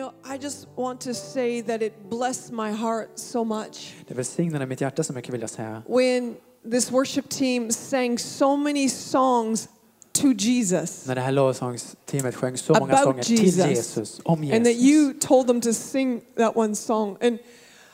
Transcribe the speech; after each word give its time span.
Know, 0.00 0.12
I 0.34 0.38
just 0.38 0.66
want 0.76 1.00
to 1.00 1.14
say 1.14 1.62
that 1.62 1.82
it 1.82 1.92
blessed 2.10 2.52
my 2.52 2.70
heart 2.70 3.08
so 3.18 3.44
much 3.44 3.94
Det 4.08 4.14
välsignade 4.14 4.66
mitt 4.66 4.80
hjärta 4.80 5.02
så 5.02 5.12
mycket 5.12 5.34
vill 5.34 5.40
jag 5.40 5.50
säga. 5.50 5.82
when 5.88 6.36
this 6.70 6.90
worship 6.90 7.28
team 7.28 7.70
sang 7.70 8.18
so 8.18 8.56
many 8.56 8.88
songs 8.88 9.68
to 10.12 10.32
Jesus. 10.32 11.06
När 11.06 11.14
det 11.14 11.20
här 11.20 11.32
lovsångsteamet 11.32 12.34
sjöng 12.34 12.58
så 12.58 12.74
många 12.74 12.92
About 12.92 13.04
sånger 13.04 13.22
till 13.22 13.44
Jesus. 13.44 13.66
Jesus, 13.66 14.20
And 14.26 14.64
that 14.64 14.76
you 14.76 15.12
told 15.20 15.46
them 15.46 15.60
to 15.60 15.72
sing 15.72 16.20
that 16.36 16.56
one 16.56 16.76
song. 16.76 17.16
And 17.20 17.38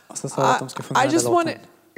Och 0.09 0.19
så 0.19 0.29
sa 0.29 0.43
du 0.43 0.49
att 0.49 0.59
de 0.59 0.69
ska 0.69 0.83
sjunga 0.83 1.05
I, 1.05 1.09
I 1.09 1.13
just 1.13 1.27
want 1.27 1.49
to, 1.49 1.55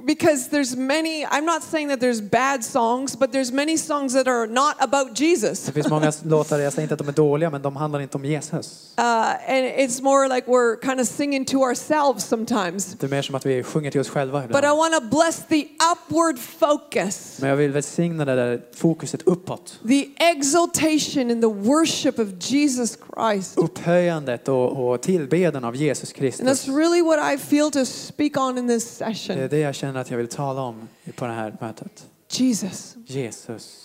because 0.06 0.48
there's 0.50 0.76
many, 0.76 1.24
I'm 1.26 1.44
not 1.44 1.62
saying 1.62 1.88
that 1.88 2.00
there's 2.00 2.20
bad 2.20 2.64
songs, 2.64 3.16
but 3.18 3.32
there's 3.32 3.52
many 3.52 3.76
songs 3.76 4.12
that 4.14 4.28
are 4.28 4.46
not 4.46 4.76
about 4.80 5.14
Jesus. 5.20 5.66
Det 5.66 5.72
finns 5.72 5.88
många 5.88 6.12
låtar, 6.24 6.58
jag 6.58 6.72
säger 6.72 6.82
inte 6.84 6.94
att 6.94 6.98
de 6.98 7.08
är 7.08 7.12
dåliga, 7.12 7.50
men 7.50 7.62
de 7.62 7.76
handlar 7.76 8.00
inte 8.00 8.16
om 8.16 8.24
Jesus. 8.24 8.94
Uh, 8.98 9.04
and 9.04 9.64
it's 9.78 10.02
more 10.02 10.28
like 10.28 10.46
we're 10.50 10.76
kind 10.86 11.00
of 11.00 11.06
singing 11.08 11.44
to 11.44 11.56
ourselves 11.62 12.24
sometimes. 12.24 12.86
Det 12.98 13.06
är 13.06 13.10
mer 13.10 13.22
som 13.22 13.34
att 13.34 13.46
vi 13.46 13.62
sjunger 13.62 13.90
till 13.90 14.00
oss 14.00 14.08
själva 14.08 14.40
But 14.40 14.50
I 14.50 14.58
ibland. 14.58 14.78
want 14.78 14.94
to 14.94 15.16
bless 15.16 15.46
the 15.48 15.68
upward 15.92 16.38
focus, 16.38 17.38
Men 17.40 17.50
jag 17.50 17.56
vill 17.56 17.72
välsigna 17.72 18.24
det 18.24 18.34
där 18.36 18.60
fokuset 18.74 19.22
uppåt. 19.22 19.80
the 19.88 20.08
exaltation 20.16 21.30
in 21.30 21.40
the 21.40 21.46
worship 21.46 22.18
of 22.18 22.28
Jesus 22.38 22.98
Christ. 23.16 23.58
Upphöjandet 23.58 24.48
och, 24.48 24.88
och 24.90 25.02
tillbeden 25.02 25.64
av 25.64 25.76
Jesus 25.76 26.10
And 26.10 26.16
Kristus. 26.16 26.46
that's 26.46 26.76
really 26.76 27.02
what 27.02 27.34
I 27.34 27.38
feel 27.38 27.70
to 27.70 27.84
speak 27.84 28.36
on 28.36 28.58
in 28.58 28.68
this 28.68 28.98
Det 28.98 29.04
är 29.04 29.12
session. 29.14 29.48
det 29.50 29.58
jag 29.58 29.74
känner 29.74 29.87
att 29.96 30.10
jag 30.10 30.18
vill 30.18 30.28
tala 30.28 30.60
om 30.62 30.88
på 31.16 31.26
det 31.26 31.32
här 31.32 31.56
mötet. 31.60 32.06
Jesus. 32.30 32.94
Jesus. 33.06 33.84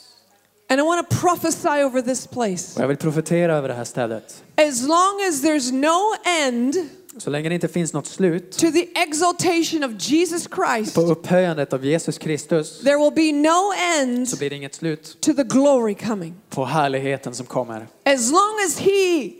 And 0.70 0.80
I 0.80 0.84
want 0.84 1.10
to 1.10 1.16
prophesy 1.16 1.84
over 1.84 2.02
this 2.02 2.28
place. 2.28 2.76
Och 2.76 2.84
jag 2.84 2.88
vill 2.88 2.98
profetera 2.98 3.56
över 3.58 3.68
det 3.68 3.74
här 3.74 3.84
stället. 3.84 4.44
As 4.56 4.82
long 4.82 5.22
as 5.30 5.44
there's 5.44 5.72
no 5.72 6.14
end 6.46 6.76
Så 7.18 7.30
länge 7.30 7.50
det 7.50 7.56
inte 7.56 7.68
finns 7.68 7.94
något 7.94 8.08
slut 8.08 8.52
to 8.52 8.72
the 8.72 8.88
exaltation 9.02 9.84
of 9.84 9.92
Jesus 9.98 10.48
Christ, 10.56 10.96
på 10.96 11.02
upphöjandet 11.02 11.74
av 11.74 11.86
Jesus 11.86 12.18
Kristus 12.18 12.80
there 12.80 12.98
will 12.98 13.14
be 13.16 13.32
no 13.32 13.74
end 14.00 14.30
så 14.30 14.38
blir 14.38 14.50
det 14.50 14.56
inget 14.56 14.76
slut 14.76 15.18
to 15.22 15.34
the 15.34 15.44
glory 15.44 15.96
coming. 15.96 16.34
på 16.50 16.66
härligheten 16.66 17.36
som 17.36 17.46
kommer. 17.46 17.88
As 18.06 18.32
long 18.32 18.56
as 18.68 18.80
He 18.80 19.32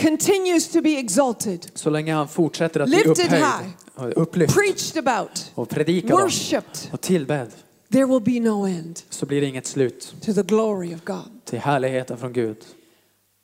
continues 0.00 0.68
to 0.68 0.80
be 0.80 0.90
exalted, 0.98 1.66
Så 1.74 1.90
länge 1.90 2.14
han 2.14 2.28
fortsätter 2.28 2.80
att 2.80 2.88
bli 2.88 3.02
upphöjd 3.04 3.30
high. 3.30 3.68
Upplyft 3.96 4.54
preached 4.54 5.06
about, 5.06 5.52
och 5.54 5.68
predikad 5.68 6.10
worshipped, 6.10 6.92
och 6.92 7.00
tillbedd 7.00 7.52
there 7.92 8.06
will 8.06 8.20
be 8.20 8.40
no 8.40 8.66
end 8.66 9.00
så 9.10 9.26
blir 9.26 9.40
det 9.40 9.46
inget 9.46 9.66
slut 9.66 10.14
to 10.22 10.32
the 10.34 10.42
glory 10.42 10.94
of 10.94 11.04
God. 11.04 11.30
till 11.44 11.58
härligheten 11.58 12.18
från 12.18 12.32
Gud. 12.32 12.56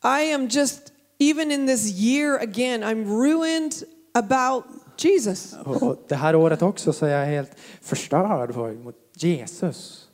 I 0.04 0.32
am 0.32 0.48
just, 0.48 0.80
even 1.18 1.52
in 1.52 1.66
this 1.66 2.00
year 2.00 2.38
again, 2.42 2.82
I'm 2.82 3.04
ruined 3.22 3.72
about 4.14 4.64
Jesus. 4.98 5.54
Och 5.64 6.04
det 6.08 6.14
här 6.14 6.34
året 6.34 6.62
också 6.62 6.92
så 6.92 7.06
är 7.06 7.10
jag 7.18 7.26
helt 7.26 7.50
förstörd 7.82 8.54
för- 8.54 8.72
mot 8.72 8.96
Jesus. 9.16 10.06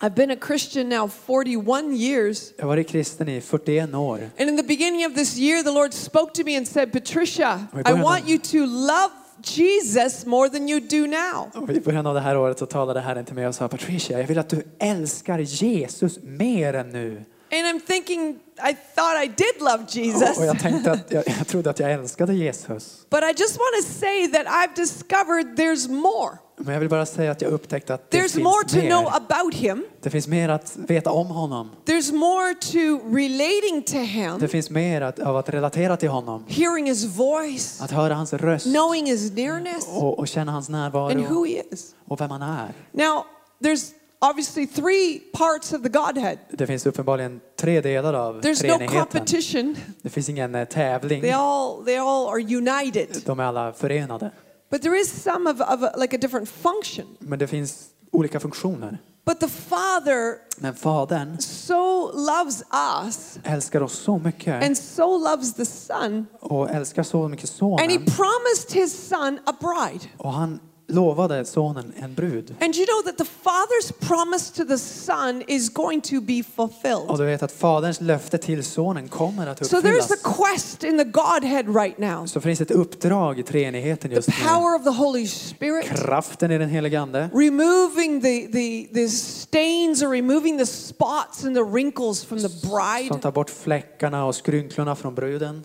I've 0.00 0.14
been 0.14 0.30
a 0.30 0.36
Christian 0.46 0.88
now 0.88 1.08
41 1.08 1.92
years. 1.92 2.52
Jag 2.56 2.64
har 2.64 2.68
varit 2.68 2.88
kristen 2.88 3.28
i 3.28 3.40
41 3.40 3.94
år. 3.94 4.30
And 4.38 4.48
in 4.48 4.56
the 4.56 4.62
beginning 4.62 5.06
of 5.06 5.14
this 5.14 5.36
year, 5.36 5.62
the 5.62 5.70
Lord 5.70 5.92
spoke 5.94 6.32
to 6.32 6.42
me 6.44 6.56
and 6.56 6.68
said, 6.68 6.92
Patricia, 6.92 7.66
I 7.86 7.92
want 7.92 8.28
you 8.28 8.38
to 8.38 8.66
love 8.66 9.10
Jesus 9.42 10.26
more 10.26 10.48
than 10.48 10.68
you 10.68 10.80
do 10.80 11.06
now. 11.06 11.62
Och 11.62 11.70
I 11.70 11.80
början 11.80 12.06
av 12.06 12.14
det 12.14 12.20
här 12.20 12.36
året 12.36 12.58
så 12.58 12.66
talade 12.66 13.00
Herren 13.00 13.24
till 13.24 13.34
mig 13.34 13.46
och 13.46 13.54
sa 13.54 13.68
Patricia, 13.68 14.20
jag 14.20 14.26
vill 14.26 14.38
att 14.38 14.48
du 14.48 14.62
älskar 14.78 15.38
Jesus 15.38 16.18
mer 16.22 16.74
än 16.74 16.90
nu. 16.90 17.24
And 17.52 17.66
I'm 17.66 17.80
thinking, 17.80 18.38
I 18.58 18.76
thought 18.94 19.16
I 19.16 19.26
did 19.26 19.60
love 19.60 19.84
Jesus. 19.88 20.38
Och 20.38 20.44
jag 20.44 20.58
tänkte 20.58 20.92
att 20.92 21.10
jag, 21.10 21.24
jag 21.38 21.46
trodde 21.46 21.70
att 21.70 21.78
jag 21.78 21.92
älskade 21.92 22.34
Jesus. 22.34 23.06
But 23.10 23.22
I 23.22 23.32
just 23.36 23.58
want 23.58 23.84
to 23.84 23.92
say 23.92 24.28
that 24.28 24.46
I've 24.46 24.74
discovered 24.76 25.56
there's 25.56 25.88
more. 25.88 26.38
Men 26.64 26.72
jag 26.74 26.80
vill 26.80 26.88
bara 26.88 27.06
säga 27.06 27.30
att 27.30 27.42
jag 27.42 27.50
upptäckte 27.52 27.94
att 27.94 28.10
det 28.10 28.18
There's 28.18 28.42
more 28.42 28.54
finns 28.68 28.72
to 28.72 28.88
know 28.88 29.02
mer. 29.04 29.12
about 29.16 29.54
him. 29.54 29.84
Det 30.00 30.10
finns 30.10 30.28
mer 30.28 30.48
att 30.48 30.76
veta 30.76 31.10
om 31.10 31.26
honom. 31.26 31.70
There's 31.84 32.12
more 32.14 32.54
to 32.54 33.06
relating 33.16 33.82
to 33.82 33.96
him, 33.98 34.38
Det 34.40 34.48
finns 34.48 34.70
mer 34.70 35.00
att, 35.00 35.18
av 35.18 35.36
att 35.36 35.48
relatera 35.48 35.96
till 35.96 36.08
honom. 36.08 36.44
hearing 36.48 36.86
his 36.86 37.04
voice, 37.04 37.80
Att 37.82 37.90
höra 37.90 38.14
hans 38.14 38.32
röst 38.32 38.64
knowing 38.66 39.06
his 39.06 39.32
nearness, 39.32 39.88
och, 39.88 40.18
och 40.18 40.28
känna 40.28 40.52
hans 40.52 40.68
and 40.68 40.76
who 40.76 40.82
närvaro 41.08 41.44
he 41.44 41.62
is. 41.70 41.94
och 42.08 42.20
vem 42.20 42.30
han 42.30 42.42
är. 42.42 42.68
Now, 42.92 43.24
there's 43.62 43.90
obviously 44.30 44.66
three 44.66 45.18
parts 45.32 45.72
of 45.72 45.82
the 45.82 45.88
Godhead. 45.88 46.36
Det 46.50 46.66
finns 46.66 46.86
uppenbarligen 46.86 47.40
tre 47.60 47.80
delar 47.80 48.14
av 48.14 48.40
There's 48.40 48.66
no 48.66 48.76
treenigheten. 48.76 49.00
competition. 49.00 49.76
Det 50.02 50.10
finns 50.10 50.28
ingen 50.28 50.54
eh, 50.54 50.64
tävling. 50.64 51.20
They 51.20 51.30
all 51.32 51.84
they 51.84 51.96
all 51.96 52.26
are 52.28 52.40
united. 52.56 53.08
De 53.26 53.40
är 53.40 53.44
alla 53.44 53.72
förenade. 53.72 54.30
But 54.70 54.82
there 54.82 55.00
is 55.00 55.22
some 55.22 55.50
of, 55.50 55.60
of 55.60 55.82
a, 55.82 55.92
like 55.96 56.16
a 56.16 56.18
different 56.18 56.48
function. 56.48 57.06
Men 57.18 57.38
det 57.38 57.46
finns 57.46 57.86
olika 58.12 58.40
funktioner. 58.40 58.98
But 59.24 59.40
the 59.40 59.48
Father 59.48 60.38
Men 60.58 60.74
Fadern 60.74 61.38
so 61.40 62.10
loves 62.14 62.62
us 63.06 63.38
älskar 63.44 63.80
oss 63.82 63.92
så 63.98 64.18
mycket 64.18 64.64
and 64.64 64.78
so 64.78 65.18
loves 65.18 65.54
the 65.54 65.64
Son, 65.64 66.26
och 66.40 66.70
älskar 66.70 67.02
så 67.02 67.28
mycket 67.28 67.62
and 67.62 67.80
He 67.80 67.98
Sonen. 67.98 68.04
promised 68.06 68.72
His 68.72 69.08
Son 69.08 69.38
a 69.46 69.52
bride. 69.60 70.04
Och 70.16 70.32
han 70.32 70.60
lovade 70.90 71.44
Sonen 71.44 71.92
en 72.02 72.14
brud. 72.14 72.54
And 72.60 72.76
you 72.76 72.86
know 72.86 73.02
that 73.12 73.18
the 73.18 73.24
Father's 73.44 73.92
promise 74.08 74.52
to 74.56 74.64
the 74.64 74.78
Son 74.78 75.42
is 75.46 75.68
going 75.70 76.00
to 76.02 76.20
be 76.20 76.40
Och 76.56 76.70
fulfilled. 76.72 77.18
du 77.18 77.24
vet 77.24 77.42
att 77.42 77.52
Faderns 77.52 78.00
löfte 78.00 78.38
till 78.38 78.64
Sonen 78.64 79.08
kommer 79.08 79.46
att 79.46 79.66
So 79.66 79.76
there's 79.76 79.78
uppfyllas. 79.78 80.10
a 80.10 80.34
quest 80.36 80.84
in 80.84 80.98
the 80.98 81.04
Godhead 81.04 81.62
right 81.82 81.98
now. 81.98 82.26
Så 82.26 82.40
finns 82.40 82.60
ett 82.60 82.70
uppdrag 82.70 83.38
i 83.38 83.42
treenigheten 83.42 84.10
The 84.10 84.16
just 84.16 84.28
nu. 84.28 84.34
power 84.48 84.74
of 84.76 84.84
the 84.84 84.90
Holy 84.90 85.26
Spirit. 85.26 85.84
Kraften 85.86 86.50
i 86.50 86.58
den 86.58 86.68
helige 86.68 87.00
Ande. 87.00 87.30
removing 87.34 88.20
the, 88.22 88.46
the, 88.52 88.88
the 88.94 89.08
stains 89.08 90.02
or 90.02 90.08
removing 90.10 90.58
the 90.58 90.66
spots 90.66 91.44
and 91.44 91.56
the 91.56 91.62
wrinkles 91.62 92.24
from 92.24 92.38
the 92.38 92.48
Som 92.48 92.70
bride 92.70 93.22
tar 93.22 93.30
bort 93.32 93.50
fläckarna 93.50 94.24
och 94.24 94.34
skrynklorna 94.34 94.94
från 94.96 95.14
bruden. 95.14 95.64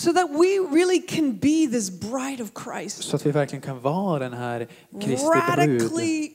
So 0.00 0.12
that 0.12 0.30
we 0.30 0.58
really 0.58 0.98
can 0.98 1.32
be 1.32 1.66
this 1.66 1.90
bride 1.90 2.42
of 2.42 2.50
Christ. 2.64 3.02
Så 3.02 3.16
att 3.16 3.26
vi 3.26 3.30
verkligen 3.30 3.62
kan 3.62 3.80
vara 3.80 4.18
den 4.18 4.32
här 4.32 4.68
Kristi 5.00 5.26
brud. 5.26 5.82
Radically, 5.82 6.32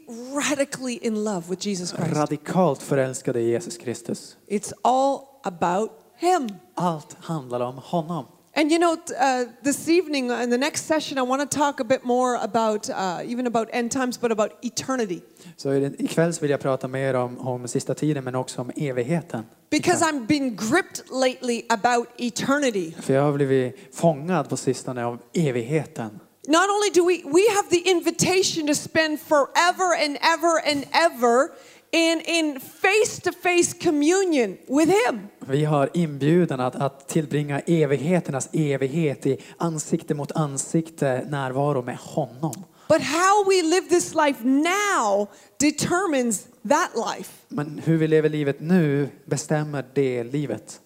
radically 0.50 1.00
in 1.02 1.24
love 1.24 1.44
with 1.50 1.68
Jesus 1.68 1.90
Christ. 1.90 2.16
Radikalt 2.16 2.82
förälskade 2.82 3.40
i 3.40 3.50
Jesus 3.50 3.78
Kristus. 3.78 4.38
It's 4.48 4.74
all 4.82 5.20
about 5.44 5.92
Him. 6.18 6.50
Allt 6.76 7.18
handlar 7.20 7.60
om 7.60 7.78
honom. 7.78 8.26
And 8.58 8.72
you 8.72 8.80
know, 8.80 8.94
uh, 9.20 9.46
this 9.64 9.90
evening 9.90 10.32
uh, 10.32 10.40
in 10.40 10.50
the 10.50 10.58
next 10.58 10.86
session, 10.86 11.18
I 11.18 11.24
want 11.24 11.42
to 11.42 11.58
talk 11.58 11.82
a 11.82 11.84
bit 11.84 12.06
more 12.06 12.36
about, 12.36 12.90
uh, 12.90 13.22
even 13.26 13.48
about 13.48 13.68
end 13.74 13.92
times, 13.92 14.18
but 14.18 14.32
about 14.32 14.52
eternity. 14.62 15.22
Så 15.58 15.74
i 15.74 16.08
så 16.32 16.42
vill 16.42 16.52
jag 16.52 16.60
prata 16.60 16.88
mer 16.88 17.14
om, 17.14 17.40
om 17.40 17.68
sista 17.68 17.94
tiden 17.94 18.24
men 18.24 18.36
också 18.36 18.62
om 18.62 18.72
evigheten. 18.76 19.46
Because 19.70 20.06
I'm 20.06 20.26
being 20.26 20.56
gripped 20.56 21.12
lately 21.12 21.64
about 21.70 22.08
eternity. 22.18 22.92
För 23.02 23.14
jag 23.14 23.22
har 23.22 23.34
blivit 23.34 23.76
fångad 23.96 24.50
på 24.50 24.58
sistone 24.58 25.06
av 25.06 25.20
evigheten. 25.34 26.20
Not 26.48 26.70
only 26.70 26.90
do 26.94 27.04
we 27.06 27.24
we 27.26 27.50
have 27.56 27.70
the 27.70 27.90
invitation 27.90 28.68
to 28.68 28.76
spend 28.76 29.20
forever 29.20 29.96
and 30.06 30.18
ever 30.22 30.60
and 30.72 30.86
ever 30.92 31.50
in 31.96 32.22
in 32.22 32.60
face-to-face 32.60 33.74
communion 33.84 34.58
with 34.68 34.92
him. 35.08 35.28
Vi 35.40 35.66
har 35.66 35.90
inbjudan 35.94 36.60
att, 36.60 36.76
att 36.76 37.08
tillbringa 37.08 37.60
evigheternas 37.60 38.50
evighet 38.54 39.26
i 39.26 39.38
ansikte 39.58 40.14
mot 40.14 40.32
ansikte 40.32 41.26
närvaro 41.30 41.82
med 41.82 41.98
honom. 41.98 42.64
But 42.88 43.02
how 43.02 43.44
we 43.50 43.62
live 43.62 43.90
this 43.90 44.14
life 44.14 44.44
now 44.44 45.28
determines 45.58 46.48
that 46.70 46.92
life. 46.96 47.32
Men 47.48 47.82
hur 47.86 47.98
vi 47.98 48.08
lever 48.08 48.30
livet 48.30 48.60
nu 48.60 49.10
bestämmer 49.26 49.86
det 49.94 50.24
livet. 50.24 50.80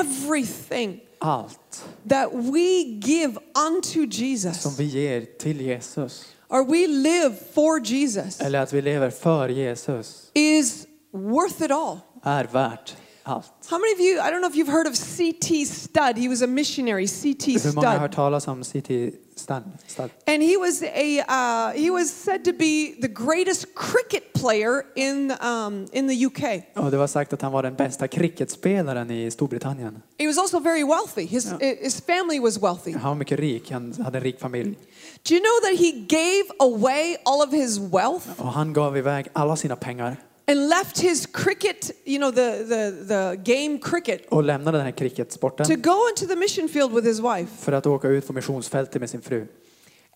Everything 0.00 1.00
Allt 1.20 1.84
that 2.08 2.28
we 2.32 2.82
give 2.84 3.38
unto 3.68 3.92
som 3.92 4.10
Jesus 4.10 4.78
vi 4.78 4.84
ger 4.84 5.26
till 5.38 5.60
Jesus 5.60 6.26
or 6.50 6.64
we 6.64 6.86
live 6.86 7.34
for 7.54 7.80
Jesus 7.84 8.40
eller 8.40 8.58
att 8.60 8.72
vi 8.72 8.82
lever 8.82 9.10
för 9.10 9.48
Jesus 9.48 10.30
is 10.34 10.86
worth 11.12 11.62
it 11.62 11.70
all. 11.70 11.98
är 12.22 12.44
värt 12.44 12.96
allt. 13.22 13.52
How 13.70 13.78
many 13.78 13.92
of 13.94 14.00
you, 14.00 14.14
I 14.28 14.30
don't 14.32 14.40
know 14.40 14.50
if 14.50 14.56
you've 14.56 14.72
heard 14.72 14.86
of 14.86 14.96
C.T. 14.96 15.64
Studd. 15.66 16.18
He 16.18 16.28
was 16.28 16.42
a 16.42 16.46
missionary, 16.46 17.08
C.T. 17.08 17.52
Hur 17.64 17.72
många 17.74 17.88
har 17.88 17.98
hört 17.98 18.12
Studd. 18.12 18.16
talas 18.16 18.48
om 18.48 18.64
C.T. 18.64 19.12
Studd? 19.48 19.64
Studd? 19.86 20.10
And 20.26 20.42
he 20.42 20.56
was 20.58 20.82
a 20.82 21.20
uh, 21.20 21.72
he 21.72 21.90
was 21.90 22.10
said 22.10 22.44
to 22.44 22.52
be 22.52 22.94
the 23.00 23.08
greatest 23.08 23.74
cricket 23.74 24.32
player 24.34 24.84
in 24.94 25.32
um, 25.40 25.86
in 25.92 26.08
the 26.08 26.26
UK. 26.26 26.62
Och 26.76 26.90
det 26.90 26.96
var 26.96 27.06
sagt 27.06 27.32
att 27.32 27.42
han 27.42 27.52
var 27.52 27.62
den 27.62 27.74
bästa 27.74 28.08
cricketspelaren 28.08 29.10
i 29.10 29.30
Storbritannien. 29.30 30.02
He 30.18 30.26
was 30.26 30.38
also 30.38 30.60
very 30.60 30.84
wealthy. 30.84 31.26
His 31.26 31.52
his 31.60 32.00
family 32.00 32.40
was 32.40 32.62
wealthy. 32.62 32.92
Han 32.92 33.08
var 33.08 33.14
mycket 33.14 33.40
rik, 33.40 33.70
han 33.70 33.94
hade 34.04 34.18
en 34.18 34.24
rik 34.24 34.40
familj. 34.40 34.78
Do 35.28 35.34
you 35.34 35.40
know 35.40 35.70
that 35.70 35.80
he 35.80 35.92
gave 35.92 36.44
away 36.60 37.16
all 37.24 37.42
of 37.42 37.52
his 37.52 37.78
wealth 37.78 38.28
Och 38.36 38.52
han 38.52 38.72
gav 38.72 38.96
iväg 38.96 39.28
alla 39.32 39.56
sina 39.56 39.76
pengar 39.76 40.16
and 40.48 40.68
left 40.68 41.00
his 41.00 41.26
cricket, 41.26 41.90
you 42.04 42.18
know, 42.18 42.30
the, 42.32 42.64
the, 42.64 43.04
the 43.08 43.36
game 43.36 43.78
cricket, 43.78 44.26
och 44.28 44.42
lämnade 44.42 44.78
den 44.78 44.84
här 44.84 44.92
cricketsporten 44.92 45.66
to 45.66 45.76
go 45.76 46.08
into 46.10 46.26
the 46.26 46.36
mission 46.36 46.68
field 46.68 46.92
with 46.94 47.06
his 47.06 47.20
wife. 47.20 47.56
för 47.58 47.72
att 47.72 47.86
åka 47.86 48.08
ut 48.08 48.26
på 48.26 48.32
missionsfältet 48.32 49.00
med 49.00 49.10
sin 49.10 49.22
fru. 49.22 49.46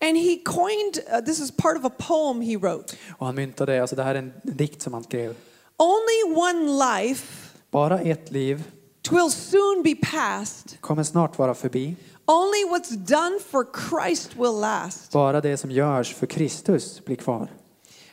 And 0.01 0.17
he 0.17 0.37
coined, 0.45 0.99
uh, 1.13 1.25
this 1.25 1.39
is 1.39 1.51
part 1.51 1.77
of 1.77 1.85
a 1.85 1.91
poem 1.97 2.41
he 2.41 2.57
wrote. 2.57 2.95
Och 3.17 3.25
han 3.25 3.35
myntade, 3.35 3.81
alltså 3.81 3.95
det 3.95 4.03
här 4.03 4.15
är 4.15 4.19
en 4.19 4.33
dikt 4.43 4.81
som 4.81 4.93
han 4.93 5.03
skrev. 5.03 5.35
Only 5.77 6.35
one 6.35 6.85
life 6.97 7.49
Bara 7.71 7.99
ett 7.99 8.31
liv 8.31 8.63
twill 9.01 9.31
soon 9.31 9.83
be 9.83 9.95
past. 9.95 10.77
kommer 10.81 11.03
snart 11.03 11.37
vara 11.37 11.53
förbi. 11.53 11.95
Only 12.25 12.63
what's 12.71 12.95
done 12.95 13.39
for 13.49 13.65
Christ 13.89 14.35
will 14.35 14.59
last. 14.61 15.11
Bara 15.11 15.41
det 15.41 15.57
som 15.57 15.71
görs 15.71 16.13
för 16.13 16.25
Kristus 16.27 17.05
blir 17.05 17.15
kvar. 17.15 17.47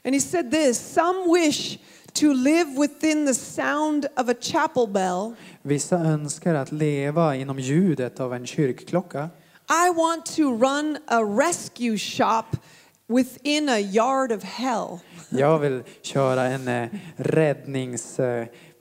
And 0.04 0.14
he 0.14 0.20
said 0.20 0.50
this 0.50 0.78
Some 0.78 1.34
wish 1.40 1.78
to 2.14 2.34
live 2.34 2.78
within 2.78 3.26
the 3.26 3.34
sound 3.34 4.06
of 4.16 4.28
a 4.28 4.34
chapel 4.40 4.86
bell. 4.86 5.34
Vissa 5.62 5.96
önskar 5.96 6.54
att 6.54 6.72
leva 6.72 7.36
inom 7.36 7.58
ljudet 7.58 8.20
av 8.20 8.34
en 8.34 8.46
kyrkklocka. 8.46 9.30
I 9.86 9.90
want 9.96 10.26
to 10.36 10.42
run 10.42 10.98
a 11.06 11.20
rescue 11.22 11.98
shop 11.98 12.56
within 13.08 13.68
a 13.68 13.78
yard 13.78 14.32
of 14.32 14.44
hell. 14.44 14.98
Jag 15.28 15.58
vill 15.58 15.82
köra 16.02 16.44
en 16.44 16.68
eh, 16.68 16.88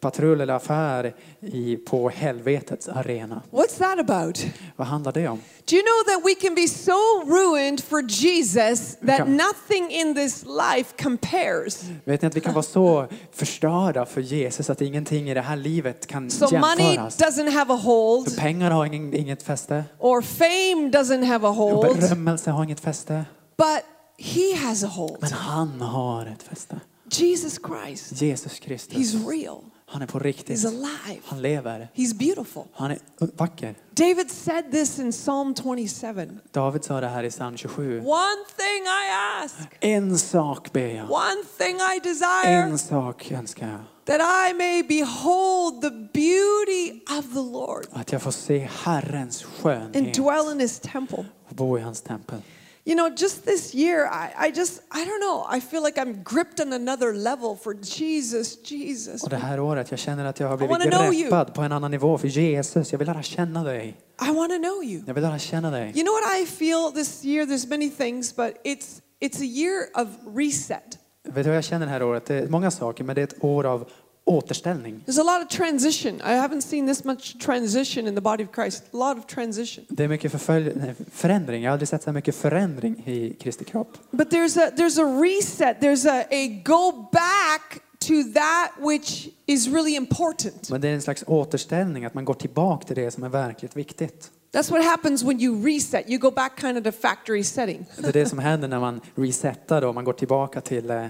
räddningspatrull 0.04 0.42
eller 0.42 0.54
affär 0.54 1.16
i, 1.42 1.76
på 1.78 2.10
helvetets 2.10 2.88
arena. 2.90 3.42
What's 3.52 3.78
that 3.80 4.00
about? 4.10 4.40
Vad 4.76 4.88
handlar 4.88 5.12
det 5.12 5.28
om? 5.28 5.40
Do 5.66 5.76
you 5.76 5.84
know 5.84 6.16
that 6.16 6.26
we 6.26 6.36
can 6.36 6.56
be 6.56 6.68
so 6.68 7.24
ruined 7.28 7.80
for 7.84 8.02
Jesus 8.02 8.98
that 9.08 9.28
nothing 9.28 9.92
in 9.92 10.16
this 10.16 10.44
life 10.46 10.94
compares? 11.04 11.84
Vet 12.06 12.22
ni 12.22 12.28
att 12.28 12.36
vi 12.36 12.42
kan 12.42 12.54
vara 12.54 12.64
så 12.64 13.08
förstörda 13.32 14.06
för 14.06 14.22
Jesus 14.22 14.70
att 14.70 14.82
ingenting 14.82 15.30
i 15.30 15.34
det 15.34 15.42
här 15.42 15.56
livet 15.56 16.08
kan 16.08 16.30
So 16.30 16.46
money 16.60 16.86
jämföras? 16.94 17.18
doesn't 17.20 17.50
have 17.52 17.74
a 17.74 17.78
hold, 17.78 18.32
För 18.34 18.42
pengar 18.42 18.72
har 18.72 18.86
ingen, 18.86 19.14
inget 19.14 19.44
fäste. 19.44 19.84
or 20.00 20.22
fame 20.22 20.90
doesn't 20.92 21.26
have 21.26 21.48
a 21.48 21.50
Och 21.50 21.56
hold, 21.56 22.00
berömmelse 22.00 22.52
har 22.52 22.64
inget 22.64 22.80
fäste. 22.80 23.26
but 23.58 23.84
he 24.18 24.56
has 24.68 24.84
a 24.84 24.88
hold. 24.88 25.18
Men 25.22 25.32
han 25.32 25.82
har 25.82 26.26
ett 26.26 26.44
fäste. 26.44 26.80
Jesus 27.12 27.60
Christ. 27.68 28.22
Jesus 28.22 28.60
Kristus. 28.60 28.98
He's 28.98 29.28
real. 29.30 29.62
Han 29.92 30.02
är 30.02 30.08
på 30.08 30.20
riktigt. 30.20 30.60
He's 30.60 30.68
alive. 30.68 31.22
Han 31.26 31.42
lever. 31.42 31.88
He's 31.96 32.16
beautiful. 32.16 32.64
Han 32.74 32.92
är 32.92 33.00
vacker. 33.20 33.76
David 33.92 34.32
said 34.32 34.72
this 34.72 35.00
in 35.00 35.12
Psalm 35.12 35.56
27. 35.56 36.40
David 36.52 36.84
sa 36.84 37.02
det 37.02 37.08
här 37.08 37.24
i 37.24 37.30
psalm 37.32 37.58
27. 37.58 38.00
One 38.00 38.44
thing 38.58 38.84
I 38.86 39.44
ask, 39.44 39.56
En 39.80 40.18
sak 40.20 40.72
ber 40.74 40.88
jag. 40.88 41.12
one 41.12 41.44
thing 41.58 41.76
I 41.76 42.00
desire, 42.04 42.54
En 42.54 42.78
sak 42.80 43.32
önskar 43.32 43.68
jag. 43.70 43.80
that 44.06 44.22
I 44.50 44.54
may 44.54 44.84
behold 44.84 45.82
the 45.82 45.90
beauty 45.90 47.02
of 47.20 47.34
the 47.34 47.42
Lord 47.52 47.86
Att 47.92 48.12
jag 48.12 48.22
får 48.22 48.32
se 48.32 48.70
Herrens 48.84 49.44
and 49.44 49.54
skönhet 49.62 50.14
dwell 50.16 50.52
in 50.52 50.60
his 50.60 50.80
temple. 50.80 51.26
och 51.50 51.56
bo 51.56 51.78
i 51.78 51.82
hans 51.82 52.02
tempel. 52.02 52.42
You 52.86 52.96
know, 52.96 53.10
just 53.10 53.46
this 53.46 53.76
year, 53.76 54.06
I, 54.08 54.48
I 54.48 54.52
just, 54.52 54.82
I 54.92 55.06
don't 55.06 55.20
know, 55.20 55.46
I 55.58 55.60
feel 55.62 55.84
like 55.84 56.02
I'm 56.02 56.24
gripped 56.24 56.60
on 56.60 56.74
another 56.74 57.14
level 57.14 57.56
for 57.56 57.74
Jesus, 57.74 58.58
Jesus. 58.72 59.24
Och 59.24 59.30
det 59.30 59.38
här 59.38 59.60
året, 59.60 59.92
jag 59.92 60.00
känner 60.00 60.26
att 60.26 60.40
jag 60.40 60.48
har 60.48 60.58
blivit 60.58 61.22
greppad 61.22 61.54
på 61.54 61.62
en 61.62 61.72
annan 61.72 61.92
nivå 61.92 62.18
för 62.18 62.28
Jesus. 62.28 62.92
Jag 62.92 63.00
vill 63.00 63.08
lära 63.08 63.24
känna 63.24 63.64
dig. 63.64 63.98
I 64.22 64.32
want 64.32 64.52
to 64.52 64.58
know 64.58 64.84
you. 64.84 65.04
Jag 65.08 65.14
vill 65.14 65.24
lära 65.24 65.40
känna 65.40 65.72
dig. 65.72 65.94
You 65.96 66.04
know 66.04 66.14
what 66.14 66.42
I 66.42 66.46
feel 66.46 66.92
this 66.92 67.26
year? 67.26 67.46
There's 67.46 67.70
many 67.70 67.90
things, 67.90 68.36
but 68.36 68.54
it's, 68.64 69.02
it's 69.22 69.42
a 69.42 69.46
year 69.46 69.88
of 69.96 70.08
reset. 70.38 70.98
Vet 71.24 71.44
du 71.44 71.50
vad 71.50 71.58
jag 71.58 71.64
känner 71.64 71.86
det 71.86 71.92
här 71.92 72.04
året? 72.04 72.26
Det 72.26 72.36
är 72.36 72.48
många 72.48 72.72
saker, 72.72 73.04
men 73.04 73.16
det 73.16 73.22
är 73.22 73.24
ett 73.24 73.44
år 73.44 73.66
av 73.66 73.90
återställning. 74.30 75.04
There's 75.06 75.20
a 75.30 75.38
lot 75.38 75.46
of 75.46 75.58
transition. 75.58 76.16
I 76.16 76.34
haven't 76.40 76.62
seen 76.62 76.88
this 76.88 77.04
much 77.04 77.38
transition 77.46 78.08
in 78.08 78.16
the 78.16 78.22
body 78.22 78.44
of 78.44 78.50
Christ. 78.56 78.84
A 78.94 78.98
lot 78.98 79.18
of 79.18 79.26
transition. 79.26 79.86
Det 79.90 80.04
är 80.04 80.08
mycket 80.08 80.32
förfölj- 80.34 80.96
förändring. 81.12 81.64
Jag 81.64 81.70
har 81.70 81.74
aldrig 81.74 81.88
sett 81.90 82.04
så 82.04 82.12
mycket 82.12 82.36
förändring 82.36 83.04
i 83.06 83.34
Kristi 83.34 83.64
kropp. 83.66 83.98
But 84.12 84.32
there's 84.34 84.60
a 84.68 84.70
there's 84.78 85.02
a 85.02 85.22
reset. 85.22 85.78
There's 85.82 86.10
a, 86.10 86.24
a 86.32 86.62
go 86.66 87.10
back 87.12 87.82
to 88.00 88.14
that 88.34 88.72
which 88.90 89.28
is 89.46 89.68
really 89.68 89.96
important. 89.96 90.70
Men 90.70 90.82
det 90.82 90.88
är 90.88 90.94
en 90.94 91.02
slags 91.02 91.24
återställning, 91.28 92.06
att 92.06 92.14
man 92.14 92.26
går 92.26 92.34
tillbaka 92.34 92.86
till 92.88 92.96
det 92.96 93.12
som 93.12 93.24
är 93.24 93.30
verkligt 93.30 93.78
viktigt. 93.78 94.32
That's 94.54 94.72
what 94.72 94.86
happens 94.86 95.24
when 95.24 95.42
you 95.42 95.66
reset. 95.66 96.10
You 96.10 96.18
go 96.20 96.32
back 96.32 96.60
kind 96.62 96.78
of 96.78 96.84
to 96.84 96.92
factory 97.02 97.44
setting. 97.44 97.86
Det 97.98 98.08
är 98.08 98.14
det 98.14 98.26
som 98.26 98.40
händer 98.40 98.68
när 98.68 98.80
man 98.80 99.02
resetar 99.16 99.82
och 99.82 99.96
man 99.96 100.04
går 100.06 100.14
tillbaka 100.14 100.62
till 100.62 100.90
eh, 100.90 101.06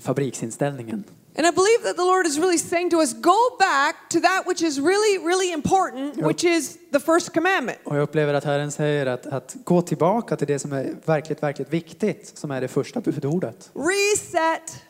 fabriksinställningen. 0.00 1.04
And 1.36 1.46
I 1.46 1.50
believe 1.50 1.82
that 1.82 1.96
the 1.96 2.04
Lord 2.04 2.26
is 2.26 2.38
really 2.38 2.58
saying 2.58 2.90
to 2.90 3.00
us, 3.00 3.12
go 3.12 3.56
back 3.58 4.08
to 4.10 4.20
that 4.20 4.46
which 4.46 4.62
is 4.62 4.78
really, 4.78 5.18
really 5.18 5.52
important, 5.52 6.16
which 6.16 6.44
is 6.44 6.78
the 6.92 7.00
first 7.00 7.32
commandment. 7.34 7.78
Och 7.84 7.96
jag 7.96 8.02
upplever 8.02 8.34
att 8.34 8.44
Herren 8.44 8.72
säger 8.72 9.06
att, 9.06 9.26
att 9.26 9.56
gå 9.64 9.82
tillbaka 9.82 10.36
till 10.36 10.46
det 10.46 10.58
som 10.58 10.72
är 10.72 10.96
verkligt, 11.04 11.42
verkligt 11.42 11.70
viktigt, 11.72 12.32
som 12.38 12.50
är 12.50 12.60
det 12.60 12.68
första 12.68 13.00
budordet. 13.00 13.70
Reset. 13.74 14.82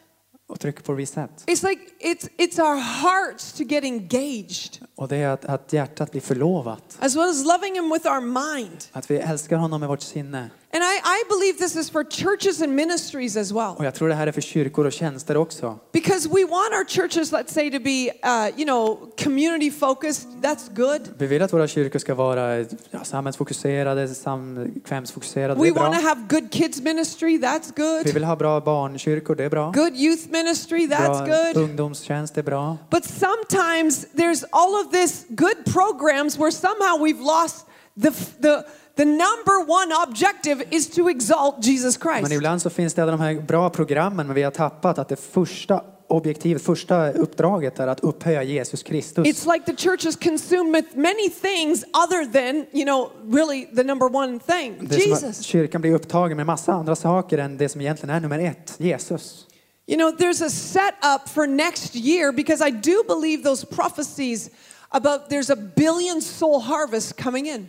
Och 0.47 0.61
tryck 0.61 0.85
på 0.85 0.95
reset. 0.95 1.31
It's 1.47 1.69
like 1.69 1.83
it's 2.01 2.29
it's 2.39 2.61
our 2.63 2.77
hearts 2.77 3.53
to 3.53 3.63
get 3.63 3.85
engaged, 3.85 4.79
Och 4.97 5.09
det 5.09 5.17
är 5.17 5.29
att, 5.29 5.45
att 5.45 5.73
hjärtat 5.73 6.11
blir 6.11 6.21
förlovat. 6.21 6.97
as 7.01 7.17
well 7.17 7.31
as 7.31 7.45
loving 7.45 7.75
Him 7.75 7.91
with 7.93 8.07
our 8.07 8.21
mind. 8.21 8.85
Att 8.93 9.11
vi 9.11 9.17
älskar 9.19 9.57
honom 9.57 9.81
med 9.81 9.89
vårt 9.89 10.03
sinne. 10.03 10.51
And 10.75 10.83
I, 10.83 10.99
I 11.05 11.23
believe 11.29 11.59
this 11.59 11.77
is 11.77 11.89
for 11.91 12.03
churches 12.05 12.61
and 12.61 12.75
ministries 12.75 13.37
as 13.37 13.53
well. 13.53 13.75
Och 13.79 13.85
jag 13.85 13.95
tror 13.95 14.09
det 14.09 14.15
här 14.15 14.27
är 14.27 14.33
för 14.33 14.41
kyrkor 14.41 14.87
och 14.87 14.93
tjänster 14.93 15.37
också. 15.37 15.79
Because 15.93 16.29
we 16.29 16.45
want 16.45 16.75
our 16.75 16.85
churches, 16.85 17.33
let's 17.33 17.53
say, 17.53 17.71
to 17.71 17.79
be, 17.79 18.11
uh, 18.25 18.59
you 18.59 18.65
know, 18.65 19.13
community 19.23 19.71
focused. 19.71 20.29
That's 20.43 20.75
good. 20.75 21.01
Vi 21.19 21.27
vill 21.27 21.43
att 21.43 21.53
våra 21.53 21.69
kyrkor 21.69 21.99
ska 21.99 22.15
vara 22.15 22.59
ja, 22.91 23.05
samhällsfokuserade, 23.05 24.09
samkvämsfokuserade. 24.09 25.61
We 25.61 25.71
want 25.71 25.95
to 25.95 26.01
have 26.01 26.21
good 26.29 26.51
kids 26.53 26.83
ministry. 26.83 27.39
That's 27.39 27.73
Vi 27.77 27.83
good. 27.83 28.15
vill 28.15 28.25
ha 28.25 28.37
bra 28.37 28.61
barnkyrkor, 28.61 29.35
det 29.35 29.45
är 29.45 29.51
bra. 29.51 29.71
Good 29.71 29.97
youth 29.97 30.29
ministry. 30.31 30.89
That's 30.89 31.27
Bra 31.27 31.53
good. 31.53 31.57
ungdomstjänst, 31.65 32.35
det 32.35 32.41
är 32.41 32.43
bra. 32.43 32.79
But 32.91 33.05
sometimes 33.05 34.07
there's 34.15 34.45
all 34.51 34.75
of 34.87 34.93
this 34.93 35.25
good 35.29 35.65
programs 35.73 36.39
where 36.39 36.51
somehow 36.51 36.99
we've 36.99 37.21
lost 37.21 37.67
the, 38.03 38.11
the, 38.43 38.65
the 38.97 39.05
number 39.05 39.65
one 39.69 39.93
objective 40.09 40.65
is 40.71 40.91
to 40.91 41.09
exalt 41.11 41.67
Jesus 41.67 41.99
Men 42.05 42.15
Christ. 42.21 42.33
ibland 42.33 42.63
så 42.63 42.71
finns 42.71 42.95
det 42.95 43.03
alla 43.03 43.13
de 43.13 43.21
här 43.21 43.35
bra 43.35 43.71
programmen 43.71 44.27
men 44.27 44.35
vi 44.35 44.43
har 44.43 44.51
tappat 44.51 44.99
att 44.99 45.09
det 45.09 45.17
första 45.17 45.83
objektivet, 46.09 46.63
första 46.63 47.13
uppdraget 47.13 47.79
är 47.79 47.87
att 47.87 48.01
upphöja 48.01 48.43
Jesus 48.43 48.83
Kristus. 48.83 49.27
It's 49.27 49.53
like 49.53 49.67
the 49.67 49.77
church 49.77 50.07
is 50.07 50.17
consumed 50.17 50.73
with 50.75 50.97
many 50.97 51.31
things 51.31 51.85
other 51.85 52.25
than, 52.33 52.67
you 52.73 52.85
know, 52.85 53.11
really 53.37 53.67
the 53.77 53.83
number 53.83 54.17
one 54.17 54.39
thing, 54.41 54.77
Det 54.81 54.97
Jesus. 54.97 55.41
kyrkan 55.41 55.81
blir 55.81 55.95
upptagen 55.95 56.37
med 56.37 56.47
massa 56.47 56.73
andra 56.73 56.97
saker 56.97 57.39
än 57.39 57.57
det 57.57 57.69
som 57.69 57.81
egentligen 57.81 58.17
är 58.17 58.21
nummer 58.21 58.39
ett, 58.39 58.75
Jesus. 58.79 59.47
You 59.87 59.99
know, 59.99 60.11
there's 60.11 60.47
a 60.47 60.51
setup 60.51 61.29
for 61.29 61.47
next 61.47 61.95
year 61.95 62.33
because 62.33 62.69
I 62.69 62.71
do 62.71 63.03
believe 63.09 63.43
those 63.43 63.67
prophecies 63.67 64.51
about 64.89 65.31
there's 65.31 65.53
a 65.53 65.57
billion 65.77 66.23
soul 66.23 66.61
harvest 66.61 67.17
coming 67.23 67.47
in. 67.49 67.69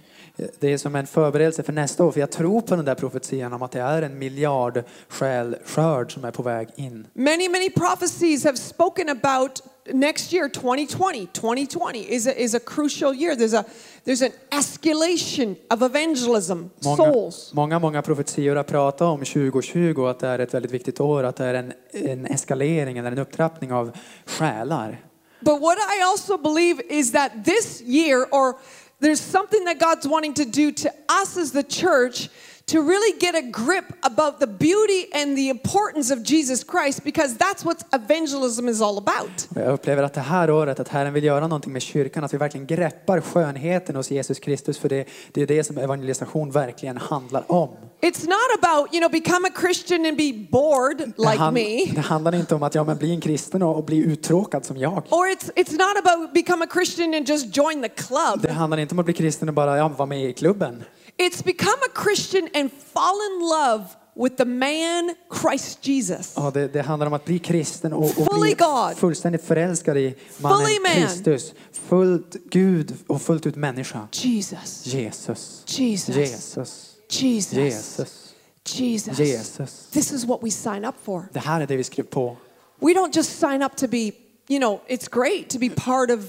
Det 0.59 0.73
är 0.73 0.77
som 0.77 0.95
en 0.95 1.07
förberedelse 1.07 1.63
för 1.63 1.73
nästa 1.73 2.03
år, 2.03 2.11
för 2.11 2.19
jag 2.19 2.31
tror 2.31 2.61
på 2.61 2.75
den 2.75 2.85
där 2.85 2.95
profetian 2.95 3.53
om 3.53 3.61
att 3.61 3.71
det 3.71 3.81
är 3.81 4.01
en 4.01 4.19
miljard 4.19 4.83
skörd 5.09 6.13
som 6.13 6.25
är 6.25 6.31
på 6.31 6.43
väg 6.43 6.67
in. 6.75 7.07
Many, 7.13 7.49
many 7.49 7.69
prophecies 7.69 8.43
have 8.43 8.57
spoken 8.57 9.09
about 9.09 9.61
next 9.93 10.33
year, 10.33 10.49
2020. 10.49 11.27
2020 11.33 12.05
is 12.09 12.27
a, 12.27 12.33
is 12.37 12.55
a 12.55 12.59
crucial 12.59 13.15
year. 13.15 13.35
There's, 13.35 13.59
a, 13.59 13.63
there's 14.05 14.25
an 14.25 14.31
escalation 14.59 15.55
of 15.69 15.81
evangelism, 15.81 16.63
Många, 16.83 17.13
souls. 17.13 17.53
många, 17.53 17.79
många 17.79 18.01
profetior 18.01 18.55
har 18.55 18.63
pratat 18.63 19.01
om 19.01 19.19
2020 19.19 20.05
att 20.05 20.19
det 20.19 20.27
är 20.27 20.39
ett 20.39 20.53
väldigt 20.53 20.71
viktigt 20.71 20.99
år, 20.99 21.23
att 21.23 21.35
det 21.35 21.45
är 21.45 21.53
en, 21.53 21.73
en 21.91 22.25
eskalering 22.25 22.97
eller 22.97 23.11
en 23.11 23.19
upptrappning 23.19 23.73
av 23.73 23.91
själar. 24.25 25.01
But 25.39 25.61
what 25.61 25.77
I 25.77 26.01
also 26.01 26.37
believe 26.37 26.81
is 26.89 27.11
that 27.11 27.31
this 27.45 27.81
year, 27.81 28.25
or 28.31 28.55
there's 28.99 29.19
something 29.21 29.65
that 29.65 29.79
God's 29.79 30.07
wanting 30.07 30.33
to 30.35 30.45
do 30.45 30.71
to 30.71 30.93
us 31.09 31.37
as 31.37 31.51
the 31.51 31.63
church 31.63 32.29
to 32.67 32.81
really 32.81 33.19
get 33.19 33.35
a 33.35 33.41
grip 33.41 33.85
about 34.01 34.39
the 34.39 34.47
beauty 34.47 35.05
and 35.13 35.37
the 35.37 35.49
importance 35.49 36.13
of 36.13 36.23
Jesus 36.23 36.63
Christ 36.63 37.03
because 37.03 37.37
that's 37.37 37.63
what 37.63 37.83
evangelism 37.93 38.67
is 38.69 38.81
all 38.81 38.97
about. 38.97 39.47
Jag 39.55 39.73
upplever 39.73 40.03
att 40.03 40.13
det 40.13 40.21
här 40.21 40.51
året, 40.51 40.79
att 40.79 40.87
Herren 40.87 41.13
vill 41.13 41.23
göra 41.23 41.47
någonting 41.47 41.73
med 41.73 41.81
kyrkan, 41.81 42.23
att 42.23 42.33
vi 42.33 42.37
verkligen 42.37 42.67
greppar 42.67 43.21
skönheten 43.21 43.95
hos 43.95 44.11
Jesus 44.11 44.39
Kristus, 44.39 44.77
för 44.77 44.89
det, 44.89 45.07
det 45.31 45.41
är 45.41 45.47
det 45.47 45.63
som 45.63 45.77
evangelisation 45.77 46.51
verkligen 46.51 46.97
handlar 46.97 47.51
om. 47.51 47.69
It's 48.01 48.25
not 48.25 48.63
about, 48.63 48.93
you 48.93 48.99
know, 48.99 49.11
become 49.11 49.47
a 49.47 49.51
Christian 49.61 50.05
and 50.05 50.17
be 50.17 50.47
bored 50.51 51.13
like 51.17 51.51
me. 51.51 51.85
det 51.95 52.01
handlar 52.01 52.35
inte 52.35 52.55
om 52.55 52.63
att 52.63 52.75
ja, 52.75 52.83
men 52.83 52.97
bli 52.97 53.11
en 53.11 53.21
kristen 53.21 53.63
och, 53.63 53.77
och 53.77 53.85
bli 53.85 53.97
uttråkad 53.97 54.65
som 54.65 54.77
jag. 54.77 55.03
Or 55.09 55.27
it's 55.27 55.51
it's 55.55 55.71
not 55.71 56.05
about 56.05 56.33
become 56.33 56.65
a 56.65 56.67
Christian 56.73 57.13
and 57.13 57.29
just 57.29 57.57
join 57.57 57.81
the 57.81 57.89
club. 57.89 58.41
Det 58.41 58.51
handlar 58.51 58.77
inte 58.77 58.95
om 58.95 58.99
att 58.99 59.05
bli 59.05 59.13
kristen 59.13 59.49
och 59.49 59.55
bara 59.55 59.77
ja, 59.77 59.87
vara 59.87 60.05
med 60.05 60.29
i 60.29 60.33
klubben. 60.33 60.83
It's 61.17 61.43
become 61.43 61.77
a 61.85 62.03
Christian 62.03 62.49
and 62.53 62.71
fall 62.93 63.15
in 63.31 63.39
love 63.39 63.85
with 64.15 64.35
the 64.35 64.45
man 64.45 65.15
Christ 65.41 65.87
Jesus. 65.87 66.33
Ja, 66.35 66.51
det, 66.51 66.67
det 66.67 66.81
handlar 66.81 67.07
om 67.07 67.13
att 67.13 67.25
bli 67.25 67.39
kristen 67.39 67.93
och, 67.93 68.03
och 68.03 68.09
Fully 68.09 68.41
bli 68.41 68.65
God. 68.65 68.97
fullständigt 68.97 69.43
förälskad 69.43 69.97
i 69.97 70.15
mannen 70.37 70.67
man. 70.83 70.91
Kristus. 71.07 71.53
Fullt 71.71 72.35
Gud 72.49 72.93
och 73.07 73.21
fullt 73.21 73.45
ut 73.45 73.55
människa. 73.55 74.07
Jesus. 74.11 74.85
Jesus. 74.85 75.63
Jesus. 75.65 76.15
Jesus. 76.15 76.95
Jesus. 77.09 77.55
Jesus. 77.63 78.33
Jesus. 78.65 79.19
Jesus. 79.19 79.87
This 79.91 80.11
is 80.11 80.25
what 80.25 80.43
we 80.43 80.51
sign 80.51 80.85
up 80.85 80.95
for. 81.03 81.29
Det 81.33 81.39
här 81.39 81.61
är 81.61 81.67
det 81.67 81.77
vi 81.77 81.83
skrev 81.83 82.03
på. 82.03 82.37
We 82.79 82.93
don't 82.93 83.15
just 83.15 83.39
sign 83.39 83.63
up 83.63 83.75
to 83.75 83.87
be, 83.87 84.11
you 84.47 84.59
know, 84.59 84.79
it's 84.87 85.07
great 85.11 85.49
to 85.49 85.59
be 85.59 85.69
part 85.69 86.11
of 86.11 86.19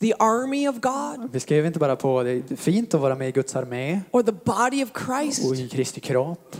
the 0.00 0.14
army 0.18 0.68
of 0.68 0.80
God 0.80 1.28
Vi 1.32 1.40
skrev 1.40 1.66
inte 1.66 1.78
bara 1.78 1.96
på 1.96 2.22
det 2.22 2.30
är 2.30 2.56
fint 2.56 2.94
att 2.94 3.00
vara 3.00 3.14
med 3.14 3.28
i 3.28 3.32
Guds 3.32 3.56
armé 3.56 4.00
or 4.10 4.22
the 4.22 4.32
body 4.32 4.84
of 4.84 4.90
Christ. 5.06 5.50
och 5.50 5.56
i 5.56 5.68
Kristi 5.68 6.00
kropp. 6.00 6.56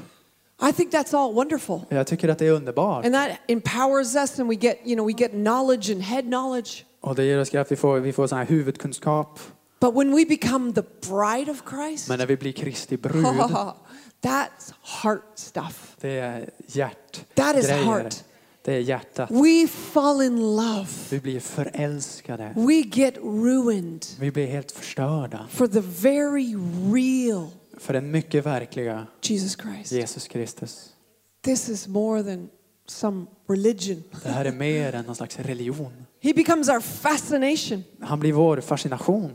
I 0.68 0.72
think 0.72 0.92
that's 0.92 1.16
all 1.16 1.34
wonderful. 1.34 1.80
Jag 1.88 2.06
tycker 2.06 2.28
att 2.28 2.38
det 2.38 2.46
är 2.46 2.52
underbart. 2.52 3.04
And 3.04 3.14
that 3.14 3.30
empowers 3.46 4.16
us 4.16 4.40
and 4.40 4.48
we 4.48 4.54
get, 4.54 4.78
you 4.84 4.94
know, 4.96 5.06
we 5.06 5.12
get 5.12 5.30
knowledge 5.30 5.90
and 5.90 6.02
head 6.02 6.22
knowledge. 6.22 6.84
Och 7.00 7.14
det 7.14 7.24
ger 7.24 7.40
oss 7.40 7.50
kraft. 7.50 7.72
Vi 7.72 7.76
får, 7.76 7.98
vi 7.98 8.12
får 8.12 8.26
sån 8.26 8.38
här 8.38 8.46
huvudkunskap. 8.46 9.40
But 9.80 9.94
when 9.94 10.16
we 10.16 10.24
become 10.24 10.72
the 10.72 10.82
bride 11.08 11.50
of 11.50 11.62
Christ, 11.70 12.08
Men 12.08 12.18
när 12.18 12.26
vi 12.26 12.36
blir 12.36 12.52
Kristi 12.52 12.96
brud, 13.02 13.24
that's 14.22 14.72
heart 14.82 15.22
stuff. 15.34 15.96
det 16.00 16.18
är 16.18 16.50
hjärt. 16.66 17.34
That 17.34 17.56
is 17.56 17.68
heart. 17.70 18.24
Det 18.62 18.72
är 18.72 18.80
hjärtat. 18.80 19.30
We 19.30 19.66
fall 19.68 20.22
in 20.22 20.56
love. 20.56 20.86
Vi 21.10 21.20
blir 21.20 21.40
förälskade. 21.40 22.52
We 22.56 22.74
get 22.74 23.16
ruined 23.16 24.06
Vi 24.20 24.30
blir 24.30 24.46
helt 24.46 24.72
förstörda 24.72 25.46
for 25.50 25.66
the 25.66 25.80
very 25.80 26.56
real 26.92 27.48
för 27.78 27.92
den 27.92 28.10
mycket 28.10 28.46
verkliga 28.46 29.06
Jesus 29.22 29.56
Christ. 29.56 29.92
Jesus 29.92 30.28
Kristus. 30.28 30.92
This 31.44 31.68
is 31.68 31.88
more 31.88 32.22
than 32.22 32.48
some 32.86 33.26
religion. 33.48 34.02
Det 34.22 34.28
här 34.28 34.44
är 34.44 34.52
mer 34.52 34.94
än 34.94 35.04
någon 35.04 35.16
slags 35.16 35.38
religion. 35.38 35.92
He 36.20 36.32
becomes 36.34 36.68
our 36.68 36.80
fascination. 36.80 37.84
Han 38.00 38.20
blir 38.20 38.32
vår 38.32 38.60
fascination. 38.60 39.30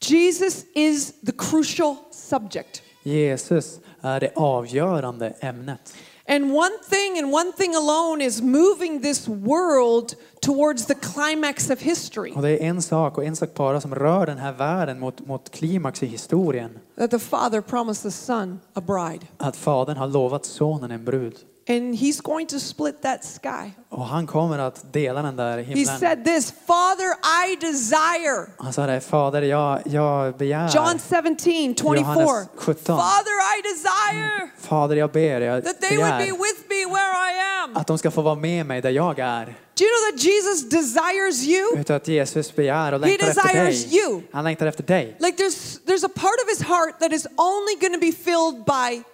Jesus 0.00 0.64
is 0.74 1.20
the 1.20 1.32
crucial 1.32 1.96
subject. 2.10 2.82
Jesus 3.02 3.80
är 4.00 4.20
det 4.20 4.32
avgörande 4.36 5.34
ämnet. 5.40 5.94
And 6.26 6.54
one 6.54 6.72
thing 6.90 7.18
and 7.18 7.32
one 7.32 7.52
thing 7.52 7.74
alone 7.74 8.24
is 8.24 8.42
moving 8.42 9.02
this 9.02 9.28
world 9.28 10.14
towards 10.40 10.86
the 10.86 10.94
climax 10.94 11.70
of 11.70 11.80
history. 11.80 12.32
Och 12.32 12.42
det 12.42 12.50
är 12.50 12.68
en 12.68 12.82
sak 12.82 13.18
och 13.18 13.24
en 13.24 13.36
sak 13.36 13.54
bara 13.54 13.80
som 13.80 13.94
rör 13.94 14.26
den 14.26 14.38
här 14.38 14.52
världen 14.52 15.00
mot, 15.00 15.26
mot 15.26 15.50
klimax 15.50 16.02
i 16.02 16.06
historien. 16.06 16.78
That 16.96 17.10
the 17.10 17.18
Father 17.18 17.60
promised 17.60 18.02
the 18.02 18.16
Son 18.16 18.60
a 18.74 18.80
bride. 18.80 19.26
Att 19.36 19.56
fadern 19.56 19.96
har 19.96 20.06
lovat 20.06 20.44
sonen 20.44 20.90
en 20.90 21.04
brud. 21.04 21.34
And 21.66 21.94
he's 21.94 22.20
going 22.20 22.46
to 22.46 22.60
split 22.60 23.02
that 23.02 23.24
sky. 23.24 23.72
Och 23.88 24.06
han 24.06 24.26
kommer 24.26 24.58
att 24.58 24.92
dela 24.92 25.22
den 25.22 25.36
där 25.36 25.62
He 25.62 25.84
said 25.84 26.24
this 26.24 26.52
Father, 26.66 27.14
I 27.46 27.56
desire. 27.56 28.46
Han 28.58 28.72
sa 28.72 28.86
det, 28.86 29.00
fader 29.00 29.42
jag, 29.42 29.82
jag 29.84 30.36
begär. 30.36 30.70
John 30.74 30.98
17, 30.98 31.36
24. 31.38 31.96
Johannes 31.96 32.48
17. 32.56 32.84
Father, 32.84 33.36
I 33.58 33.62
desire 33.62 34.30
mm. 34.36 34.48
Fader 34.58 34.96
jag 34.96 35.12
ber, 35.12 35.40
jag 35.40 35.64
that 35.64 35.80
they 35.80 35.96
would 35.96 36.18
be 36.18 36.32
with 36.32 36.68
me 36.68 36.86
where 36.86 37.12
I 37.12 37.62
am. 37.64 37.76
att 37.76 37.86
de 37.86 37.98
ska 37.98 38.10
få 38.10 38.22
vara 38.22 38.34
med 38.34 38.66
mig 38.66 38.82
där 38.82 38.90
jag 38.90 39.18
är. 39.18 39.44
Do 39.76 39.84
you 39.84 39.90
know 39.90 40.12
that 40.12 40.24
Jesus 40.24 40.68
desires 40.68 41.42
you? 41.42 41.76
Vet 41.76 41.86
du 41.86 41.94
att 41.94 42.08
Jesus 42.08 42.54
begär 42.56 42.92
och 42.92 43.00
längtar 43.00 43.28
efter 43.28 43.42
desires 43.42 43.84
dig. 43.84 43.98
you. 43.98 44.22
Han 44.32 44.44
längtar 44.44 44.66
efter 44.66 44.82
dig. 44.82 45.16
Like 45.20 45.42
there's 45.42 45.78
there's 45.86 46.04
a 46.06 46.10
part 46.14 46.38
of 46.44 46.48
his 46.48 46.62
heart 46.62 47.00
that 47.00 47.12
is 47.12 47.26
only 47.36 47.74
going 47.80 47.94
to 47.94 48.00
be 48.00 48.12
filled 48.12 48.64
by 48.64 49.04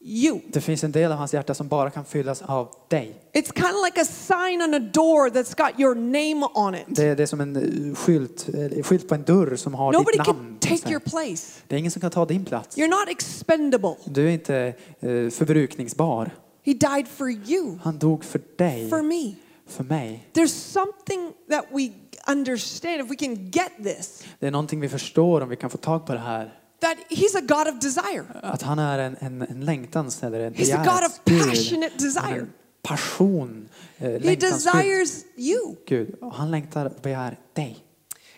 you. 0.00 0.40
Det 0.52 0.60
finns 0.60 0.84
en 0.84 0.92
del 0.92 1.12
av 1.12 1.18
hans 1.18 1.34
hjärta 1.34 1.54
som 1.54 1.68
bara 1.68 1.90
kan 1.90 2.04
fyllas 2.04 2.42
av 2.42 2.68
dig. 2.88 3.14
It's 3.32 3.52
kind 3.54 3.74
of 3.76 3.84
like 3.84 4.00
a 4.00 4.04
sign 4.04 4.62
on 4.62 4.74
a 4.74 4.78
door 4.92 5.30
that's 5.30 5.56
got 5.66 5.80
your 5.80 5.94
name 5.94 6.46
on 6.54 6.74
it. 6.74 6.84
Det, 6.86 7.14
det 7.14 7.22
är 7.22 7.26
som 7.26 7.40
en 7.40 7.56
eh, 7.90 7.94
skylt, 7.94 8.48
eh, 8.54 8.82
skylt 8.82 9.08
på 9.08 9.14
en 9.14 9.22
dörr 9.22 9.56
som 9.56 9.74
har 9.74 9.92
Nobody 9.92 10.16
ditt 10.18 10.26
can 10.26 10.36
namn. 10.36 10.56
på 10.60 10.66
take 10.66 10.90
your 10.90 11.00
place. 11.00 11.60
Det 11.68 11.74
är 11.74 11.78
ingen 11.78 11.90
som 11.90 12.00
kan 12.00 12.10
ta 12.10 12.24
din 12.24 12.44
plats. 12.44 12.76
You're 12.78 12.88
not 13.00 13.08
expendable. 13.08 13.94
Du 14.04 14.26
är 14.26 14.30
inte 14.30 14.56
eh, 15.00 15.30
förbrukningsbar. 15.30 16.30
He 16.64 16.72
died 16.72 17.08
for 17.08 17.30
you, 17.30 17.78
Han 17.82 17.98
dog 17.98 18.24
för 18.24 18.40
dig, 18.58 18.90
for 18.90 19.02
me. 19.02 19.34
för 19.68 19.84
mig. 19.84 20.28
There's 20.32 20.72
something 20.72 21.32
that 21.50 21.64
we 21.72 21.90
understand 22.32 23.00
if 23.00 23.10
we 23.10 23.16
can 23.16 23.34
get 23.50 23.70
this 23.82 24.24
Det 24.38 24.46
är 24.46 24.50
någonting 24.50 24.80
vi 24.80 24.88
förstår 24.88 25.40
om 25.40 25.48
vi 25.48 25.56
kan 25.56 25.70
få 25.70 25.78
tag 25.78 26.06
på 26.06 26.12
det 26.12 26.18
här. 26.18 26.52
That 26.80 26.96
he's 27.08 27.36
a 27.36 27.40
God 27.40 27.74
of 27.74 27.80
desire. 27.80 28.24
Att 28.42 28.62
han 28.62 28.78
är 28.78 28.98
en, 28.98 29.16
en, 29.20 29.42
en 29.42 29.64
längtans 29.64 30.22
eller 30.22 30.40
en 30.40 30.54
He's 30.54 30.74
a 30.74 30.84
God 30.84 31.04
of 31.06 31.24
passionate 31.24 31.94
desire. 31.98 32.46
passion, 32.82 33.68
eh, 33.98 34.10
He 34.10 34.36
desires 34.36 35.24
you. 35.36 35.76
Gud. 35.86 36.14
Och 36.20 36.34
han 36.34 36.50
längtar 36.50 36.86
och 36.86 36.92
begär 37.02 37.36
dig. 37.52 37.76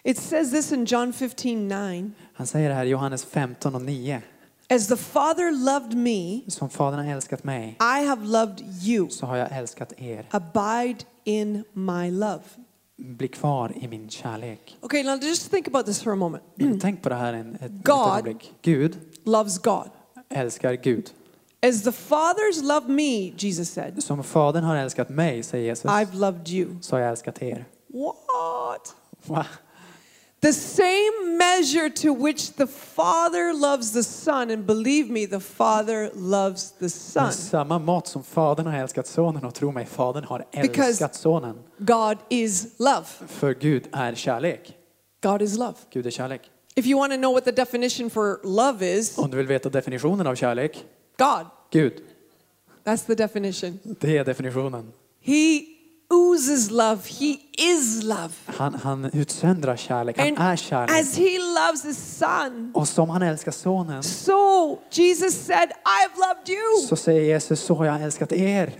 It 0.04 0.18
says 0.18 0.50
this 0.50 0.72
in 0.72 0.84
John 0.84 1.12
15 1.12 1.68
9. 1.68 2.10
Han 2.34 2.46
säger 2.46 2.68
det 2.68 2.74
här 2.74 2.84
i 2.84 2.88
Johannes 2.88 3.24
15 3.24 3.74
och 3.74 3.82
9. 3.82 4.22
As 4.70 4.88
the 4.88 4.96
Father 4.96 5.52
loved 5.52 5.94
me, 5.96 6.40
Som 6.48 6.70
Fadern 6.70 7.06
har 7.06 7.14
älskat 7.14 7.44
mig 7.44 7.76
I 7.80 8.06
have 8.06 8.26
loved 8.26 8.60
you. 8.84 9.10
så 9.10 9.26
har 9.26 9.36
jag 9.36 9.56
älskat 9.58 9.92
er. 10.00 10.26
Abide 10.30 10.98
in 11.24 11.64
my 11.72 12.10
love. 12.10 12.40
Bli 13.00 13.28
kvar 13.28 13.72
i 13.80 13.88
min 13.88 14.10
kärlek. 14.10 14.76
Okay, 14.80 15.02
now 15.02 15.18
just 15.22 15.50
think 15.50 15.68
about 15.68 15.86
this 15.86 16.02
for 16.02 16.12
a 16.12 16.16
moment. 16.16 16.42
Tänk 16.80 17.02
på 17.02 17.08
det 17.08 17.14
här 17.14 17.32
en, 17.32 17.54
ett 17.54 17.72
God. 17.72 18.08
ögonblick. 18.08 18.52
Gud 18.62 18.98
Loves 19.24 19.58
God. 19.58 19.90
älskar 20.28 20.72
Gud. 20.72 21.10
As 21.62 21.82
the 21.82 21.90
Father's 21.90 22.62
loved 22.62 22.90
me, 22.90 23.32
Jesus 23.36 23.70
said, 23.70 24.02
Som 24.02 24.24
Fadern 24.24 24.64
har 24.64 24.76
älskat 24.76 25.08
mig, 25.08 25.42
säger 25.42 25.64
Jesus, 25.66 25.84
I've 25.90 26.14
loved 26.14 26.48
you. 26.48 26.68
så 26.80 26.96
har 26.96 27.00
jag 27.00 27.10
älskat 27.10 27.42
er. 27.42 27.64
What? 27.86 28.94
Va? 29.26 29.46
The 30.40 30.52
same 30.52 31.36
measure 31.38 31.90
to 31.90 32.14
which 32.14 32.52
the 32.56 32.66
Father 32.66 33.52
loves 33.52 33.92
the 33.92 34.02
Son, 34.02 34.50
and 34.50 34.64
believe 34.66 35.10
me, 35.10 35.26
the 35.26 35.40
Father 35.40 36.10
loves 36.14 36.70
the 36.72 36.84
Med 36.84 36.92
Son. 36.92 37.32
samma 37.32 37.78
mått 37.78 38.06
som 38.06 38.24
Fadern 38.24 38.66
har 38.66 38.78
älskat 38.78 39.06
Sonen 39.06 39.44
och 39.44 39.54
tro 39.54 39.72
mig, 39.72 39.86
Fadern 39.86 40.24
har 40.24 40.46
älskat 40.52 41.14
Sonen. 41.14 41.56
God 41.78 42.16
is 42.28 42.66
love. 42.78 43.04
För 43.26 43.54
Gud 43.54 43.88
är 43.92 44.14
kärlek. 44.14 44.76
God 45.22 45.42
is 45.42 45.58
love. 45.58 45.74
Gud 45.92 46.06
är 46.06 46.10
kärlek. 46.10 46.50
If 46.76 46.86
you 46.86 46.98
want 47.00 47.12
to 47.12 47.16
know 47.18 47.32
what 47.32 47.44
the 47.44 47.52
definition 47.52 48.10
for 48.10 48.40
love 48.44 48.86
is, 48.98 49.18
Om 49.18 49.30
du 49.30 49.36
vill 49.36 49.46
veta 49.46 49.68
definitionen 49.68 50.26
av 50.26 50.34
kärlek, 50.34 50.84
God. 51.18 51.46
Gud. 51.72 51.92
That's 52.84 53.06
the 53.06 53.14
definition. 53.14 53.78
Det 54.00 54.16
är 54.16 54.24
definitionen. 54.24 54.92
He 55.20 55.60
oozes 56.10 56.70
love. 56.70 56.98
He 57.20 57.36
is 57.58 58.02
love. 58.02 58.32
Han, 58.46 58.74
han 58.74 59.04
utsöndrar 59.12 59.76
kärlek, 59.76 60.18
han 60.18 60.36
är 60.36 60.56
kärlek. 60.56 60.90
as 61.00 61.16
he 61.18 61.38
loves 61.38 61.84
his 61.84 62.18
son, 62.18 62.72
Och 62.74 62.88
som 62.88 63.10
han 63.10 63.22
älskar 63.22 63.52
Sonen 63.52 64.02
so 64.02 64.78
Jesus 64.90 65.34
said, 65.46 65.68
I've 65.68 66.18
loved 66.28 66.48
you. 66.48 66.86
så 66.88 66.96
säger 66.96 67.22
Jesus, 67.22 67.60
så 67.60 67.74
har 67.74 67.84
jag 67.84 68.02
älskat 68.02 68.32
er. 68.32 68.72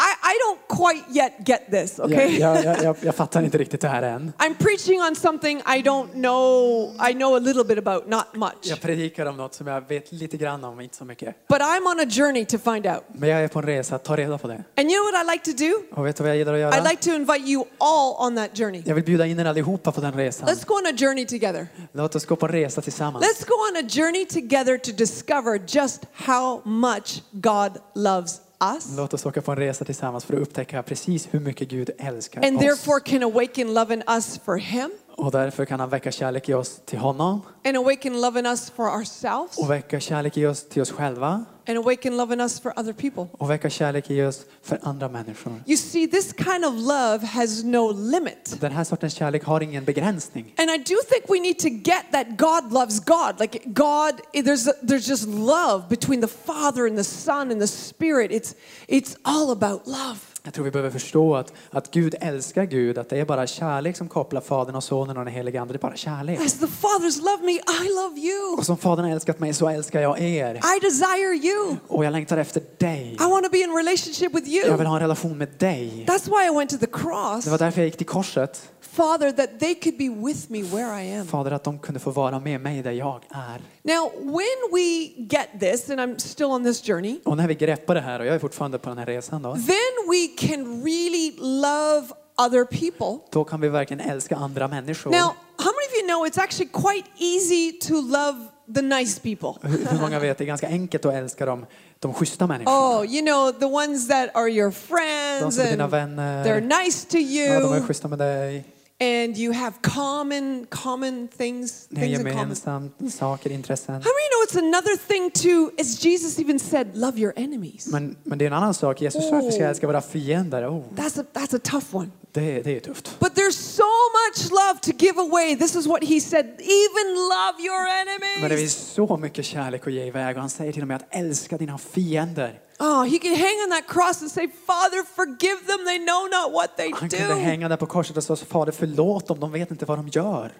I, 0.00 0.14
I 0.22 0.38
don't 0.44 0.60
quite 0.68 1.04
yet 1.18 1.32
get 1.46 1.70
this, 1.70 1.98
okay? 1.98 2.38
Jag, 2.38 2.64
jag, 2.64 2.82
jag, 2.82 2.96
jag 3.02 3.14
fattar 3.14 3.42
inte 3.42 3.58
riktigt 3.58 3.80
det 3.80 3.88
här 3.88 4.02
än. 4.02 4.32
I'm 4.38 4.54
preaching 4.58 5.00
on 5.00 5.16
something 5.16 5.58
I 5.58 5.82
don't 5.82 6.12
know, 6.12 6.90
I 7.10 7.12
know 7.12 7.34
a 7.34 7.38
little 7.38 7.64
bit 7.64 7.78
about, 7.78 8.08
not 8.08 8.34
much. 8.34 8.62
Jag 8.62 8.80
predikar 8.80 9.26
om 9.26 9.36
något 9.36 9.54
som 9.54 9.66
jag 9.66 9.88
vet 9.88 10.12
lite 10.12 10.36
grann 10.36 10.64
om, 10.64 10.80
inte 10.80 10.96
så 10.96 11.04
mycket. 11.04 11.48
But 11.48 11.60
I'm 11.60 11.86
on 11.86 12.00
a 12.00 12.10
journey 12.10 12.44
to 12.44 12.58
find 12.58 12.86
out. 12.86 13.02
Men 13.12 13.28
jag 13.28 13.40
är 13.44 13.48
på 13.48 13.58
en 13.58 13.66
resa, 13.66 13.98
ta 13.98 14.16
reda 14.16 14.38
på 14.38 14.48
det. 14.48 14.64
And 14.76 14.90
you 14.90 15.02
know 15.02 15.12
what 15.12 15.26
I 15.26 15.30
like 15.32 15.52
to 15.52 15.64
do? 15.64 16.00
Och 16.00 16.06
vet 16.06 16.16
du 16.16 16.22
vad 16.22 16.30
jag 16.30 16.36
gillar 16.36 16.54
att 16.54 16.60
göra? 16.60 16.72
I'd 16.72 16.90
like 16.90 17.02
to 17.02 17.10
invite 17.10 17.50
you 17.50 17.64
all 17.78 18.26
on 18.26 18.36
that 18.36 18.58
journey. 18.58 18.82
Jag 18.86 18.94
vill 18.94 19.04
bjuda 19.04 19.26
in 19.26 19.40
er 19.40 19.44
allihopa 19.44 19.92
på 19.92 20.00
den 20.00 20.12
resan. 20.12 20.48
Let's 20.48 20.66
go 20.66 20.74
on 20.74 20.86
a 20.86 20.96
journey 20.98 21.26
together. 21.26 21.66
Låt 21.92 22.14
oss 22.14 22.26
gå 22.26 22.36
på 22.36 22.46
en 22.46 22.52
resa 22.52 22.80
tillsammans. 22.80 23.24
Let's 23.24 23.48
go 23.48 23.54
on 23.54 23.84
a 23.84 23.88
journey 23.88 24.26
together 24.26 24.78
to 24.78 24.92
discover 24.92 25.60
just 25.66 26.02
how 26.12 26.60
much 26.64 27.22
God 27.32 27.72
loves 27.94 28.40
us 28.76 28.96
Låt 28.96 29.14
oss 29.14 29.26
åka 29.26 29.42
på 29.42 29.52
en 29.52 29.58
resa 29.58 29.84
tillsammans 29.84 30.24
för 30.24 30.34
att 30.34 30.40
upptäcka 30.40 30.82
precis 30.82 31.28
hur 31.30 31.40
mycket 31.40 31.68
Gud 31.68 31.90
älskar 31.98 32.44
and 32.46 32.56
oss. 32.56 32.62
therefore 32.62 33.00
can 33.00 33.22
awaken 33.22 33.74
love 33.74 33.94
in 33.94 34.02
us 34.16 34.38
for 34.44 34.56
Him 34.56 34.90
Och 35.20 35.30
därför 35.30 35.64
kan 35.64 35.80
han 35.80 35.88
väcka 35.88 36.12
kärlek 36.12 36.48
i 36.48 36.54
oss 36.54 36.80
till 36.84 36.98
honom 36.98 37.40
and 37.64 37.76
awaken 37.76 38.20
love 38.20 38.38
in 38.38 38.46
us 38.46 38.70
for 38.70 38.84
ourselves 38.84 39.58
och 39.58 39.70
väcka 39.70 40.00
kärlek 40.00 40.36
i 40.36 40.46
oss 40.46 40.68
till 40.68 40.82
oss 40.82 40.90
själva 40.90 41.44
and 41.68 41.78
awaken 41.78 42.16
love 42.16 42.34
in 42.34 42.40
us 42.40 42.60
for 42.60 42.78
other 42.78 42.92
people. 42.92 43.26
och 43.32 43.50
väcka 43.50 43.70
kärlek 43.70 44.10
i 44.10 44.22
oss 44.22 44.40
för 44.62 44.78
andra 44.82 45.08
människor. 45.08 45.62
You 45.66 45.76
see, 45.76 46.06
this 46.08 46.32
kind 46.32 46.64
of 46.64 46.74
love 46.74 47.26
has 47.26 47.64
no 47.64 47.92
limit. 47.92 48.56
Den 48.60 48.72
här 48.72 48.84
sortens 48.84 49.14
kärlek 49.14 49.44
har 49.44 49.60
ingen 49.60 49.84
begränsning. 49.84 50.54
And 50.58 50.70
I 50.70 50.78
do 50.78 50.96
think 51.08 51.24
we 51.28 51.40
need 51.40 51.58
to 51.58 51.68
get 51.68 52.04
that 52.12 52.26
God 52.36 52.72
loves 52.72 53.00
God. 53.00 53.40
Like 53.40 53.62
God, 53.66 54.20
eh, 54.32 54.42
there's 54.44 54.68
there's 54.82 55.08
just 55.08 55.26
love 55.28 55.88
between 55.88 56.20
the 56.20 56.28
Father 56.46 56.86
and 56.86 56.98
the 56.98 57.04
Son 57.04 57.50
and 57.50 57.60
the 57.60 57.66
Spirit. 57.66 58.30
It's 58.32 58.54
it's 58.88 59.16
all 59.22 59.50
about 59.50 59.86
love. 59.86 60.29
Jag 60.42 60.54
tror 60.54 60.64
vi 60.64 60.70
behöver 60.70 60.90
förstå 60.90 61.36
att, 61.36 61.52
att 61.70 61.90
Gud 61.90 62.14
älskar 62.20 62.64
Gud, 62.64 62.98
att 62.98 63.08
det 63.08 63.18
är 63.20 63.24
bara 63.24 63.46
kärlek 63.46 63.96
som 63.96 64.08
kopplar 64.08 64.40
Fadern 64.40 64.74
och 64.76 64.84
Sonen 64.84 65.16
och 65.16 65.24
den 65.24 65.34
helige 65.34 65.60
Ande. 65.60 65.72
Det 65.74 65.76
är 65.76 65.80
bara 65.80 65.96
kärlek. 65.96 66.40
As 66.40 66.52
the 66.58 66.66
Father's 66.66 67.22
loved 67.22 67.44
me, 67.44 67.52
I 67.52 67.88
love 67.88 68.20
you. 68.20 68.58
Och 68.58 68.66
som 68.66 68.76
Fadern 68.76 69.04
har 69.04 69.12
älskat 69.12 69.38
mig 69.40 69.54
så 69.54 69.68
älskar 69.68 70.00
jag 70.00 70.20
er. 70.20 70.54
I 70.54 70.80
desire 70.82 71.48
you. 71.48 71.76
Och 71.88 72.04
jag 72.04 72.12
längtar 72.12 72.36
efter 72.36 72.62
dig. 72.78 73.16
I 73.20 73.24
want 73.30 73.44
to 73.44 73.50
be 73.50 73.58
in 73.58 73.70
relationship 73.76 74.34
with 74.34 74.48
Jag 74.48 74.66
you. 74.66 74.76
vill 74.76 74.86
ha 74.86 74.94
en 74.96 75.00
relation 75.02 75.38
med 75.38 75.48
dig. 75.58 76.04
That's 76.08 76.26
why 76.30 76.46
I 76.52 76.56
went 76.58 76.70
to 76.70 76.76
the 76.78 76.86
cross. 76.86 77.44
Det 77.44 77.50
var 77.50 77.58
därför 77.58 77.80
jag 77.80 77.86
gick 77.86 77.96
till 77.96 78.06
korset. 78.06 78.70
Father, 78.82 79.32
that 79.32 79.60
they 79.60 79.74
could 79.74 79.98
be 79.98 80.08
with 80.08 80.50
me 80.50 80.62
where 80.62 81.02
I 81.02 81.12
am. 81.18 81.26
Fader, 81.26 81.50
att 81.50 81.64
de 81.64 81.78
kunde 81.78 82.00
få 82.00 82.10
vara 82.10 82.40
med 82.40 82.60
mig 82.60 82.82
där 82.82 82.90
jag 82.90 83.20
är. 83.30 83.60
Now, 83.82 84.10
when 84.14 84.72
we 84.72 85.06
get 85.16 85.60
this, 85.60 85.90
and 85.90 86.00
I'm 86.00 86.18
still 86.18 86.46
on 86.46 86.64
this 86.64 86.82
journey, 86.86 87.20
Och 87.24 87.36
när 87.36 87.48
vi 87.48 87.54
greppar 87.54 87.94
det 87.94 88.00
här, 88.00 88.20
och 88.20 88.26
jag 88.26 88.34
är 88.34 88.38
fortfarande 88.38 88.78
på 88.78 88.88
den 88.88 88.98
här 88.98 89.06
resan 89.06 89.42
då, 89.42 89.54
then 89.54 90.08
we 90.10 90.46
can 90.48 90.82
really 90.84 91.32
love 91.38 92.06
other 92.46 92.64
people. 92.64 93.18
då 93.30 93.44
kan 93.44 93.60
vi 93.60 93.68
verkligen 93.68 94.00
älska 94.10 94.36
andra 94.36 94.68
människor. 94.68 95.10
Now, 95.10 95.34
how 95.56 95.72
many 95.72 95.86
of 95.88 95.94
you 96.00 96.06
know 96.08 96.26
it's 96.26 96.40
actually 96.42 96.70
quite 96.72 97.08
easy 97.18 97.72
to 97.72 97.94
love 97.94 98.46
the 98.74 98.82
nice 98.82 99.20
people? 99.20 99.68
Hur 99.90 100.00
många 100.00 100.18
vet 100.18 100.38
det 100.38 100.44
är 100.44 100.46
ganska 100.46 100.66
enkelt 100.68 101.04
att 101.04 101.14
älska 101.14 101.46
de, 101.46 101.66
de 101.98 102.14
schyssta 102.14 102.46
människorna? 102.46 102.76
Oh, 103.00 103.06
you 103.14 103.22
know, 103.26 103.52
the 103.52 103.64
ones 103.66 104.08
that 104.08 104.30
are 104.34 104.48
your 104.50 104.70
De 104.70 104.74
friends 104.74 105.56
som 105.56 105.64
är 105.64 105.70
dina 105.70 105.86
vänner. 105.88 106.44
they're 106.44 106.82
nice 106.84 107.06
to 107.10 107.16
Ja, 107.16 107.60
de 107.60 107.72
är 107.72 107.76
you 107.76 107.86
schyssta 107.86 108.08
med 108.08 108.18
dig. 108.18 108.64
And 109.00 109.36
you 109.38 109.52
have 109.52 109.72
common 109.82 110.66
common 110.70 111.28
things, 111.28 111.86
things 111.88 112.20
in 112.20 112.32
common. 112.32 113.10
saker, 113.10 113.50
intressen. 113.50 113.94
How 113.94 113.98
many 114.00 114.28
know 114.30 114.42
it's 114.42 114.56
another 114.56 114.96
thing 114.96 115.30
too, 115.30 115.70
as 115.78 115.98
Jesus 115.98 116.38
even 116.38 116.58
said, 116.58 116.94
love 116.94 117.18
your 117.18 117.32
enemies. 117.36 117.86
Men, 117.86 118.16
men 118.24 118.38
det 118.38 118.44
är 118.44 118.46
en 118.46 118.52
annan 118.52 118.74
sak. 118.74 119.00
Jesus 119.00 119.28
sa 119.28 119.38
att 119.38 119.44
vi 119.44 119.52
ska 119.52 119.64
älska 119.64 119.86
våra 119.86 120.00
fiender. 120.00 120.68
Oh, 120.70 120.82
That's 120.94 121.20
a 121.20 121.24
that's 121.32 121.56
a 121.56 121.60
tough 121.62 121.96
one. 121.96 122.10
det, 122.32 122.62
det 122.62 122.76
är 122.76 122.80
tufft. 122.80 123.16
But 123.20 123.34
there's 123.34 123.58
so 123.58 123.90
much 124.20 124.50
love 124.50 124.80
to 124.80 124.92
give 125.04 125.18
away. 125.20 125.56
This 125.56 125.76
is 125.76 125.86
what 125.86 126.04
he 126.04 126.20
said. 126.20 126.44
Even 126.46 127.14
love 127.14 127.60
your 127.60 127.84
Men 127.84 128.06
det 128.06 128.46
enemies. 128.46 128.60
finns 128.60 128.92
så 128.94 129.16
mycket 129.16 129.44
kärlek 129.44 129.86
att 129.86 129.92
ge 129.92 130.04
iväg 130.06 130.36
och 130.36 130.40
han 130.40 130.50
säger 130.50 130.72
till 130.72 130.82
och 130.82 130.88
med 130.88 130.96
att 130.96 131.06
älska 131.10 131.58
dina 131.58 131.78
fiender. 131.78 132.60
Oh, 132.82 133.02
he 133.02 133.18
could 133.18 133.36
hang 133.36 133.56
on 133.64 133.70
that 133.70 133.86
cross 133.86 134.22
and 134.22 134.30
say, 134.30 134.48
Father, 134.48 135.04
forgive 135.04 135.66
them. 135.66 135.84
They 135.84 135.98
know 135.98 136.26
not 136.28 136.52
what 136.52 136.76
they 136.76 136.90
Han 136.90 137.08
kunde 137.08 137.28
do. 137.28 137.34
hänga 137.34 137.68
där 137.68 137.76
på 137.76 137.86
korset 137.86 138.16
och 138.16 138.24
säga 138.24 138.36
Fader 138.36 138.72
förlåt 138.72 139.26
dem, 139.26 139.40
de 139.40 139.52
vet 139.52 139.70
inte 139.70 139.84
vad 139.84 139.98
de 139.98 140.08
gör. 140.08 140.52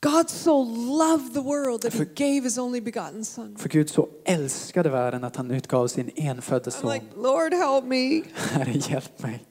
God 0.00 0.30
so 0.30 0.64
loved 0.98 1.34
the 1.34 1.40
world 1.40 1.82
that 1.82 1.94
he 1.94 2.04
gave 2.04 2.40
his 2.44 2.58
only 2.58 2.80
begotten 2.80 3.24
son. 3.24 3.56
För 3.56 3.68
Gud 3.68 3.90
så 3.90 4.08
älskade 4.24 4.88
världen 4.90 5.24
att 5.24 5.36
han 5.36 5.50
utgav 5.50 5.88
sin 5.88 6.10
enfödde 6.16 6.70
I'm 6.70 6.80
son. 6.80 6.92
like, 6.92 7.06
Lord, 7.16 7.54
help 7.54 7.84
me. 7.84 8.22
Herre 8.34 8.72
hjälp 8.72 9.22
mig. 9.22 9.44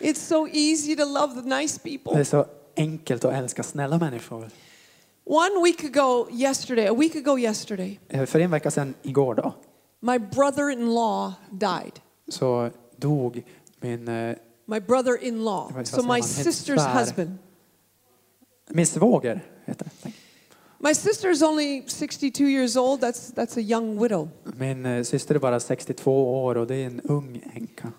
It's 0.00 0.20
so 0.28 0.48
easy 0.52 0.96
to 0.96 1.04
love 1.04 1.42
the 1.42 1.48
nice 1.48 1.80
Det 1.84 2.20
är 2.20 2.24
så 2.24 2.46
enkelt 2.76 3.24
att 3.24 3.32
älska 3.34 3.62
snälla 3.62 3.98
människor. 3.98 4.50
One 5.30 5.62
week 5.62 5.84
ago, 5.84 6.26
yesterday, 6.30 6.86
a 6.86 6.94
week 6.94 7.14
ago, 7.14 7.38
yesterday, 7.38 8.00
Eh, 8.08 8.24
För 8.26 8.40
en 8.40 8.50
vecka 8.50 8.70
sedan, 8.70 8.94
igår 9.02 9.34
då, 9.34 9.54
my 10.00 10.18
brother 10.18 10.70
in 10.70 10.94
law 10.94 11.32
died. 11.50 11.92
så 12.28 12.70
dog 12.96 13.42
min, 13.80 14.08
eh, 14.08 14.36
My 14.66 14.80
brother 14.80 15.24
in 15.24 15.44
law. 15.44 15.72
Vad 15.74 15.86
So 15.88 16.02
my 16.02 16.20
sister's 16.20 16.98
husband. 16.98 17.38
min 18.68 18.86
svåger. 18.86 19.40
Heter 19.64 19.86
det. 20.02 20.12
My 20.78 20.90
sister's 20.94 21.42
only 21.42 21.82
62 21.86 22.44
years 22.44 22.76
old. 22.76 23.00
That's, 23.00 23.34
that's 23.34 23.56
a 23.58 23.60
young 23.60 24.02
widow. 24.02 24.28
Min 24.44 24.86
eh, 24.86 25.02
syster 25.02 25.34
är 25.34 25.38
bara 25.38 25.60
62 25.60 26.44
år 26.44 26.54
och 26.56 26.66
det 26.66 26.74
är 26.74 26.86
en 26.86 27.00
ung 27.00 27.42
änka. 27.54 27.92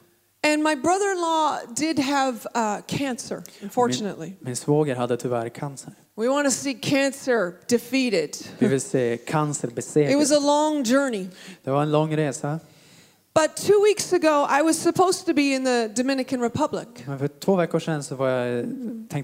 And 0.44 0.64
my 0.64 0.76
brother 0.76 1.12
in 1.12 1.22
law 1.22 1.76
did 1.76 2.00
have 2.00 2.38
uh, 2.56 2.82
cancer, 2.88 3.44
unfortunately. 3.62 4.28
Min, 4.28 4.38
min 4.40 4.56
svåger 4.56 4.96
hade 4.96 5.18
tyvärr 5.18 5.50
cancer. 5.50 5.94
We 6.20 6.28
want 6.28 6.48
to 6.48 6.52
see 6.52 6.74
cancer 6.74 7.54
defeated. 7.70 8.36
Vi 8.58 8.68
vill 8.68 8.82
se 8.82 9.18
cancer 9.18 9.68
It 9.96 10.18
was 10.18 10.32
a 10.32 10.40
long 10.40 10.86
journey. 10.86 11.28
Det 11.64 11.72
var 11.72 11.82
en 11.82 11.92
lång 11.92 12.18
resa. 12.18 12.60
But 13.34 13.56
two 13.56 13.84
weeks 13.84 14.14
ago, 14.14 14.46
I 14.60 14.62
was 14.62 14.78
supposed 14.78 15.26
to 15.26 15.34
be 15.34 15.42
in 15.42 15.66
the 15.66 15.88
Dominican 15.88 16.42
Republic 16.42 16.88
Men 17.06 17.20
för 17.20 17.28
två 17.28 17.56
veckor 17.56 17.80
sedan 17.80 18.04
så 18.04 18.16
var 18.16 18.30
jag, 18.30 18.66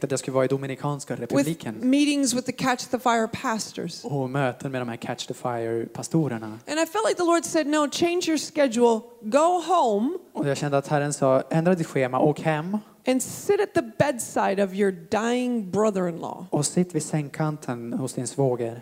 att 0.04 0.12
jag 0.12 0.20
skulle 0.20 0.36
vara 0.36 0.46
i 0.46 0.48
Dominikanska 0.48 1.14
with 1.16 1.22
republiken 1.22 1.76
meetings 1.90 2.34
with 2.34 2.46
the 2.46 2.52
Catch 2.52 2.86
the 2.86 3.00
Fire 3.00 3.28
pastors. 3.28 4.06
och 4.06 4.30
möten 4.30 4.72
med 4.72 4.82
de 4.82 4.90
här 4.90 4.98
Catch 4.98 5.28
the 5.28 5.34
Fire-pastorerna. 5.34 6.60
And 6.68 6.80
I 6.80 6.86
felt 6.86 7.08
like 7.08 7.18
the 7.18 7.26
Lord 7.26 7.46
said, 7.46 7.68
No, 7.68 7.90
change 7.92 8.22
your 8.28 8.38
schedule, 8.38 9.02
go 9.22 9.62
home, 9.68 10.18
Och 10.34 10.48
jag 10.48 10.58
kände 10.58 10.78
att 10.78 10.88
Herren 10.88 11.14
sa, 11.14 11.44
ändra 11.50 11.76
ditt 11.76 11.88
schema, 11.88 12.20
åk 12.20 12.40
hem 12.40 12.78
and 13.08 13.24
sit 13.24 13.60
at 13.62 13.74
the 13.74 13.82
bedside 13.82 14.64
of 14.64 14.74
your 14.74 14.92
dying 14.92 15.72
brother 15.72 16.08
in 16.08 16.18
law. 16.18 16.46
och 16.50 16.66
sitt 16.66 16.96
vid 16.96 17.04
sängkanten 17.04 17.94
hos 17.94 18.14
din 18.14 18.28
svåger 18.28 18.82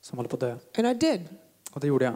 som 0.00 0.18
håller 0.18 0.28
på 0.28 0.36
att 0.36 0.40
dö. 0.40 0.56
And 0.78 0.86
I 0.86 0.94
did. 0.94 1.28
Och 1.72 1.80
det 1.80 1.86
gjorde 1.86 2.04
jag. 2.04 2.14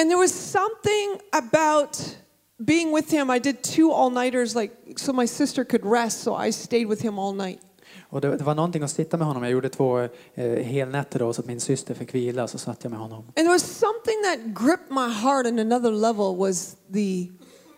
And 0.00 0.10
there 0.10 0.16
was 0.16 0.32
something 0.32 1.20
about 1.32 2.16
being 2.58 2.94
with 2.94 3.10
him. 3.10 3.30
I 3.30 3.38
did 3.38 3.62
two 3.62 3.92
all 3.92 4.10
nighters, 4.10 4.54
like 4.54 4.72
so 4.96 5.12
my 5.12 5.26
sister 5.26 5.64
could 5.64 5.84
rest, 5.84 6.20
so 6.22 6.46
I 6.46 6.52
stayed 6.52 6.88
with 6.88 7.02
him 7.02 7.18
all 7.18 7.34
night. 7.34 7.60
Och 8.08 8.20
det, 8.20 8.36
det 8.36 8.44
var 8.44 8.54
någonting 8.54 8.82
att 8.82 8.90
sitta 8.90 9.16
med 9.16 9.26
honom. 9.26 9.42
Jag 9.42 9.52
gjorde 9.52 9.68
två 9.68 9.98
eh, 10.34 10.52
helnätter 10.62 11.18
då 11.18 11.32
så 11.32 11.40
att 11.40 11.46
min 11.46 11.60
syster 11.60 11.94
fick 11.94 12.14
vila, 12.14 12.48
så 12.48 12.58
satt 12.58 12.84
jag 12.84 12.90
med 12.90 13.00
honom. 13.00 13.18
And 13.18 13.34
there 13.34 13.48
was 13.48 13.78
something 13.78 14.22
that 14.22 14.64
gripped 14.66 14.90
my 14.90 15.08
heart 15.12 15.46
on 15.46 15.58
another 15.58 15.90
level 15.90 16.36
was 16.36 16.76
the 16.92 17.28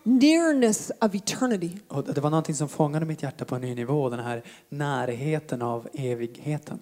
nearness 0.03 0.91
of 1.01 1.15
eternity. 1.15 1.77
Och 1.87 2.03
det 2.03 2.21
var 2.21 2.29
någonting 2.29 2.55
som 2.55 2.69
fångade 2.69 3.05
mitt 3.05 3.23
hjärta 3.23 3.45
på 3.45 3.55
en 3.55 3.61
ny 3.61 3.75
nivå, 3.75 4.09
den 4.09 4.19
här 4.19 4.43
närheten 4.69 5.61
av 5.61 5.87
evigheten. 5.93 6.79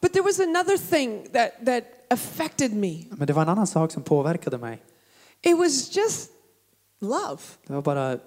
But 0.00 0.12
there 0.12 0.22
was 0.22 0.40
another 0.40 0.76
thing 0.76 1.28
that, 1.32 1.66
that 1.66 1.84
affected 2.10 2.72
me. 2.72 3.04
Men 3.10 3.26
det 3.26 3.32
var 3.32 3.42
en 3.42 3.48
annan 3.48 3.66
sak 3.66 3.92
som 3.92 4.02
påverkade 4.02 4.58
mig. 4.58 4.82
It 5.42 5.58
was 5.58 5.96
just 5.96 6.30
love. 7.00 7.40
Det 7.66 7.72
var 7.72 7.82
bara 7.82 8.18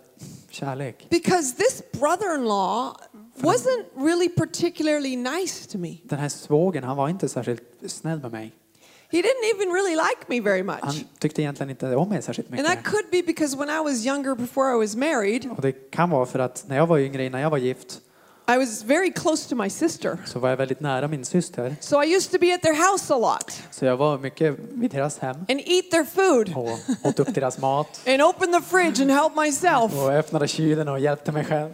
kärlek. 0.49 1.07
Because 1.09 1.55
this 1.55 1.83
brother 1.91 2.35
in 2.35 2.45
law 2.45 2.97
wasn't 3.35 3.85
really 3.95 4.29
particularly 4.29 5.15
nice 5.15 5.69
to 5.71 5.77
me. 5.77 5.97
Den 6.03 6.19
här 6.19 6.29
svågen, 6.29 6.83
han 6.83 6.97
var 6.97 7.09
inte 7.09 7.29
särskilt 7.29 7.63
snäll 7.87 8.19
med 8.21 8.31
mig. 8.31 8.53
He 9.11 9.17
didn't 9.21 9.55
even 9.55 9.73
really 9.73 9.95
like 9.95 10.27
me 10.27 10.41
very 10.41 10.57
Han 10.67 10.79
much. 10.95 11.05
tyckte 11.19 11.41
egentligen 11.41 11.69
inte 11.69 11.95
om 11.95 12.09
mig 12.09 12.21
särskilt 12.21 12.47
And 12.51 12.59
mycket. 12.59 12.75
that 12.75 12.83
could 12.83 13.05
be 13.11 13.21
because 13.25 13.57
when 13.57 13.69
I 13.69 13.79
was 13.83 14.05
younger, 14.05 14.35
before 14.35 14.75
I 14.75 14.77
was 14.79 14.95
married, 14.95 15.49
Och 15.55 15.61
det 15.61 15.71
kan 15.91 16.09
vara 16.09 16.25
för 16.25 16.39
att 16.39 16.63
när 16.67 16.75
jag 16.77 16.87
var 16.87 16.97
yngre, 16.99 17.25
innan 17.25 17.41
jag 17.41 17.49
var 17.49 17.57
gift, 17.57 18.01
I 18.49 18.57
was 18.57 18.83
very 18.83 19.11
close 19.11 19.49
to 19.49 19.55
my 19.55 19.69
sister. 19.69 20.17
så 20.25 20.39
var 20.39 20.49
jag 20.49 20.57
väldigt 20.57 20.79
nära 20.79 21.07
min 21.07 21.25
syster. 21.25 21.75
So 21.79 22.03
I 22.03 22.15
used 22.15 22.31
to 22.31 22.37
be 22.39 22.53
at 22.53 22.61
their 22.61 22.91
house 22.91 23.13
a 23.13 23.17
lot 23.17 23.61
Så 23.71 23.85
jag 23.85 23.97
var 23.97 24.17
mycket 24.17 24.55
vid 24.71 24.91
deras 24.91 25.19
hem 25.19 25.35
and 25.35 25.59
eat 25.65 25.91
their 25.91 26.03
food 26.05 26.53
och 26.55 27.07
åt 27.09 27.19
upp 27.19 27.33
deras 27.35 27.57
mat 27.57 28.01
and 28.07 28.21
open 28.21 28.53
the 28.53 28.61
fridge 28.61 29.01
and 29.01 29.11
help 29.11 29.35
myself. 29.35 29.93
och 30.03 30.11
öppnade 30.13 30.47
kylen 30.47 30.87
och 30.87 30.99
hjälpte 30.99 31.31
mig 31.31 31.45
själv. 31.45 31.71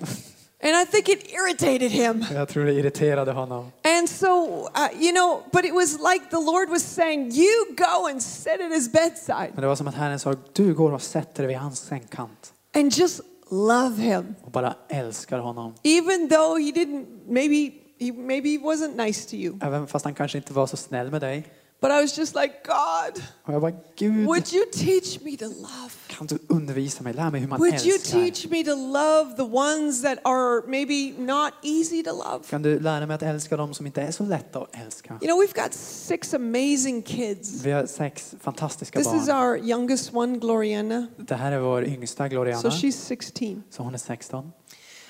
And 0.66 0.72
I 0.84 0.86
think 0.92 1.10
it 1.10 1.32
irritated 1.34 1.92
him. 1.92 2.26
Jag 2.34 2.50
tror 2.50 2.66
det 2.66 2.74
irriterade 2.74 3.32
honom. 3.32 3.72
And 4.00 4.10
so, 4.10 4.28
uh, 4.28 5.04
you 5.04 5.12
know, 5.12 5.42
but 5.52 5.66
it 5.66 5.74
was 5.74 5.94
like 5.94 6.30
the 6.30 6.40
Lord 6.52 6.70
was 6.70 6.84
saying, 6.84 7.32
You 7.32 7.76
go 7.78 8.08
and 8.12 8.24
sit 8.24 8.62
at 8.62 8.72
his 8.72 8.92
bedside 8.92 9.52
Men 9.54 9.62
det 9.62 9.68
var 9.68 9.76
som 9.76 9.88
att 9.88 9.96
Herren 9.96 10.20
sa, 10.20 10.36
du 10.54 10.74
går 10.74 10.92
och 10.92 11.02
sätter 11.02 11.44
dig 11.44 11.48
vid 11.48 11.58
hans 11.58 11.80
sängkant 11.80 12.54
and 12.76 12.92
just 12.94 13.22
love 13.52 14.02
him. 14.02 14.36
och 14.44 14.52
bara 14.52 14.76
älskar 14.90 15.40
honom. 15.40 15.74
Even 15.84 16.30
though 16.30 16.58
he 16.60 16.72
didn't, 16.72 17.06
maybe 17.28 17.72
he, 18.00 18.12
maybe 18.12 18.50
he 18.50 18.58
wasn't 18.58 19.06
nice 19.06 19.30
to 19.30 19.36
you. 19.36 19.58
Även 19.62 19.88
fast 19.88 20.06
han 20.06 20.14
kanske 20.14 20.38
inte 20.38 20.54
var 20.54 20.68
så 20.68 20.78
snäll 20.78 21.12
med 21.12 21.22
dig. 21.22 21.44
But 21.84 21.92
I 21.92 22.02
was 22.02 22.18
just 22.18 22.36
like, 22.36 22.54
God, 22.66 23.24
Och 23.44 23.54
jag 23.54 23.62
bara, 23.62 23.72
Gud, 23.96 24.26
would 24.26 24.54
you 24.54 24.66
teach 24.72 25.22
me 25.22 25.38
to 25.38 25.46
love? 25.46 25.92
kan 26.08 26.28
du 26.28 26.38
undervisa 26.50 27.04
mig? 27.04 27.14
Lär 27.14 27.32
mig 27.32 27.42
hur 27.42 27.48
man 27.48 27.60
Would 27.60 27.86
you 27.86 27.96
älskar. 27.96 28.20
teach 28.20 28.48
me 28.50 28.64
to 28.64 28.76
love 28.76 29.36
the 29.36 29.44
ones 29.44 30.02
that 30.02 30.18
are 30.24 30.62
maybe 30.68 31.14
not 31.22 31.52
easy 31.64 32.04
to 32.04 32.12
love? 32.12 32.44
Kan 32.50 32.62
du 32.62 32.80
lära 32.80 33.06
mig 33.06 33.16
att 33.16 33.22
älska 33.22 33.58
dem 33.58 33.74
som 33.74 33.86
inte 33.86 34.02
är 34.02 34.12
så 34.12 34.24
lätta 34.24 34.60
att 34.60 34.76
älska? 34.86 35.18
You 35.22 35.28
know, 35.28 35.44
we've 35.44 35.64
got 35.64 35.74
six 35.74 36.34
amazing 36.34 37.02
kids. 37.02 37.64
Vi 37.66 37.72
har 37.72 37.86
sex 37.86 38.36
fantastiska 38.42 39.00
This 39.00 39.14
is 39.14 39.28
barn. 39.28 39.38
our 39.38 39.58
youngest 39.58 40.14
one, 40.14 40.38
Gloriana. 40.38 41.08
Det 41.18 41.36
här 41.36 41.52
är 41.52 41.60
vår 41.60 41.84
yngsta 41.84 42.24
So 42.24 42.30
Gloriana, 42.30 42.70
she's 42.70 42.92
16. 42.92 43.64
så 43.70 43.84
hon 43.84 43.94
är 43.94 43.98
16. 43.98 44.52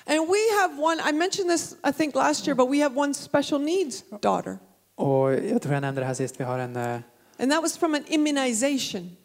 And 0.06 0.18
we 0.28 0.60
have 0.62 0.82
one, 0.82 1.10
I 1.10 1.12
mentioned 1.12 1.50
this 1.50 1.76
I 1.88 1.92
think 1.92 2.14
last 2.14 2.46
year, 2.48 2.54
but 2.56 2.70
we 2.70 2.82
have 2.82 3.00
one 3.00 3.14
special 3.14 3.60
needs 3.60 4.04
daughter. 4.22 4.58
Och 4.94 5.32
jag 5.34 5.62
tror 5.62 5.74
jag 5.74 5.80
nämnde 5.80 6.00
det 6.00 6.06
här 6.06 6.14
sist, 6.14 6.40
vi 6.40 6.44
har 6.44 6.58
en... 6.58 6.76
eh, 6.76 6.98
And 7.38 7.50
that 7.52 7.62
was 7.62 7.76
from 7.78 7.94
an 7.94 8.04
immunization. 8.06 9.16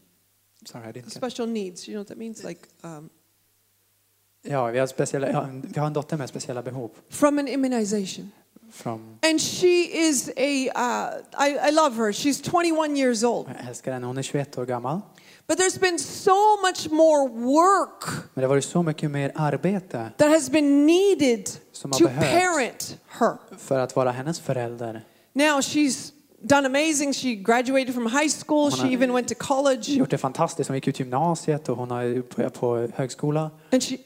sorry, 0.66 0.90
I 0.90 0.92
didn't 0.92 1.04
get- 1.06 1.14
Special 1.14 1.48
needs, 1.50 1.88
you 1.88 1.94
know 1.96 2.00
what 2.02 2.08
that 2.08 2.18
means? 2.18 2.44
Like 2.44 2.62
um, 2.84 3.10
Ja, 4.42 4.66
vi 4.68 4.80
har, 4.80 4.88
speciella, 4.88 5.30
ja, 5.32 5.48
vi 5.64 5.80
har 5.80 5.88
en 5.88 5.94
dotter 5.94 6.18
med 6.18 6.30
speciella 6.30 6.62
behov. 6.62 6.90
from 7.10 7.40
an 7.40 7.48
immunization. 7.48 8.32
From, 8.72 9.18
And 9.22 9.42
she 9.42 9.84
is 10.10 10.30
a, 10.38 10.70
uh, 10.76 11.48
I, 11.48 11.70
I 11.70 11.72
love 11.72 11.96
her. 11.96 12.12
She's 12.12 12.42
21 12.42 12.98
years 12.98 13.24
old. 13.24 13.48
jag 13.60 13.68
älskar 13.68 13.92
henne, 13.94 14.08
hon 14.08 14.18
är 14.18 14.22
21 14.22 14.58
år 14.58 14.66
gammal. 14.66 15.02
But 15.48 15.60
there's 15.60 15.80
been 15.80 16.00
so 16.00 16.58
much 16.68 16.92
more 16.92 17.28
work 17.30 18.06
Men 18.08 18.22
det 18.34 18.42
har 18.42 18.48
varit 18.50 18.66
så 18.66 18.84
mycket 18.84 19.12
mer 19.12 19.32
arbete 19.36 20.10
that 20.18 20.30
has 20.30 20.50
been 20.50 20.86
needed 20.86 21.50
Som 21.72 21.92
har 21.92 22.00
to 22.00 22.06
behövts. 22.06 22.32
parent 22.34 22.98
her. 23.08 23.58
för 23.58 23.80
att 23.80 23.96
vara 23.96 24.12
hennes 24.12 24.40
förälder. 24.40 25.02
Now 25.40 25.62
she's 25.62 26.12
done 26.42 26.66
amazing. 26.66 27.14
She 27.14 27.36
graduated 27.36 27.94
from 27.94 28.06
high 28.06 28.30
school. 28.30 28.72
She 28.72 28.82
har- 28.82 28.92
even 28.94 29.12
went 29.12 29.28
to 29.28 29.36
college. 29.36 29.92
Gjort 29.98 30.12
det 30.12 30.18
fantastiskt. 30.18 30.68
Hon 30.70 30.76
gick 30.76 30.88
ut 30.88 31.00
gymnasiet 31.00 31.70
och 31.70 31.78
hon 31.78 32.24
på, 32.36 32.50
på 32.50 32.88
högskola. 32.96 33.52
And 33.72 33.84
she 33.84 33.98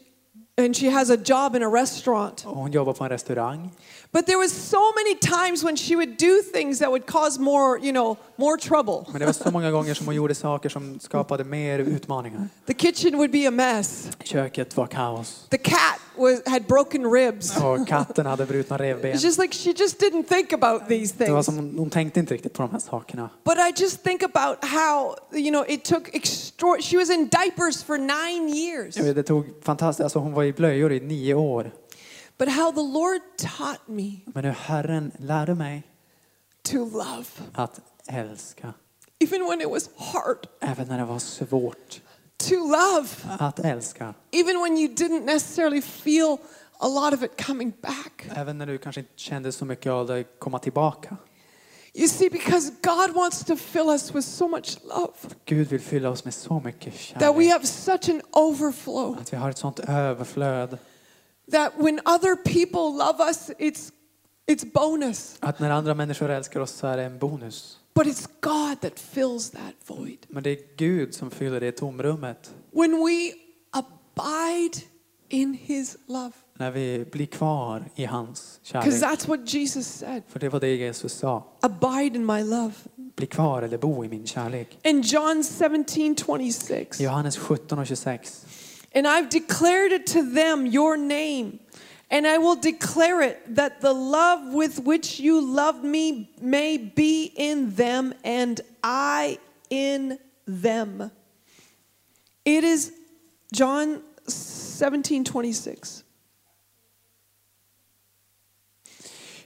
and 0.58 0.76
she 0.76 0.90
has 0.90 1.10
a 1.10 1.18
job 1.26 1.56
in 1.56 1.64
a 1.64 1.70
restaurant. 1.70 2.46
Och 2.46 2.56
hon 2.56 2.72
jobbar 2.72 2.94
på 2.94 3.04
en 3.04 3.10
restaurang. 3.10 3.72
But 4.12 4.26
there 4.26 4.38
was 4.38 4.52
so 4.70 4.78
many 4.96 5.16
times 5.16 5.64
when 5.64 5.78
she 5.78 5.96
would 5.96 6.18
do 6.20 6.42
things 6.54 6.80
that 6.80 6.90
would 6.90 7.06
cause 7.06 7.40
more, 7.42 7.80
you 7.80 7.92
know, 7.92 8.18
more 8.38 8.58
trouble. 8.58 9.06
Men 9.12 9.20
det 9.20 9.26
var 9.26 9.34
så 9.34 9.52
många 9.52 9.72
gånger 9.72 9.94
som 9.94 10.06
hon 10.06 10.16
gjorde 10.16 10.36
saker 10.36 10.70
som 10.70 11.00
skapade 11.00 11.44
mer 11.44 11.80
utmaningar. 11.80 12.48
The 12.68 12.74
kitchen 12.74 13.16
would 13.16 13.32
be 13.32 13.48
a 13.48 13.52
mess. 13.52 14.08
Köket 14.24 14.78
var 14.78 14.88
kaos. 14.88 15.48
The 15.50 15.58
cat 15.58 16.00
was 16.18 16.42
had 16.46 16.68
broken 16.68 17.12
ribs. 17.12 17.58
Och 17.58 17.88
katten 17.88 18.26
hade 18.26 18.46
brutna 18.46 18.78
revben. 18.78 19.12
It's 19.14 19.24
just 19.24 19.40
like 19.40 19.54
she 19.56 19.72
just 19.78 20.00
didn't 20.02 20.24
think 20.24 20.54
about 20.54 20.88
these 20.88 21.14
Det 21.18 21.32
var 21.32 21.36
things. 21.36 21.46
som 21.46 21.56
hon, 21.56 21.76
hon 21.78 21.90
tänkte 21.90 22.20
inte 22.20 22.34
riktigt 22.34 22.54
på 22.54 22.62
de 22.64 22.72
här 22.72 22.80
sakerna. 22.80 23.30
But 23.44 23.58
I 23.58 23.82
just 23.84 24.04
think 24.04 24.24
about 24.24 24.66
how, 24.66 25.16
you 25.32 25.52
know, 25.52 25.66
it 25.68 25.84
took 25.86 26.16
extra 26.16 26.82
she 26.82 26.98
was 26.98 27.10
in 27.10 27.28
diapers 27.30 27.84
for 27.84 27.98
9 27.98 28.50
years. 28.56 28.96
Det 28.96 29.24
tog 29.24 29.46
fantastiskt. 29.62 30.04
Alltså 30.04 30.20
hon 30.20 30.34
var 30.34 30.44
i 30.44 30.54
blöjor 30.54 30.92
i 30.92 31.00
nio 31.00 31.34
år. 31.34 31.72
But 32.38 32.50
how 32.50 32.72
the 32.72 32.82
Lord 32.82 33.22
taught 33.38 33.88
me 33.88 34.12
Men 34.26 34.44
nu 34.44 34.54
Herren 34.58 35.12
lärde 35.20 35.56
mig 35.56 35.84
to 36.64 36.78
love 36.78 37.26
att 37.54 37.80
älska. 38.08 38.74
even 39.20 39.46
when 39.46 39.62
it 39.62 39.70
was 39.70 39.90
hard. 39.98 40.38
Även 40.62 40.88
när 40.88 40.98
det 40.98 41.06
var 41.06 41.20
svårt 41.20 42.02
To 42.50 42.56
love 42.56 43.08
att 43.40 43.60
älska. 43.60 44.14
even 44.32 44.60
when 44.62 44.78
you 44.78 44.94
didn't 44.94 45.26
necessarily 45.26 45.82
feel 45.82 46.38
a 46.80 46.88
lot 46.88 47.14
of 47.14 47.24
it 47.24 47.46
coming 47.46 47.74
back. 47.82 48.26
Även 48.36 48.58
när 48.58 48.66
du 48.68 48.78
kanske 48.78 49.02
inte 49.02 49.12
kände 49.16 49.52
så 49.52 49.66
mycket 49.66 49.92
av 49.92 50.08
det 50.08 50.24
komma 50.40 50.60
tillbaka. 50.60 51.18
You 51.96 52.08
see, 52.08 52.30
because 52.30 52.72
God 52.84 53.16
wants 53.16 53.44
to 53.46 53.56
fill 53.56 53.90
us 53.90 54.16
with 54.16 54.28
so 54.28 54.48
much 54.48 54.78
love 54.84 55.14
Gud 55.46 55.68
vill 55.68 55.82
fylla 55.82 56.10
oss 56.10 56.26
med 56.26 56.34
så 56.34 56.60
mycket 56.60 56.94
that 57.20 57.22
we 57.38 57.44
kärlek. 57.44 57.52
have 57.52 57.66
such 57.68 58.10
an 58.10 58.22
overflow 58.32 59.18
Att 59.22 59.34
vi 59.34 59.38
har 59.38 59.50
ett 59.50 59.58
sånt 59.58 59.80
överflöd. 59.80 60.78
that 61.52 61.72
when 61.78 62.00
other 62.06 62.36
people 62.36 63.06
love 63.06 63.20
us, 63.30 63.50
it's, 63.60 63.92
it's 64.48 64.72
bonus. 64.74 65.36
Att 65.40 65.60
när 65.60 65.70
andra 65.70 65.94
människor 65.94 66.30
älskar 66.30 66.60
oss 66.60 66.72
så 66.72 66.88
är 66.88 66.98
det 66.98 67.04
en 67.04 67.18
bonus. 67.20 67.80
But 67.96 68.08
it's 68.08 68.28
God 68.42 68.82
that 68.82 69.00
fills 69.00 69.50
that 69.50 69.74
void. 69.86 70.18
Men 70.28 70.44
det 70.44 70.50
är 70.50 70.78
Gud 70.78 71.14
som 71.14 71.32
fyller 71.32 71.60
det 71.60 71.72
tomrummet. 71.72 72.52
When 72.72 72.92
we 72.92 73.32
abide 73.72 74.82
in 75.30 75.54
His 75.54 75.98
love. 76.08 76.32
När 76.58 76.72
vi 76.72 77.06
blir 77.12 77.26
kvar 77.26 77.86
i 77.96 78.06
hans 78.06 78.60
Because 78.64 79.06
that's 79.06 79.28
what 79.28 79.54
Jesus 79.54 79.88
said 79.88 80.24
För 80.28 80.40
det 80.40 80.50
var 80.50 80.60
det 80.60 80.76
Jesus 80.76 81.14
sa. 81.14 81.44
abide 81.62 82.16
in 82.16 82.26
my 82.26 82.44
love. 82.44 82.74
Bli 82.96 83.28
kvar 83.28 83.62
eller 83.62 83.78
bo 83.78 84.06
i 84.06 84.08
min 84.08 84.28
kärlek. 84.28 84.78
In 84.84 85.02
John 85.02 85.44
17 85.44 86.16
26. 86.16 87.02
I 87.02 87.04
Johannes 87.04 87.38
17 87.38 87.80
och 87.80 87.88
26. 87.88 88.46
And 88.96 89.08
I've 89.08 89.30
declared 89.30 89.92
it 89.92 90.08
to 90.08 90.20
them, 90.22 90.68
your 90.68 90.98
name. 90.98 91.52
And 92.14 92.28
I 92.28 92.38
will 92.38 92.56
declare 92.56 93.24
it 93.24 93.56
that 93.56 93.82
the 93.82 93.92
love 93.92 94.54
with 94.54 94.80
which 94.80 95.20
you 95.20 95.42
loved 95.42 95.84
me 95.84 96.30
may 96.40 96.78
be 96.78 97.32
in 97.36 97.74
them 97.74 98.14
and 98.24 98.62
I 98.84 99.40
in 99.70 100.20
them. 100.46 101.10
It 102.46 102.64
is 102.64 102.92
John 103.52 104.04
17 104.28 105.26
26. 105.26 106.04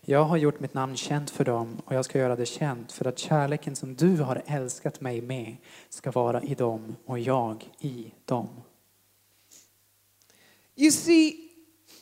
Jag 0.02 0.24
har 0.24 0.38
gjort 0.38 0.60
mitt 0.60 0.74
namn 0.74 0.98
känt 0.98 1.30
för 1.30 1.46
dem 1.46 1.82
och 1.86 1.96
jag 1.96 2.06
ska 2.06 2.20
göra 2.20 2.36
det 2.36 2.46
känt 2.46 2.92
för 2.92 3.08
att 3.08 3.20
kärleken 3.20 3.76
som 3.76 3.96
du 3.96 4.18
har 4.18 4.44
älskat 4.46 5.02
mig 5.02 5.22
med 5.22 5.56
ska 5.90 6.12
vara 6.12 6.44
i 6.44 6.56
dem 6.56 6.96
och 7.06 7.20
jag 7.20 7.72
i 7.80 8.12
dem. 8.26 8.50
You 10.76 10.92
see, 10.92 11.47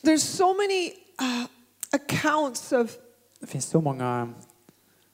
there's 0.06 0.22
so 0.36 0.54
many 0.54 0.92
uh, 1.20 1.46
accounts 1.90 2.72
of, 2.72 2.96
Det 3.40 3.46
finns 3.46 3.64
så 3.66 3.80
många 3.80 4.34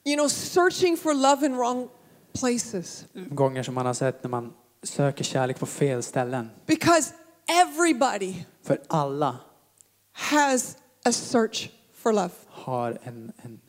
you 0.05 0.15
know, 0.15 0.27
searching 0.29 0.97
for 0.97 1.13
love 1.13 1.45
in 1.45 1.55
wrong 1.57 1.89
places. 2.39 3.05
gånger 3.13 3.63
som 3.63 3.73
man 3.75 3.85
har 3.85 3.93
sett 3.93 4.23
när 4.23 4.29
man 4.29 4.53
söker 4.83 5.23
kärlek 5.23 5.59
på 5.59 5.65
fel 5.65 6.03
ställen. 6.03 6.49
Because 6.65 7.13
everybody 7.47 8.35
För 8.63 8.81
alla 8.87 9.37
has 10.11 10.77
a 11.05 11.11
search 11.11 11.69
for 11.93 12.13
love. 12.13 12.29
har 12.49 12.97
en, 13.03 13.31
en 13.43 13.59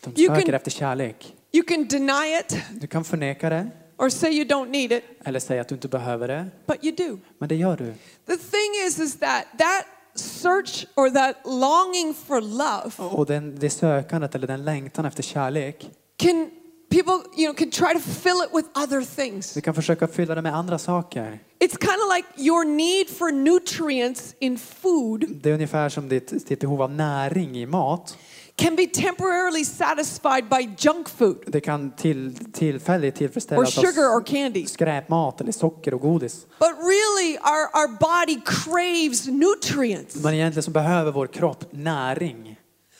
de 0.00 0.10
You 0.22 0.28
söker 0.28 0.46
can- 0.46 0.54
efter 0.56 0.70
kärlek. 0.70 1.36
You 1.52 1.64
can 1.64 1.84
deny 1.88 2.38
it 2.40 2.56
Du 2.80 2.86
kan 2.86 3.04
förneka 3.04 3.50
det 3.50 3.70
or 3.98 4.08
say 4.08 4.30
you 4.30 4.44
don't 4.44 4.68
need 4.70 4.92
it, 4.92 5.04
eller 5.24 5.40
säga 5.40 5.60
att 5.60 5.68
du 5.68 5.74
inte 5.74 5.88
behöver 5.88 6.28
det. 6.28 6.46
but 6.66 6.84
you 6.84 6.94
do. 6.96 7.18
Men 7.38 7.48
det 7.48 7.54
gör 7.56 7.76
du. 7.76 7.94
The 8.26 8.36
thing 8.36 8.86
is, 8.86 8.98
is 8.98 9.16
that 9.18 9.44
that 9.58 9.84
search 10.14 10.86
or 10.94 11.10
that 11.10 11.36
longing 11.44 12.14
for 12.26 12.40
love 12.40 13.14
Och 13.16 13.26
den, 13.26 13.56
det 13.58 13.70
sökandet 13.70 14.34
eller 14.34 14.46
den 14.46 14.64
längtan 14.64 15.04
efter 15.04 15.22
kärlek, 15.22 15.90
can 16.16 16.50
people, 16.90 17.12
you 17.36 17.46
know, 17.46 17.54
can 17.54 17.70
try 17.70 17.94
to 17.94 18.00
fill 18.00 18.42
it 18.44 18.50
with 18.52 18.68
other 18.74 19.00
things. 19.16 19.54
du 19.54 19.60
kan 19.60 19.74
försöka 19.74 20.06
fylla 20.06 20.34
det 20.34 20.42
med 20.42 20.54
andra 20.54 20.78
saker. 20.78 21.38
It's 21.60 21.76
kind 21.78 22.00
of 22.02 22.16
like 22.16 22.28
your 22.48 22.64
need 22.64 23.08
for 23.08 23.32
nutrients 23.32 24.34
in 24.38 24.58
food 24.58 25.24
Det 25.42 25.50
är 25.50 25.54
ungefär 25.54 25.88
som 25.88 26.08
ditt, 26.08 26.48
ditt 26.48 26.60
behov 26.60 26.82
av 26.82 26.90
näring 26.90 27.56
i 27.56 27.66
mat. 27.66 28.18
Can 28.56 28.76
be 28.76 28.86
temporarily 28.86 29.64
satisfied 29.64 30.48
by 30.48 30.68
junk 30.78 31.08
food 31.08 31.44
Det 31.46 31.60
kan 31.60 31.90
till, 31.90 32.36
tillfälligt 32.52 33.14
or 33.14 33.18
tillfredsställas 33.18 33.74
sugar 33.74 34.16
or 34.16 34.24
candy. 34.26 34.66
skräpmat 34.66 35.40
eller 35.40 35.52
socker 35.52 35.94
och 35.94 36.00
godis. 36.00 36.46
But 36.58 36.70
really, 36.78 37.36
our, 37.36 37.68
our 37.82 37.88
body 37.88 38.40
craves 38.44 39.26
nutrients. 39.26 40.16
Men 40.16 40.34
egentligen 40.34 40.62
så 40.62 40.70
behöver 40.70 41.12
vår 41.12 41.26
kropp 41.26 41.64
näring. 41.72 42.56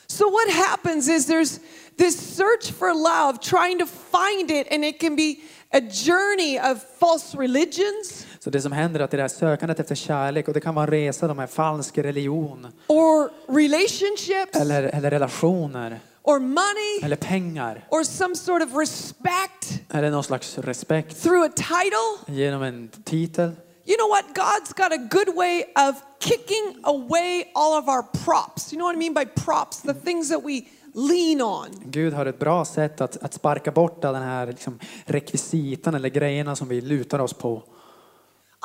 So 0.07 0.25
what 0.31 0.49
happens 0.55 1.09
is 1.09 1.27
there's 1.29 1.61
this 1.99 2.37
search 2.37 2.73
for 2.73 2.95
love, 2.95 3.39
trying 3.41 3.79
to 3.79 3.87
find 3.87 4.51
it, 4.51 4.67
and 4.71 4.85
it 4.85 5.01
can 5.01 5.17
be 5.17 5.37
a 5.73 5.81
journey 5.81 6.59
of 6.59 6.79
false 6.99 7.39
religions 7.39 8.27
Så 8.45 8.51
det 8.51 8.63
som 8.63 8.73
händer 8.73 9.01
är 9.01 9.05
att 9.05 9.11
det 9.11 9.17
där 9.17 9.29
sökandet 9.29 9.81
efter 9.81 9.95
kärlek, 9.95 10.49
och 10.49 10.55
det 10.55 10.61
kan 10.61 10.75
vara 10.75 10.85
en 10.85 10.91
resa 10.91 11.35
med 11.35 11.51
falsk 11.51 11.99
religion, 11.99 12.67
or 12.87 13.31
relationships 13.49 14.61
eller, 14.61 14.83
eller 14.83 15.11
relationer, 15.11 16.01
or 16.23 16.39
money 16.39 17.01
eller 17.03 17.17
pengar, 17.17 17.87
or 17.91 18.03
some 18.03 18.37
sort 18.37 18.63
of 18.63 18.77
respect 18.77 19.83
eller 19.91 20.11
någon 20.11 20.25
slags 20.25 20.59
respekt 20.59 21.23
through 21.23 21.47
a 21.47 21.53
title. 21.57 22.35
genom 22.43 22.63
en 22.63 22.89
titel. 23.05 23.51
You 23.87 23.97
know 23.97 24.09
what? 24.09 24.25
God's 24.35 24.73
got 24.77 24.93
a 24.93 25.09
good 25.11 25.37
way 25.37 25.63
of 25.89 25.95
kicking 26.21 26.77
away 26.83 27.51
all 27.55 27.79
of 27.83 27.89
our 27.89 28.03
props. 28.25 28.73
You 28.73 28.79
know 28.79 28.87
what 28.87 28.97
I 28.97 28.99
mean 28.99 29.15
by 29.15 29.25
props? 29.45 29.83
The 29.83 29.95
things 29.95 30.29
that 30.29 30.45
we 30.45 30.63
lean 30.95 31.43
on. 31.43 31.67
Gud 31.85 32.13
har 32.13 32.27
ett 32.27 32.39
bra 32.39 32.65
sätt 32.65 33.01
att, 33.01 33.17
att 33.17 33.35
sparka 33.35 33.71
bort 33.71 34.03
den 34.03 34.23
här 34.23 34.47
liksom, 34.47 34.79
rekvisitan 35.05 35.95
eller 35.95 36.09
grejerna 36.09 36.57
som 36.57 36.69
vi 36.69 36.81
lutar 36.81 37.19
oss 37.19 37.33
på. 37.33 37.63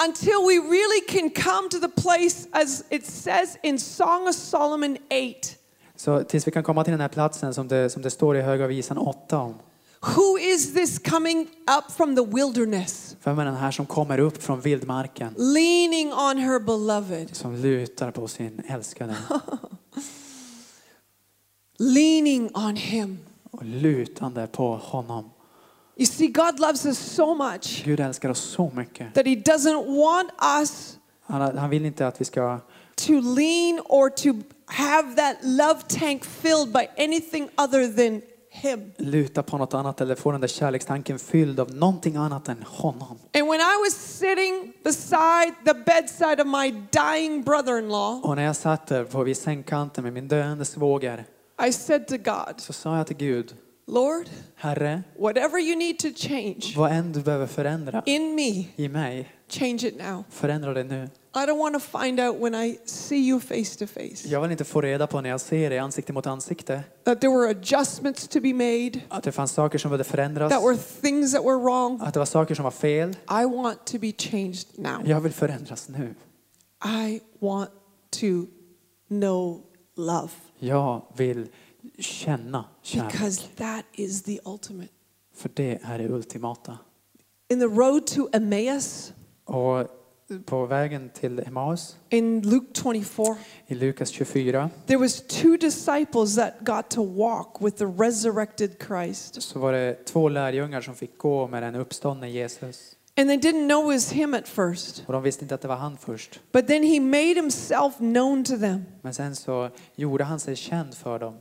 Until 0.07 0.39
we 0.47 0.57
really 0.59 1.01
can 1.07 1.29
come 1.29 1.69
to 1.69 1.79
the 1.79 2.01
place, 2.01 2.47
as 2.51 2.83
it 2.89 3.05
says 3.05 3.57
in 3.63 3.79
Song 3.79 4.27
of 4.27 4.35
Solomon 4.35 4.97
8 5.09 5.55
Så 5.95 6.23
tills 6.23 6.47
vi 6.47 6.51
kan 6.51 6.63
komma 6.63 6.83
till 6.83 6.91
den 6.91 7.01
här 7.01 7.07
platsen 7.07 7.53
som 7.53 7.67
det, 7.67 7.89
som 7.89 8.01
det 8.01 8.09
står 8.09 8.37
i 8.37 8.41
Höga 8.41 8.67
visan 8.67 8.97
8 8.97 9.37
om. 9.39 9.55
Who 10.15 10.37
is 10.39 10.73
this 10.73 10.99
coming 10.99 11.41
up 11.77 11.91
from 11.91 12.15
the 12.15 12.25
wilderness, 12.25 13.15
Vem 13.23 13.39
är 13.39 13.45
den 13.45 13.55
här 13.55 13.71
som 13.71 13.85
kommer 13.85 14.19
upp 14.19 14.43
från 14.43 14.61
vildmarken? 14.61 15.33
leaning 15.37 16.13
on 16.13 16.37
her 16.37 16.59
beloved? 16.59 17.35
Som 17.35 17.55
lutar 17.55 18.11
på 18.11 18.27
sin 18.27 18.61
älskade. 18.67 19.15
Leaning 21.77 22.55
on 22.55 22.75
him. 22.75 23.19
Och 23.51 23.65
lutande 23.65 24.47
på 24.47 24.75
honom. 24.75 25.29
You 25.99 26.05
see, 26.05 26.27
God 26.27 26.59
loves 26.59 26.85
us 26.85 26.97
so 26.99 27.33
much 27.35 27.83
Gud 27.85 27.99
älskar 27.99 28.29
oss 28.29 28.39
så 28.39 28.71
mycket. 28.75 29.13
that 29.13 29.25
He 29.25 29.35
doesn't 29.35 29.85
want 29.85 30.29
us 30.61 30.97
Han, 31.21 31.57
han 31.57 31.69
vill 31.69 31.85
inte 31.85 32.07
att 32.07 32.21
vi 32.21 32.25
ska 32.25 32.59
to 32.95 33.11
lean 33.13 33.79
or 33.85 34.09
to 34.09 34.29
have 34.65 35.15
that 35.15 35.35
love 35.43 35.79
tank 35.87 36.25
filled 36.25 36.71
by 36.73 37.03
anything 37.03 37.49
other 37.57 37.87
than 37.87 38.21
Him. 38.51 38.91
luta 38.97 39.43
på 39.43 39.57
något 39.57 39.73
annat 39.73 40.01
eller 40.01 40.15
få 40.15 40.31
den 40.31 40.41
där 40.41 40.47
kärlekstanken 40.47 41.19
fylld 41.19 41.59
av 41.59 41.75
någonting 41.75 42.15
annat 42.15 42.47
än 42.47 42.63
honom. 42.67 43.17
And 43.33 43.47
when 43.47 43.59
I 43.59 43.75
was 43.85 43.93
sitting 43.93 44.73
beside 44.83 45.53
the 45.65 45.73
bedside 45.73 46.39
of 46.41 46.47
my 46.47 46.71
dying 46.91 47.43
brother 47.43 47.79
in 47.79 47.89
law, 47.89 48.21
Och 48.23 48.35
när 48.35 48.43
jag 48.43 48.55
satt 48.55 48.87
där 48.87 49.03
på 49.03 49.23
vid 49.23 49.37
sängkanten 49.37 50.03
med 50.03 50.13
min 50.13 50.27
döende 50.27 50.65
svåger 50.65 51.25
I 51.67 51.73
said 51.73 52.07
to 52.07 52.17
God, 52.17 52.53
så 52.57 52.73
sa 52.73 52.97
jag 52.97 53.07
till 53.07 53.17
Gud, 53.17 53.53
Lord, 53.89 54.29
Herre, 54.55 55.03
whatever 55.17 55.59
you 55.59 55.75
need 55.75 55.99
to 55.99 56.07
change 56.15 56.73
vad 56.75 56.91
än 56.91 57.11
du 57.11 57.21
behöver 57.21 57.47
förändra 57.47 58.03
in 58.05 58.35
me, 58.35 58.65
i 58.75 58.87
mig, 58.89 59.29
change 59.47 59.87
it 59.87 59.97
now. 59.97 60.23
förändra 60.29 60.73
det 60.73 60.83
nu. 60.83 61.09
I 61.35 61.39
don't 61.39 61.57
want 61.57 61.73
to 61.73 61.99
find 61.99 62.19
out 62.19 62.41
when 62.41 62.55
I 62.55 62.79
see 62.85 63.17
you 63.17 63.39
face 63.39 63.75
to 63.79 63.87
face 63.87 64.27
Jag 64.27 64.41
vill 64.41 64.51
inte 64.51 64.63
få 64.63 64.81
reda 64.81 65.07
på 65.07 65.21
när 65.21 65.29
jag 65.29 65.41
ser 65.41 65.69
dig 65.69 65.79
ansikte 65.79 66.13
mot 66.13 66.27
ansikte 66.27 66.83
that 67.03 67.21
there 67.21 67.33
were 67.37 67.49
adjustments 67.49 68.27
to 68.27 68.39
be 68.41 68.53
made, 68.53 68.91
att 69.09 69.23
det 69.23 69.31
fanns 69.31 69.51
saker 69.51 69.77
som 69.77 69.89
behövde 69.89 70.03
förändras, 70.03 70.51
that 70.51 70.63
were 70.63 70.77
things 71.01 71.33
that 71.33 71.43
were 71.43 71.57
wrong. 71.57 71.99
att 72.01 72.13
det 72.13 72.19
var 72.19 72.25
saker 72.25 72.55
som 72.55 72.63
var 72.63 72.71
fel. 72.71 73.09
I 73.29 73.45
want 73.45 73.85
to 73.85 73.97
be 73.99 74.11
changed 74.17 74.65
now. 74.75 75.01
Jag 75.05 75.21
vill 75.21 75.33
förändras 75.33 75.89
nu. 75.89 76.15
I 77.05 77.19
want 77.39 77.69
to 78.11 78.45
know 79.07 79.61
love 79.97 80.29
Jag 80.59 81.01
vill 81.17 81.47
känna 81.99 82.65
kärlek, 82.81 83.11
because 83.11 83.41
that 83.55 83.85
is 83.93 84.23
the 84.23 84.39
ultimate. 84.45 84.89
för 85.35 85.49
det 85.53 85.79
är 85.83 85.97
det 85.99 86.09
ultimata. 86.09 86.77
In 87.49 87.59
the 87.59 87.65
road 87.65 88.07
to 88.07 88.27
Emmaus, 88.33 89.13
Och 89.45 89.87
på 90.45 90.65
vägen 90.65 91.09
till 91.13 91.39
Emmaus 91.39 91.97
in 92.09 92.41
Luke 92.41 92.67
24, 92.73 93.37
i 93.67 93.75
Lukas 93.75 94.09
24 94.09 94.69
there 94.85 94.97
was 94.99 95.21
two 95.21 95.57
disciples 95.57 96.35
that 96.35 96.53
got 96.59 96.89
to 96.89 97.03
walk 97.03 97.61
with 97.61 97.77
the 97.77 97.85
resurrected 97.85 98.75
Christ. 98.87 99.41
så 99.41 99.59
var 99.59 99.73
det 99.73 100.05
två 100.05 100.29
lärjungar 100.29 100.81
som 100.81 100.95
fick 100.95 101.17
gå 101.17 101.47
med 101.47 101.63
den 101.63 101.75
uppståndne 101.75 102.29
Jesus. 102.29 102.95
And 103.17 103.27
they 103.29 103.37
didn't 103.37 103.67
know 103.67 103.91
it 103.91 103.95
was 103.95 104.11
him 104.11 104.33
at 104.33 104.47
first. 104.47 105.03
Och 105.07 105.13
de 105.13 105.23
visste 105.23 105.45
inte 105.45 105.55
att 105.55 105.61
det 105.61 105.67
var 105.67 105.75
han 105.75 105.97
först. 105.97 106.39
But 106.51 106.67
then 106.67 106.83
he 106.83 106.99
made 106.99 107.33
himself 107.41 107.97
known 107.97 108.43
to 108.43 108.57
them. 108.57 108.83
Men 109.01 109.13
sen 109.13 109.35
så 109.35 109.69
gjorde 109.95 110.23
han 110.23 110.39
sig 110.39 110.55
känd 110.55 110.93
för 110.93 111.19
dem. 111.19 111.35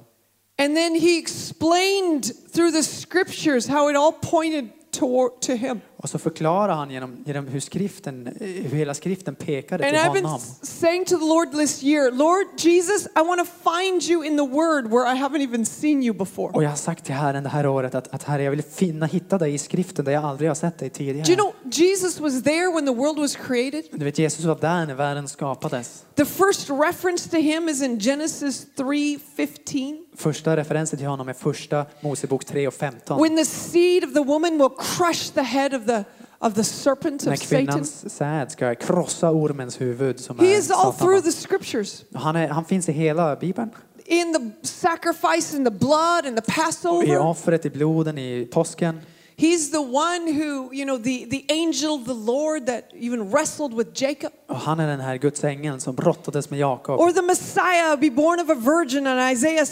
And 0.58 0.76
then 0.76 0.94
he 0.94 1.18
explained 1.18 2.32
through 2.48 2.72
the 2.72 2.82
scriptures 2.82 3.66
how 3.66 3.88
it 3.88 3.96
all 3.96 4.12
pointed 4.12 4.72
toward 4.92 5.40
to 5.42 5.56
him. 5.56 5.82
Och 6.00 6.10
så 6.10 6.18
förklarar 6.18 6.74
han 6.74 6.90
genom, 6.90 7.16
genom 7.26 7.46
hur, 7.46 7.60
skriften, 7.60 8.28
hur 8.40 8.78
hela 8.78 8.94
skriften 8.94 9.34
pekade 9.34 9.84
And 9.84 9.92
till 9.96 10.04
I've 10.04 10.12
been 10.12 10.24
honom. 10.24 10.40
s- 10.62 10.80
saying 10.80 11.04
to 11.04 11.18
the 11.18 11.24
Lord 11.24 11.52
this 11.52 11.82
year, 11.82 12.10
Lord 12.12 12.46
Jesus, 12.58 13.06
I 13.06 13.20
want 13.26 13.40
to 13.40 13.70
find 13.70 14.02
you 14.02 14.24
in 14.24 14.36
the 14.36 14.46
word 14.46 14.86
where 14.90 15.12
I 15.14 15.16
haven't 15.18 15.42
even 15.42 15.66
seen 15.66 16.02
you 16.02 16.14
before. 16.18 16.52
Och 16.54 16.64
jag 16.64 16.68
har 16.70 16.76
sagt 16.76 17.04
till 17.04 17.14
Herren 17.14 17.42
det 17.42 17.48
här 17.48 17.66
året 17.66 17.94
att, 17.94 18.08
att 18.14 18.22
Herre, 18.22 18.42
jag 18.42 18.50
vill 18.50 18.62
finna, 18.62 19.06
hitta 19.06 19.38
dig 19.38 19.54
i 19.54 19.58
skriften 19.58 20.04
där 20.04 20.12
jag 20.12 20.24
aldrig 20.24 20.50
har 20.50 20.54
sett 20.54 20.78
dig 20.78 20.90
tidigare. 20.90 21.24
Do 21.26 21.30
you 21.32 21.36
know 21.36 21.52
Jesus 21.72 22.20
was 22.20 22.42
there 22.42 22.72
when 22.74 22.86
the 22.86 22.94
world 22.94 23.18
was 23.18 23.36
created? 23.36 23.84
Du 23.92 24.04
vet, 24.04 24.18
Jesus 24.18 24.44
var 24.44 24.56
där 24.60 24.86
när 24.86 24.94
världen 24.94 25.28
skapades. 25.28 26.04
The 26.14 26.24
first 26.24 26.70
reference 26.70 27.30
to 27.30 27.36
him 27.36 27.68
is 27.68 27.82
in 27.82 28.00
Genesis 28.00 28.66
3:15. 28.76 29.96
Första 30.16 30.56
referensen 30.56 30.98
till 30.98 31.06
honom 31.08 31.28
är 31.28 31.32
första 31.32 31.86
Mosebok 32.00 32.44
3 32.44 32.66
och 32.68 32.74
15. 32.74 33.22
When 33.22 33.36
the 33.36 33.44
seed 33.44 34.04
of 34.04 34.12
the 34.12 34.24
woman 34.24 34.58
will 34.58 34.68
crush 34.96 35.32
the 35.34 35.40
head 35.42 35.76
of 35.76 35.86
the 35.88 36.04
of 36.40 36.54
the 36.54 36.64
serpent 36.64 37.26
of 37.26 37.38
Satan. 37.38 37.84
säd 37.84 38.50
ska 38.52 38.74
krossa 38.74 39.30
ormens 39.30 39.80
huvud 39.80 40.20
som 40.20 40.38
He 40.38 40.46
is 40.46 40.70
all 40.70 40.92
through 40.92 41.22
the 41.22 41.32
scriptures. 41.32 42.04
Han, 42.14 42.36
är, 42.36 42.48
han 42.48 42.64
finns 42.64 42.88
i 42.88 42.92
hela 42.92 43.36
Bibeln. 43.36 43.70
In 44.04 44.32
the 44.32 44.68
sacrifice 44.68 45.56
and 45.56 45.66
the 45.66 45.70
blood 45.70 46.26
and 46.26 46.36
the 46.36 46.52
I 46.52 46.54
Passover. 46.54 47.18
offret, 47.18 47.66
i 47.66 47.70
bloden, 47.70 48.18
i 48.18 48.48
påsken. 48.52 49.00
He's 49.40 49.70
the 49.70 49.82
one 49.82 50.26
who, 50.26 50.68
you 50.72 50.84
know, 50.84 50.98
the, 50.98 51.24
the 51.24 51.44
angel 51.48 51.94
of 51.94 52.04
the 52.06 52.14
Lord 52.14 52.66
that 52.66 52.90
even 52.92 53.30
wrestled 53.30 53.72
with 53.72 53.90
Jacob. 53.94 54.32
Och 54.48 54.56
han 54.56 54.80
är 54.80 54.86
den 54.86 55.00
här 55.00 55.16
Guds 55.16 55.44
ängeln 55.44 55.80
som 55.80 55.94
brottades 55.94 56.50
med 56.50 56.58
Jakob. 56.58 57.00
Or 57.00 57.12
the 57.12 57.22
Messiah 57.22 57.96
be 57.96 58.10
born 58.10 58.40
of 58.40 58.50
a 58.50 58.54
virgin 58.54 59.06
in 59.06 59.18
Isaiah 59.32 59.66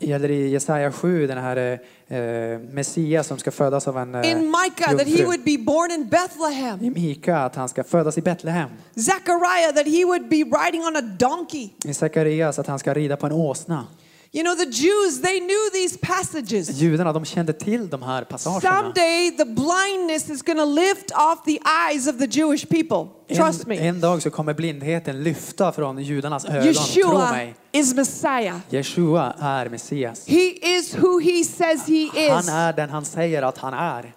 7. 0.00 0.12
Eller 0.12 0.30
i 0.30 0.48
Jesaja 0.48 0.92
7, 0.92 1.26
den 1.26 1.38
här 1.38 1.80
eh, 2.08 2.58
Messias 2.58 3.26
som 3.26 3.38
ska 3.38 3.50
födas 3.50 3.88
av 3.88 3.98
en 3.98 4.14
eh, 4.14 4.30
In 4.30 4.38
Micah 4.38 4.96
that 4.96 5.08
he 5.08 5.24
would 5.24 5.44
be 5.44 5.58
born 5.58 5.90
in 5.90 6.08
Bethlehem. 6.08 6.84
I 6.84 6.90
Mika 6.90 7.38
att 7.38 7.56
han 7.56 7.68
ska 7.68 7.84
födas 7.84 8.18
i 8.18 8.22
Betlehem. 8.22 8.70
Zechariah 8.94 9.74
that 9.74 9.86
he 9.86 10.04
would 10.04 10.28
be 10.28 10.36
riding 10.36 10.82
on 10.82 10.96
a 10.96 11.02
donkey. 11.18 11.70
I 11.84 11.94
Sakarias 11.94 12.58
att 12.58 12.66
han 12.66 12.78
ska 12.78 12.94
rida 12.94 13.16
på 13.16 13.26
en 13.26 13.32
åsna. 13.32 13.86
You 14.34 14.42
know, 14.44 14.54
the 14.56 14.64
Jews, 14.70 15.20
they 15.20 15.40
knew 15.40 15.70
these 15.72 15.98
passages. 15.98 16.70
Judarna 16.80 17.12
de 17.12 17.24
kände 17.24 17.52
till 17.52 17.88
de 17.88 18.02
här 18.02 18.24
passagerna. 18.24 18.60
Someday 18.82 19.30
the 19.36 19.44
blindness 19.44 20.30
is 20.30 20.42
going 20.42 20.58
to 20.58 20.64
lift 20.64 21.10
off 21.10 21.44
the 21.44 21.58
eyes 21.90 22.06
of 22.06 22.18
the 22.18 22.26
Jewish 22.26 22.66
people. 22.68 23.08
Trust 23.36 23.62
En, 23.62 23.68
me. 23.68 23.76
en 23.76 24.00
dag 24.00 24.22
så 24.22 24.30
kommer 24.30 24.54
blindheten 24.54 25.22
lyfta 25.22 25.72
från 25.72 25.98
judarnas 26.02 26.44
ögon. 26.44 26.66
Yeshua 26.68 27.38
is 27.72 27.94
Messiah. 27.94 28.56
Jeshua 28.70 29.34
är 29.40 29.68
Messias. 29.68 30.26
He 30.28 30.48
is 30.78 30.94
who 30.94 31.18
he 31.20 31.44
says 31.44 31.86
he 31.88 32.30
Han 32.30 32.40
is. 32.40 32.48
är 32.48 32.72
den 32.72 32.90
han 32.90 33.04
säger 33.04 33.42
att 33.42 33.58
han 33.58 33.74
är. 33.74 34.12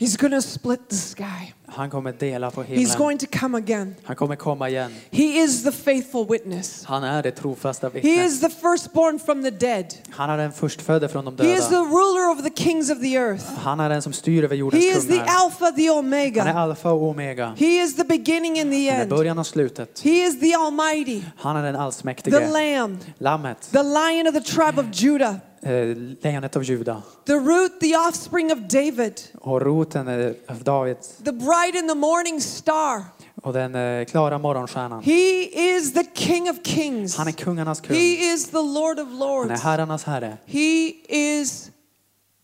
He's 0.00 0.16
going 0.16 0.32
to 0.32 0.42
split 0.42 0.88
the 0.88 0.96
sky. 0.96 1.52
Han 1.66 1.90
kommer 1.90 2.12
dela 2.12 2.50
på 2.50 2.62
He's 2.62 2.66
himlen. 2.66 2.98
going 2.98 3.18
to 3.18 3.26
come 3.38 3.58
again. 3.58 3.94
Han 4.04 4.16
kommer 4.16 4.36
komma 4.36 4.68
igen. 4.68 4.90
He 5.10 5.24
is 5.24 5.62
the 5.62 5.72
faithful 5.72 6.26
witness. 6.30 6.84
Han 6.84 7.04
är 7.04 7.22
det 7.22 7.30
trofasta 7.30 7.86
He 7.88 7.92
vittnet. 8.00 8.26
is 8.26 8.40
the 8.40 8.48
firstborn 8.50 9.18
from 9.18 9.42
the 9.44 9.50
dead. 9.50 9.86
Han 10.10 10.30
är 10.30 10.38
den 10.38 10.52
förstfödde 10.52 11.08
från 11.08 11.24
de 11.24 11.46
He 11.46 11.52
is 11.58 11.68
the 11.68 11.74
döda. 11.74 11.84
ruler 11.88 12.30
of 12.38 12.42
the 12.44 12.62
kings 12.62 12.90
of 12.90 13.00
the 13.00 13.14
earth. 13.16 13.44
Han 13.58 13.80
är 13.80 13.88
den 13.88 14.02
som 14.02 14.12
styr 14.12 14.44
över 14.44 14.56
jordens 14.56 14.84
He 14.84 14.90
is 14.98 15.06
the 15.06 15.12
kungar. 15.12 15.26
Alpha, 15.44 15.70
the 15.72 15.86
Han 15.88 15.96
är 15.96 15.98
Omega. 15.98 16.42
alfa 16.52 16.92
och 16.92 17.02
omega. 17.08 17.54
He 17.58 17.66
is 17.82 17.96
the 17.96 18.04
beginning 18.04 18.60
and 18.60 18.70
the 18.72 18.88
Han 18.90 18.96
är 18.98 19.02
end. 19.02 19.10
början 19.10 19.38
och 19.38 19.46
slutet. 19.46 20.00
He 20.04 20.10
is 20.10 20.40
the 20.40 20.54
Almighty, 20.54 21.22
Han 21.36 21.56
är 21.56 21.62
den 21.62 21.74
the 21.74 21.80
allsmäktige. 21.80 22.40
Lamb, 22.52 22.98
Lammet, 23.18 23.68
the 23.72 23.82
Lion 23.82 24.26
of 24.26 24.34
the 24.34 24.52
tribe 24.52 24.80
of 24.80 24.86
Judah, 25.02 25.34
eh, 25.64 25.96
lejonet 26.20 26.56
av 26.56 26.62
Juda. 26.64 27.02
the 27.26 27.32
root, 27.32 27.80
the 27.80 27.96
offspring 27.96 28.52
of 28.52 28.58
David, 28.58 29.20
Och 29.34 29.60
roten 29.62 30.08
är 30.08 30.34
av 30.48 30.62
David. 30.62 30.96
the 31.24 31.32
bright 31.32 31.74
in 31.74 31.88
the 31.88 31.94
morning 31.94 32.40
star. 32.40 33.02
Och 33.42 33.52
den 33.52 33.74
eh, 33.74 34.04
klara 34.04 34.38
morgonstjärnan. 34.38 35.02
He 35.02 35.42
is 35.76 35.92
the 35.94 36.04
King 36.14 36.50
of 36.50 36.56
kings. 36.64 37.16
Han 37.16 37.28
är 37.28 37.32
kungarnas 37.32 37.80
kung. 37.80 37.96
He 37.96 38.32
is 38.34 38.46
the 38.48 38.56
Lord 38.62 38.98
of 38.98 39.08
Han 39.08 39.14
är 39.14 39.18
lords. 39.48 39.62
herrarnas 39.62 40.04
herre. 40.04 40.36
He 40.46 40.92
is 41.08 41.70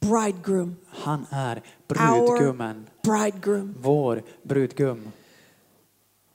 bridegroom, 0.00 0.76
Han 0.88 1.26
är 1.30 1.56
our 1.56 2.26
brudgummen. 2.28 2.86
bridegroom. 3.02 3.74
Vår 3.80 4.22
brudgum. 4.42 5.12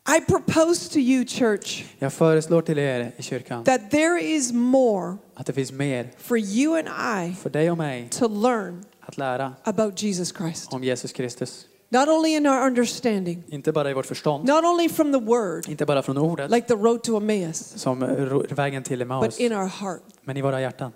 I 0.08 0.20
propose 0.22 0.89
to 0.94 1.00
you, 1.00 1.26
church, 1.26 1.84
Jag 2.00 2.13
föreslår 2.13 2.62
till 2.62 2.78
er 2.80 3.12
i 3.18 3.24
kyrkan 3.24 3.63
that 3.63 3.91
there 3.91 4.22
is 4.22 4.52
more 4.52 5.18
att 5.36 5.46
det 5.46 5.54
finns 5.54 5.72
mer 5.72 6.12
for 6.18 6.38
you 6.38 6.80
and 6.80 6.88
I 7.32 7.36
för 7.36 7.50
dig 7.50 7.72
och 7.72 7.78
mig 7.78 8.08
to 8.12 8.28
learn 8.28 8.84
att 9.00 9.18
lära 9.18 9.54
about 9.63 10.02
Jesus 10.04 10.34
Christ. 10.38 10.74
om 10.74 10.84
Jesus 10.84 11.12
Kristus. 11.12 11.65
Not 11.89 12.08
only 12.08 12.36
in 12.36 12.48
our 12.48 12.68
understanding, 12.68 13.44
Inte 13.48 13.72
bara 13.72 13.91
i 13.91 13.94
vårt 13.94 14.06
förstånd, 14.06 14.48
not 14.48 14.63
only 14.63 14.89
from 14.89 15.12
the 15.13 15.20
word, 15.20 15.70
inte 15.70 15.86
bara 15.86 16.02
från 16.04 16.18
ordet 16.18 16.52
like 16.52 16.68
the 16.68 16.74
road 16.74 17.04
to 17.04 17.18
Emmaus, 17.18 17.58
som 17.76 18.00
vägen 18.50 18.84
till 18.84 19.00
but 19.00 19.06
Emmaus, 19.06 19.39
in 19.39 19.54
our 19.54 19.68
heart, 19.68 20.02
men 20.24 20.38
i 20.38 20.41
våra 20.41 20.62
hjärtan. 20.62 20.91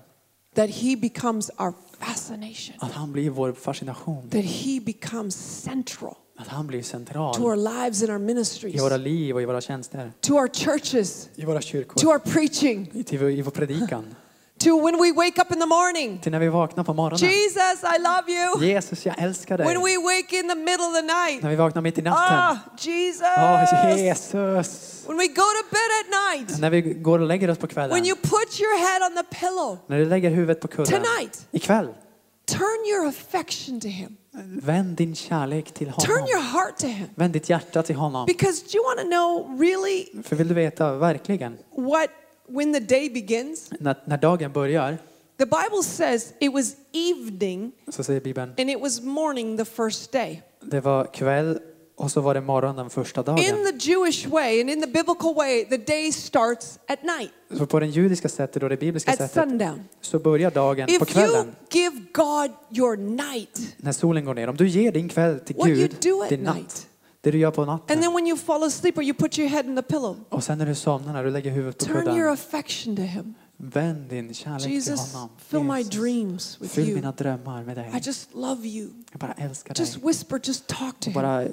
that 0.55 0.69
He 0.69 0.95
becomes 0.97 1.49
our 1.57 1.73
fascination, 1.99 2.75
Att 2.79 2.91
han 2.91 3.11
blir 3.11 3.29
vår 3.29 3.53
fascination. 3.53 4.29
that 4.29 4.45
He 4.45 4.79
becomes 4.85 5.35
central 5.63 6.15
Att 6.41 6.47
han 6.47 6.67
blir 6.67 6.81
to 6.81 6.87
central 6.87 7.41
our 7.41 7.55
lives 7.55 8.01
and 8.03 8.11
our 8.11 8.19
i 8.19 8.23
ministries, 8.23 8.81
våra 8.81 8.97
liv 8.97 9.35
och 9.35 9.41
i 9.41 9.45
våra 9.45 9.61
tjänster. 9.61 10.11
to 10.21 10.33
our 10.33 10.47
churches, 10.47 11.29
I 11.35 11.45
våra 11.45 11.59
to 11.61 11.67
kyrkor. 11.67 12.07
our 12.07 12.19
preaching, 12.19 12.91
I, 12.93 13.03
till, 13.03 13.23
I 13.23 13.41
vår 13.41 13.51
predikan. 13.51 14.15
to 14.59 14.85
when 14.85 15.01
we 15.01 15.11
wake 15.11 15.41
up 15.41 15.51
in 15.51 15.59
the 15.59 15.65
morning. 15.65 16.19
Till 16.19 16.31
när 16.31 16.39
vi 16.39 16.47
vaknar 16.47 16.83
på 16.83 16.93
morgonen. 16.93 17.29
Jesus, 17.29 17.83
I 17.83 17.99
love 17.99 18.31
you. 18.31 18.65
Jesus, 18.65 19.05
jag 19.05 19.15
älskar 19.21 19.57
dig. 19.57 19.67
When 19.67 19.83
we 19.83 19.97
wake 19.97 20.39
in 20.39 20.49
the 20.49 20.55
middle 20.55 20.85
of 20.85 20.93
the 20.95 21.01
night. 21.01 21.43
När 21.43 21.49
vi 21.49 21.55
vaknar 21.55 21.81
mitt 21.81 21.97
i 21.97 22.01
natten. 22.01 22.37
Ah, 22.37 22.57
Jesus. 22.77 23.21
Jesus. 23.97 25.03
When 25.07 25.17
we 25.17 25.27
go 25.27 25.47
to 25.57 25.63
bed 25.71 25.89
at 25.99 26.37
night. 26.37 26.59
När 26.61 26.69
vi 26.69 26.81
går 26.81 27.19
och 27.19 27.27
lägger 27.27 27.49
oss 27.49 27.57
på 27.57 27.67
When 27.67 27.73
kvällen. 27.73 28.05
you 28.05 28.15
put 28.15 28.59
your 28.61 28.79
head 28.79 29.09
on 29.09 29.23
the 29.23 29.35
pillow. 29.39 29.77
När 29.87 29.97
du 29.97 30.05
lägger 30.05 30.29
huvudet 30.29 30.59
på 30.61 30.67
kudden. 30.67 31.01
Tonight. 31.01 31.47
Ikväll. 31.51 31.87
Turn 32.51 32.85
your 32.91 33.07
affection 33.07 33.79
to 33.79 33.87
Him. 33.87 34.17
Vänd 34.61 34.97
din 34.97 35.15
kärlek 35.15 35.71
till 35.71 35.87
Turn 35.91 36.11
honom. 36.15 36.29
your 36.29 36.41
heart 36.41 36.77
to 36.77 36.87
Him. 36.87 37.07
Vänd 37.15 37.33
ditt 37.33 37.49
hjärta 37.49 37.83
till 37.83 37.95
honom. 37.95 38.25
Because 38.25 38.63
do 38.63 38.77
you 38.77 38.83
want 38.83 38.99
to 38.99 39.05
know 39.05 39.59
really 39.61 40.23
För 40.23 40.35
vill 40.35 40.47
du 40.47 40.53
veta 40.53 40.95
verkligen, 40.97 41.57
what, 41.77 42.09
when 42.47 42.73
the 42.73 42.79
day 42.79 43.09
begins? 43.09 43.69
när, 43.79 43.95
när 44.05 44.17
dagen 44.17 44.51
börjar, 44.51 44.97
The 45.37 45.45
Bible 45.45 45.83
says 45.83 46.33
it 46.39 46.53
was 46.53 46.75
evening 46.93 47.71
så 47.91 48.03
säger 48.03 48.21
Bibeln, 48.21 48.53
and 48.57 48.69
it 48.69 48.81
was 48.81 49.01
morning 49.01 49.57
the 49.57 49.65
first 49.65 50.11
day. 50.11 50.41
det 50.61 50.79
var 50.81 51.05
kväll 51.13 51.59
och 51.99 52.11
så 52.11 52.21
var 52.21 52.33
det 52.33 52.41
morgon 52.41 52.75
den 52.75 52.89
första 52.89 53.21
In 53.21 53.25
dagen. 53.25 53.39
the 53.79 53.89
Jewish 53.91 54.27
way 54.27 54.61
and 54.61 54.69
in 54.69 54.81
the 54.81 54.87
biblical 54.87 55.33
way, 55.35 55.65
the 55.65 55.77
day 55.77 56.11
starts 56.11 56.79
at 56.87 57.03
night, 57.03 57.31
Så 57.57 57.65
på 57.65 57.79
det 57.79 57.85
judiska 57.85 58.29
sättet 58.29 58.63
och 58.63 58.69
det 58.69 58.77
bibliska 58.77 59.11
at 59.11 59.17
sättet 59.17 59.33
sundown. 59.49 59.83
så 60.01 60.19
börjar 60.19 60.51
dagen 60.51 60.87
på 60.87 60.91
If 60.93 61.01
you 61.01 61.05
kvällen. 61.05 61.55
give 61.71 61.95
God 62.13 62.51
your 62.77 62.97
night, 62.97 63.59
När 63.77 63.91
solen 63.91 64.25
går 64.25 64.33
ner. 64.33 64.47
Om 64.49 64.55
du 64.55 64.67
ger 64.67 64.91
din 64.91 65.09
kväll 65.09 65.39
till 65.39 65.55
What 65.55 65.67
you 65.67 65.77
Gud, 65.77 65.95
do 66.01 66.21
at 66.21 66.29
din 66.29 66.39
natt. 66.43 66.55
night. 66.55 66.85
Det 67.21 67.31
du 67.31 67.37
gör 67.37 67.51
på 67.51 67.61
and 67.61 67.71
natten. 67.71 68.01
then 68.01 68.13
when 68.13 68.27
you 68.27 68.37
fall 68.37 68.63
asleep 68.63 68.97
or 68.97 69.03
you 69.03 69.13
put 69.13 69.39
your 69.39 69.49
head 69.49 69.63
in 69.65 69.75
the 69.75 69.81
pillow, 69.81 70.15
Och 70.29 70.43
sen 70.43 70.57
när 70.57 70.65
du 70.65 70.75
somnar, 70.75 71.13
när 71.13 71.23
du 71.23 71.29
lägger 71.31 71.51
huvudet 71.51 71.79
på 71.79 71.85
turn 71.85 71.95
your 71.97 72.07
kudden. 72.15 72.27
affection 72.33 72.95
to 72.95 73.01
Him. 73.01 73.33
Vänd 73.61 74.09
din 74.09 74.33
kärlek 74.33 74.61
till 74.63 74.71
Jesus, 74.71 75.13
honom. 75.13 75.29
fill 75.37 75.63
my 75.63 75.83
dreams 75.83 76.61
with 76.61 76.73
Fyll 76.73 76.85
you. 76.87 76.95
mina 76.95 77.11
drömmar 77.11 77.63
med 77.63 77.77
dig. 77.77 77.91
I 77.95 77.99
just 78.03 78.33
love 78.35 78.67
you. 78.67 78.89
Jag 79.11 79.19
bara 79.19 79.33
älskar 79.33 79.75
Just 79.79 79.93
dig. 79.93 80.03
whisper, 80.07 80.39
just 80.43 80.67
talk 80.67 80.99
to 80.99 81.09
him. 81.09 81.13
bara 81.13 81.43
eh, 81.43 81.49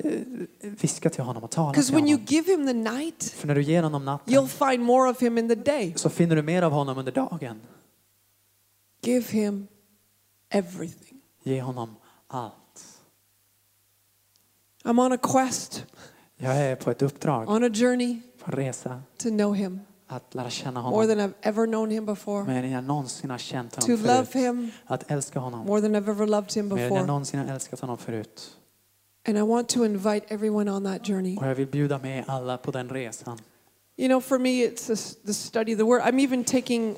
viska 0.61 1.11
till 1.11 1.25
honom 1.25 1.45
och 1.45 1.51
tala 1.51 1.75
till 1.75 1.95
when 1.95 2.07
you 2.09 2.13
honom. 2.19 2.25
give 2.29 2.53
him 2.53 2.67
the 2.67 2.73
night, 2.73 3.25
För 3.37 3.47
när 3.47 3.55
du 3.55 3.63
ger 3.63 3.83
honom 3.83 4.05
natten 4.05 4.35
you'll 4.35 4.71
find 4.71 4.85
more 4.85 5.11
of 5.11 5.23
him 5.23 5.39
in 5.39 5.49
the 5.49 5.55
day. 5.55 5.93
så 5.97 6.09
finner 6.11 6.37
du 6.37 6.43
mer 6.43 6.63
av 6.63 6.73
honom 6.73 6.99
under 6.99 7.13
dagen. 7.13 7.61
Give 9.03 9.27
him 9.31 9.67
everything. 10.51 11.21
Ge 11.43 11.61
honom 11.61 11.97
allt. 12.27 12.53
I'm 14.85 15.01
on 15.07 15.13
a 15.13 15.17
quest, 15.23 15.85
Jag 16.37 16.57
är 16.57 16.77
på 16.77 16.91
ett 16.91 17.03
uppdrag, 17.03 17.49
on 17.51 17.65
a 17.65 17.71
journey 17.75 18.21
på 18.45 18.51
en 18.51 18.57
resa 18.57 19.03
to 19.19 19.29
know 19.29 19.55
him 19.55 19.81
att 20.09 20.35
lära 20.35 20.51
känna 20.51 20.83
more 20.83 21.07
honom. 21.07 21.09
than 21.19 21.21
I've 21.31 21.35
ever 21.43 21.67
known 21.67 21.91
him 21.91 22.07
before, 22.07 22.45
Mer 22.45 22.63
än 22.65 22.71
jag 22.71 22.85
någonsin 22.85 23.31
har 23.31 23.39
känt 23.39 23.73
to 23.73 23.81
honom 23.93 24.07
love 24.07 24.25
förut. 24.27 24.45
him 24.45 24.71
Att 24.87 25.11
älska 25.11 25.39
honom. 25.39 25.67
more 25.67 25.81
than 25.81 25.97
I've 25.97 26.11
ever 26.11 26.27
loved 26.27 26.53
him 26.53 26.69
Mer 26.69 26.77
än 26.77 26.83
jag 26.83 26.91
before. 26.91 27.07
någonsin 27.07 27.41
har 27.41 27.47
älskat 27.55 27.81
honom 27.81 27.99
förut. 27.99 28.51
And 29.29 29.39
I 29.39 29.41
want 29.41 29.69
to 29.69 29.85
invite 29.85 30.27
everyone 30.35 30.71
on 30.73 30.85
that 30.85 31.07
journey. 31.07 31.37
Och 31.37 31.47
jag 31.47 31.55
vill 31.55 31.67
bjuda 31.67 31.99
med 31.99 32.25
alla 32.27 32.57
på 32.59 32.71
den 32.71 32.89
resan. 32.89 33.39
You 33.99 34.09
know, 34.09 34.21
for 34.21 34.39
me, 34.39 34.51
it's 34.67 35.17
the 35.27 35.35
study 35.35 35.73
of 35.75 35.79
the 35.79 35.85
word. 35.85 36.03
I'm 36.03 36.25
even 36.25 36.45
taking 36.45 36.91
uh, 36.91 36.97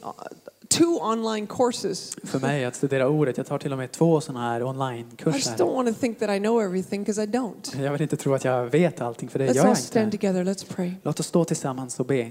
two 0.69 0.99
online 1.01 1.47
courses. 1.47 2.17
För 2.25 2.39
mig 2.39 2.65
att 2.65 2.75
studera 2.77 3.09
ordet, 3.09 3.37
jag 3.37 3.47
tar 3.47 3.59
till 3.59 3.73
och 3.73 3.79
med 3.79 3.93
två 3.93 4.21
sådana 4.21 4.41
här 4.41 4.61
I 4.61 4.63
just 4.63 4.71
don't 4.75 4.81
onlinekurser. 4.83 5.65
want 5.75 5.89
to 5.89 5.95
think 6.01 6.19
that 6.19 6.31
I 6.31 6.39
know 6.39 6.63
everything 6.63 7.03
because 7.05 7.23
I 7.23 7.27
don't. 7.27 7.81
Jag 7.83 7.93
vill 7.93 8.03
inte 8.03 8.17
tro 8.17 8.35
att 8.35 8.45
jag 8.45 8.67
vet 8.67 9.01
allting, 9.01 9.29
för 9.29 9.39
det 9.39 9.47
Let's 9.47 9.55
gör 9.55 9.63
all 9.63 9.69
jag 9.69 9.79
stand 9.79 10.05
inte. 10.05 10.19
together. 10.19 10.45
Let's 10.45 10.67
pray. 10.75 10.93
Låt 11.03 11.21
oss 11.21 11.27
stå 11.27 11.45
tillsammans 11.45 12.01
och 12.01 12.07
be. 12.07 12.31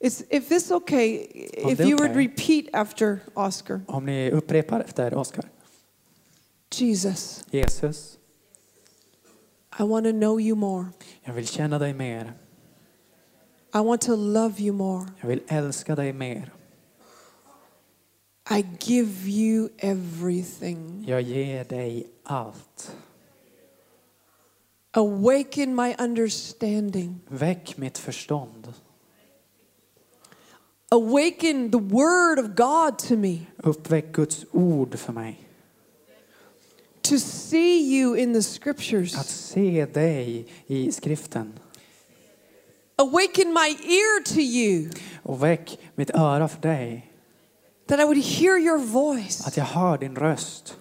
If 0.00 0.48
this 0.48 0.70
okay, 0.70 1.14
if 1.14 1.78
det 1.78 1.84
är 1.84 1.88
you 1.88 1.96
would 1.96 2.10
okej. 2.10 2.26
repeat 2.26 2.64
after 2.72 3.18
Oscar. 3.34 3.80
Om 3.86 4.06
ni 4.06 4.30
upprepar 4.30 4.80
efter 4.80 5.14
Oskar. 5.14 5.44
Jesus, 6.70 7.44
Jesus, 7.50 8.18
I 9.80 9.82
want 9.82 10.06
to 10.06 10.12
know 10.12 10.40
you 10.40 10.56
more. 10.56 10.86
jag 11.22 11.32
vill 11.32 11.46
känna 11.46 11.78
dig 11.78 11.94
mer. 11.94 12.32
I 13.74 13.78
want 13.78 14.00
to 14.00 14.16
love 14.16 14.62
you 14.62 14.72
more. 14.72 15.06
Jag 15.20 15.28
vill 15.28 15.42
älska 15.48 15.96
dig 15.96 16.12
mer. 16.12 16.52
I 18.50 18.64
give 18.80 19.28
you 19.30 19.68
everything. 19.78 21.04
Jag 21.08 21.22
ger 21.22 21.64
dig 21.64 22.06
allt. 22.22 22.96
Awaken 24.90 25.74
my 25.74 25.94
understanding. 25.98 27.20
Väck 27.28 27.76
mitt 27.76 27.98
förstånd. 27.98 28.72
Awaken 30.90 31.70
the 31.70 31.78
word 31.78 32.38
of 32.38 32.54
God 32.56 32.98
to 32.98 33.16
me. 33.16 33.46
Uppväck 33.56 34.12
Guds 34.12 34.44
ord 34.52 34.98
för 34.98 35.12
mig. 35.12 35.48
To 37.02 37.18
see 37.18 37.98
you 37.98 38.16
in 38.16 38.32
the 38.32 38.38
Att 38.38 38.44
scriptures. 38.44 39.12
se 39.26 39.86
dig 39.86 40.46
i 40.66 40.92
skriften. 40.92 41.52
Awaken 42.96 43.52
my 43.52 43.68
ear 43.68 44.24
to 44.24 44.40
you. 44.40 44.90
Och 45.22 45.42
väck 45.42 45.78
mitt 45.94 46.10
öra 46.10 46.48
för 46.48 46.60
dig. 46.60 47.12
That 47.86 48.00
I 48.00 48.04
would 48.04 48.24
hear 48.24 48.58
your 48.58 48.78
voice. 48.78 49.46
Att 49.46 49.56
jag 49.56 49.64
hör 49.64 49.98
din 49.98 50.16
röst. 50.16 50.76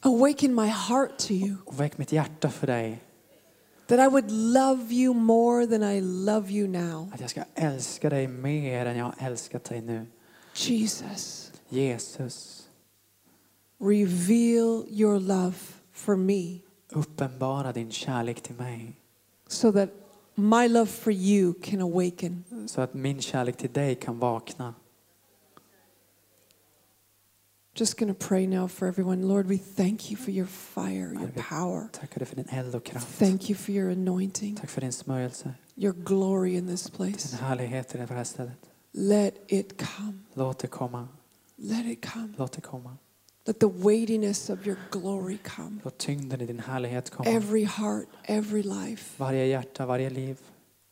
Awaken 0.00 0.54
my 0.54 0.66
heart 0.66 1.18
to 1.18 1.32
you. 1.32 1.56
Och 1.64 1.80
väck 1.80 1.98
mitt 1.98 2.12
hjärta 2.12 2.50
för 2.50 2.66
dig. 2.66 3.03
That 3.86 4.00
I 4.00 4.08
would 4.08 4.30
love 4.30 4.92
you 4.92 5.14
more 5.14 5.66
than 5.66 5.82
I 5.82 6.00
love 6.00 6.50
you 6.50 6.68
now. 6.68 7.10
Att 7.14 7.20
jag 7.20 7.30
ska 7.30 7.44
älska 7.54 8.10
dig 8.10 8.28
mer 8.28 8.86
än 8.86 8.96
jag 8.96 9.04
har 9.04 9.14
älskat 9.18 9.64
dig 9.64 9.80
nu. 9.80 10.06
Jesus, 10.54 11.52
Jesus, 11.68 12.68
reveal 13.80 14.84
your 14.88 15.20
love 15.20 15.54
for 15.92 16.16
me 16.16 16.58
uppenbara 16.94 17.72
din 17.72 17.90
kärlek 17.90 18.40
till 18.40 18.54
mig. 18.54 18.92
so 19.48 19.72
that 19.72 19.90
my 20.34 20.68
love 20.68 20.86
for 20.86 21.12
you 21.12 21.54
can 21.62 21.80
awaken. 21.80 22.44
Så 22.66 22.80
att 22.80 22.94
min 22.94 23.20
kärlek 23.20 23.56
till 23.56 23.72
dig 23.72 23.94
kan 23.94 24.18
vakna. 24.18 24.74
Just 27.78 27.98
to 28.14 28.14
pray 28.28 28.46
now 28.46 28.68
for 28.68 28.86
everyone. 28.88 29.22
Lord, 29.22 29.48
we 29.48 29.58
thank 29.58 30.10
you 30.10 30.16
for 30.16 30.30
your 30.30 30.46
fire, 30.46 31.12
your 31.14 31.32
power. 31.48 31.88
Tackar 31.92 32.18
dig 32.18 32.28
för 32.28 32.36
din 32.36 32.48
eld 32.48 32.74
och 32.74 32.84
kraft. 32.84 33.18
Thank 33.18 33.50
you 33.50 33.56
for 33.56 33.74
your 33.74 33.90
anointing, 33.90 34.56
Tack 34.56 34.70
för 34.70 34.80
din 34.80 34.92
smörjelse. 34.92 35.54
your 35.76 35.92
glory 35.92 36.54
in 36.56 36.66
this 36.68 36.82
Din 36.84 36.92
place. 36.96 37.36
härlighet 37.36 37.94
i 37.94 37.98
det 37.98 38.06
här 38.14 38.24
stället. 38.24 38.58
Let 38.92 39.34
it 39.48 39.82
come. 39.96 40.18
Låt 40.34 40.58
det 40.58 40.66
komma. 40.66 41.08
Let 41.56 41.86
it 41.86 42.06
come. 42.12 42.28
Låt 42.36 42.52
det 42.52 42.60
komma. 42.60 42.96
Let 43.46 43.60
the 43.60 43.66
weightiness 43.66 44.50
of 44.50 44.66
your 44.66 44.78
glory 44.90 45.38
come. 45.44 45.80
Låt 45.84 45.98
tyngden 45.98 46.40
i 46.40 46.46
din 46.46 46.58
härlighet 46.58 47.10
komma. 47.10 47.30
Every 47.30 47.64
heart, 47.64 48.06
every 48.24 48.62
life. 48.62 49.14
Varje 49.16 49.46
hjärta, 49.46 49.86
varje 49.86 50.10
liv. 50.10 50.38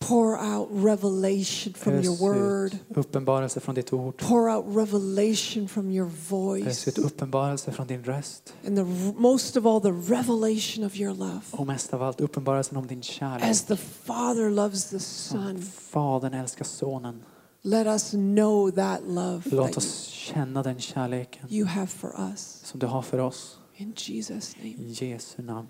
Pour 0.08 0.38
out 0.38 0.68
revelation 0.72 1.74
from 1.74 1.92
your 1.94 2.14
Ös 2.14 2.20
word. 2.20 2.74
ut 2.90 2.96
uppenbarelse 2.96 3.60
från 3.60 3.74
ditt 3.74 3.92
ord. 3.92 4.16
Pour 4.16 4.48
out 4.50 4.64
revelation 4.76 5.68
from 5.68 5.90
your 5.90 6.06
Ös 6.08 6.30
voice. 6.30 6.88
ut 6.88 6.98
uppenbarelse 6.98 7.72
från 7.72 7.86
din 7.86 8.04
röst. 8.04 8.54
And 8.66 8.76
the 8.76 8.84
most 9.20 9.56
of 9.56 9.66
all, 9.66 9.80
the 9.80 10.14
revelation 10.14 10.84
of 10.84 10.96
your 10.96 11.14
love. 11.14 11.40
Och 11.50 11.66
mest 11.66 11.94
av 11.94 12.02
allt 12.02 12.20
uppenbarelsen 12.20 12.76
om 12.76 12.86
din 12.86 13.02
kärlek. 13.02 13.50
As 13.50 13.62
the 13.64 13.76
Father 13.76 14.50
loves 14.50 14.84
the 14.84 14.98
Som 15.00 15.38
Son, 15.42 15.62
Fadern 15.62 16.34
älskar 16.34 16.64
Sonen. 16.64 17.22
let 17.62 17.86
us 17.86 18.10
know 18.10 18.70
that 18.70 19.00
love 19.08 19.42
Låt 19.44 19.76
oss 19.76 20.06
känna 20.06 20.62
den 20.62 20.78
kärleken 20.80 21.46
you 21.50 21.66
have 21.66 21.86
for 21.86 22.20
us. 22.30 22.60
som 22.64 22.80
du 22.80 22.86
har 22.86 23.02
för 23.02 23.18
oss. 23.18 23.58
In 23.76 23.92
Jesus' 23.94 24.56
name. 24.58 24.68
I 24.68 24.92
Jesu 25.10 25.42
namn. 25.42 25.68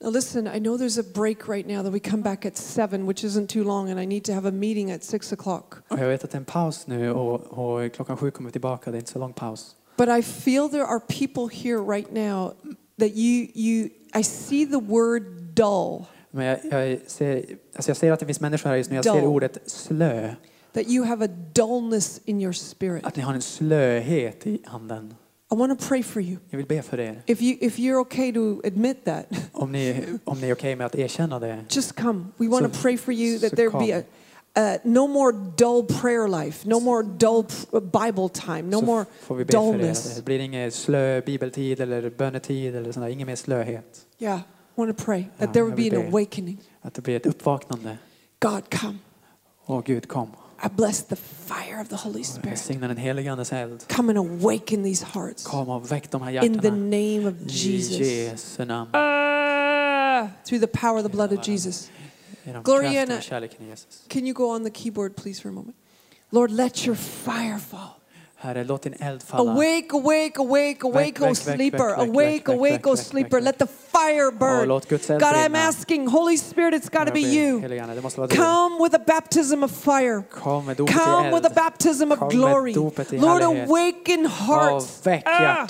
Now, 0.00 0.10
listen, 0.10 0.46
I 0.46 0.58
know 0.58 0.76
there's 0.76 0.98
a 0.98 1.04
break 1.14 1.48
right 1.48 1.66
now 1.66 1.82
that 1.82 1.92
we 1.92 2.00
come 2.00 2.22
back 2.22 2.44
at 2.44 2.56
7, 2.56 3.06
which 3.06 3.24
isn't 3.24 3.46
too 3.48 3.64
long, 3.64 3.90
and 3.90 4.00
I 4.00 4.06
need 4.06 4.24
to 4.24 4.32
have 4.32 4.48
a 4.48 4.52
meeting 4.52 4.90
at 4.90 5.04
6 5.04 5.32
o'clock. 5.32 5.82
Och 5.88 5.98
jag 5.98 6.08
vet 6.08 6.24
att 6.24 6.30
det 6.30 6.36
är 6.36 6.40
en 6.40 6.44
paus 6.44 6.86
nu 6.86 7.12
och, 7.12 7.40
och 7.58 7.92
klockan 7.92 8.16
sju 8.16 8.30
kommer 8.30 8.48
vi 8.48 8.52
tillbaka. 8.52 8.90
Det 8.90 8.96
är 8.96 8.98
inte 8.98 9.12
så 9.12 9.18
lång 9.18 9.32
paus. 9.32 9.76
But 9.96 10.08
I 10.08 10.22
feel 10.22 10.68
there 10.68 10.84
are 10.86 11.00
people 11.00 11.48
here 11.62 11.78
right 11.82 12.12
now 12.12 12.54
that 12.98 13.10
you, 13.14 13.46
you 13.54 13.88
I 14.14 14.22
see 14.22 14.66
the 14.66 14.80
word 14.80 15.22
dull, 15.54 16.04
Men 16.30 16.46
jag, 16.46 16.58
jag, 16.64 17.00
ser, 17.06 17.44
alltså 17.76 17.90
jag 17.90 17.96
ser 17.96 18.12
att 18.12 18.20
det 18.20 18.26
finns 18.26 18.40
människor 18.40 18.70
här 18.70 18.76
just 18.76 18.90
nu. 18.90 18.96
Jag 18.96 19.04
ser 19.04 19.14
Dull. 19.14 19.24
ordet 19.24 19.58
slö. 19.66 20.34
that 20.72 20.88
you 20.88 21.04
have 21.04 21.24
a 21.24 21.28
dullness 21.52 22.20
in 22.24 22.40
your 22.40 22.52
spirit. 22.52 23.04
Att 23.04 23.16
ni 23.16 23.22
har 23.22 23.34
en 23.34 23.42
slöhet 23.42 24.46
i 24.46 24.62
anden. 24.66 25.14
I 25.54 25.56
want 25.56 25.80
to 25.80 25.88
pray 25.88 26.02
for 26.02 26.22
you. 26.22 26.36
Jag 26.50 26.56
vill 26.58 26.66
be 26.66 26.82
för 26.82 27.00
er. 27.00 27.22
If, 27.26 27.42
you. 27.42 27.56
if 27.60 27.78
you're 27.78 28.00
okay 28.00 28.32
to 28.32 28.60
admit 28.64 29.04
that, 29.04 29.26
Om 29.52 29.72
ni, 29.72 30.04
om 30.24 30.40
ni 30.40 30.48
är 30.48 30.54
okej 30.54 30.76
med 30.76 30.86
att 30.86 30.94
erkänna 30.94 31.38
det. 31.38 31.64
just 31.70 31.94
come. 31.94 32.26
We 32.36 32.48
want 32.48 32.72
to 32.74 32.80
pray 32.82 32.98
for 32.98 33.14
you 33.14 33.38
that 33.38 33.56
there 33.56 33.70
be 33.70 33.92
a, 33.92 34.02
uh, 34.58 34.92
no 34.92 35.06
more 35.06 35.32
dull 35.56 35.86
prayer 36.00 36.28
life, 36.28 36.68
no 36.68 36.80
more 36.80 37.02
dull 37.02 37.44
p- 37.44 37.80
Bible 37.80 38.28
time, 38.28 38.62
no 38.62 38.82
more 38.82 39.06
dullness. 39.44 40.16
Det 40.16 40.24
blir 40.24 40.38
ingen 40.38 40.72
slö 40.72 41.20
bibeltid 41.20 41.80
eller 41.80 42.10
bönetid 42.10 42.76
eller 42.76 42.92
sånt 42.92 43.06
där. 43.06 43.10
Ingen 43.12 43.26
mer 43.26 43.36
slöhet. 43.36 44.06
Yeah, 44.18 44.38
I 44.38 44.42
want 44.74 44.98
to 44.98 45.04
pray 45.04 45.24
that 45.38 45.52
there 45.52 45.64
would 45.64 45.78
jag 45.78 45.92
be 45.92 45.98
an 46.00 46.06
awakening. 46.06 46.58
Att 46.80 46.94
det 46.94 47.02
blir 47.02 47.16
ett 47.16 47.26
uppvaknande. 47.26 47.98
God, 48.38 48.80
come. 48.80 48.98
Åh 49.66 49.82
Gud, 49.84 50.08
kom. 50.08 50.28
I 50.62 50.68
bless 50.68 51.02
the 51.02 51.16
fire 51.16 51.80
of 51.80 51.88
the 51.88 51.96
Holy 51.96 52.24
Spirit. 52.24 52.58
signar 52.58 52.88
den 52.88 52.98
helige 52.98 53.30
Andes 53.32 53.52
eld. 53.52 53.84
Come 53.88 54.08
and 54.10 54.18
awaken 54.18 54.84
these 54.84 55.04
hearts 55.04 55.44
Kom 55.44 55.68
och 55.68 55.92
väck 55.92 56.10
de 56.10 56.22
här 56.22 56.44
in 56.44 56.58
the 56.60 56.70
name 56.70 57.26
of 57.28 57.34
I 57.40 57.44
Jesus. 57.48 57.98
Jesu 57.98 58.64
namn. 58.64 58.90
Ah, 58.94 60.28
through 60.46 60.60
the 60.60 60.78
power 60.80 60.96
of 60.96 61.02
the 61.02 61.08
blood 61.08 61.32
of 61.32 61.48
Jesus. 61.48 61.90
Gloriana- 62.44 63.06
kraften 63.06 63.16
och 63.16 63.22
kärleken 63.22 63.66
i 63.66 63.70
Jesus. 63.70 64.04
Can 64.08 64.26
you 64.26 64.34
go 64.34 64.50
on 64.50 64.64
the 64.64 64.70
keyboard, 64.70 65.16
please, 65.16 65.40
for 65.42 65.48
a 65.48 65.52
moment? 65.52 65.76
Lord, 66.30 66.50
let 66.50 66.86
your 66.86 66.96
fire 66.96 67.58
fall. 67.58 68.00
Herre, 68.44 68.64
låt 68.64 68.82
din 68.82 68.94
eld 69.00 69.22
falla. 69.22 69.50
Awake, 69.52 69.86
awake, 69.92 70.32
awake, 70.38 70.40
awake, 70.40 70.74
Väck, 70.74 70.84
O 70.84 70.90
väck, 70.90 71.20
väck, 71.20 71.36
sleeper. 71.36 71.78
väck, 71.78 71.98
väck, 71.98 72.08
Awake, 72.08 72.30
väck, 72.32 72.48
awake, 72.48 72.72
väck, 72.72 72.86
O 72.86 72.90
väck, 72.90 72.98
sleeper. 73.06 73.36
väck, 73.36 73.44
Let 73.44 73.58
the 73.58 73.66
fire 73.66 74.26
Åh, 74.26 74.38
burn. 74.38 74.68
låt 74.68 74.88
Guds 74.88 75.10
eld 75.10 75.20
God, 75.20 75.28
I'm 75.34 75.48
brinna. 75.50 75.68
asking, 75.68 76.08
Holy 76.08 76.38
Spirit, 76.38 76.74
it's 76.74 76.90
got 76.92 76.92
to 76.92 76.98
Jag 76.98 77.14
be 77.14 77.20
ber, 77.20 77.28
you. 77.28 77.60
helige 77.60 77.82
Ande, 77.82 77.94
det 77.94 78.00
måste 78.02 78.20
vara 78.20 78.28
du. 78.30 78.36
Come 78.36 78.82
with 78.84 78.96
a 78.96 79.00
baptism 79.06 79.62
of 79.62 79.70
fire. 79.70 80.22
Kom 80.30 80.66
med 80.66 80.76
dopet 80.76 80.94
i 80.94 80.98
Come 80.98 81.30
with 81.30 81.34
a 81.46 81.48
eld. 81.48 81.54
baptism 81.54 82.12
of 82.12 82.18
Kom 82.18 82.28
med 82.28 82.36
glory. 82.36 82.72
dopet 82.72 83.12
i 83.12 83.18
Lord, 83.18 83.42
härlighet. 83.42 83.68
awaken 83.68 84.24
Och 84.26 84.30
hearts. 84.30 85.00
väck 85.06 85.22
Ah. 85.26 85.66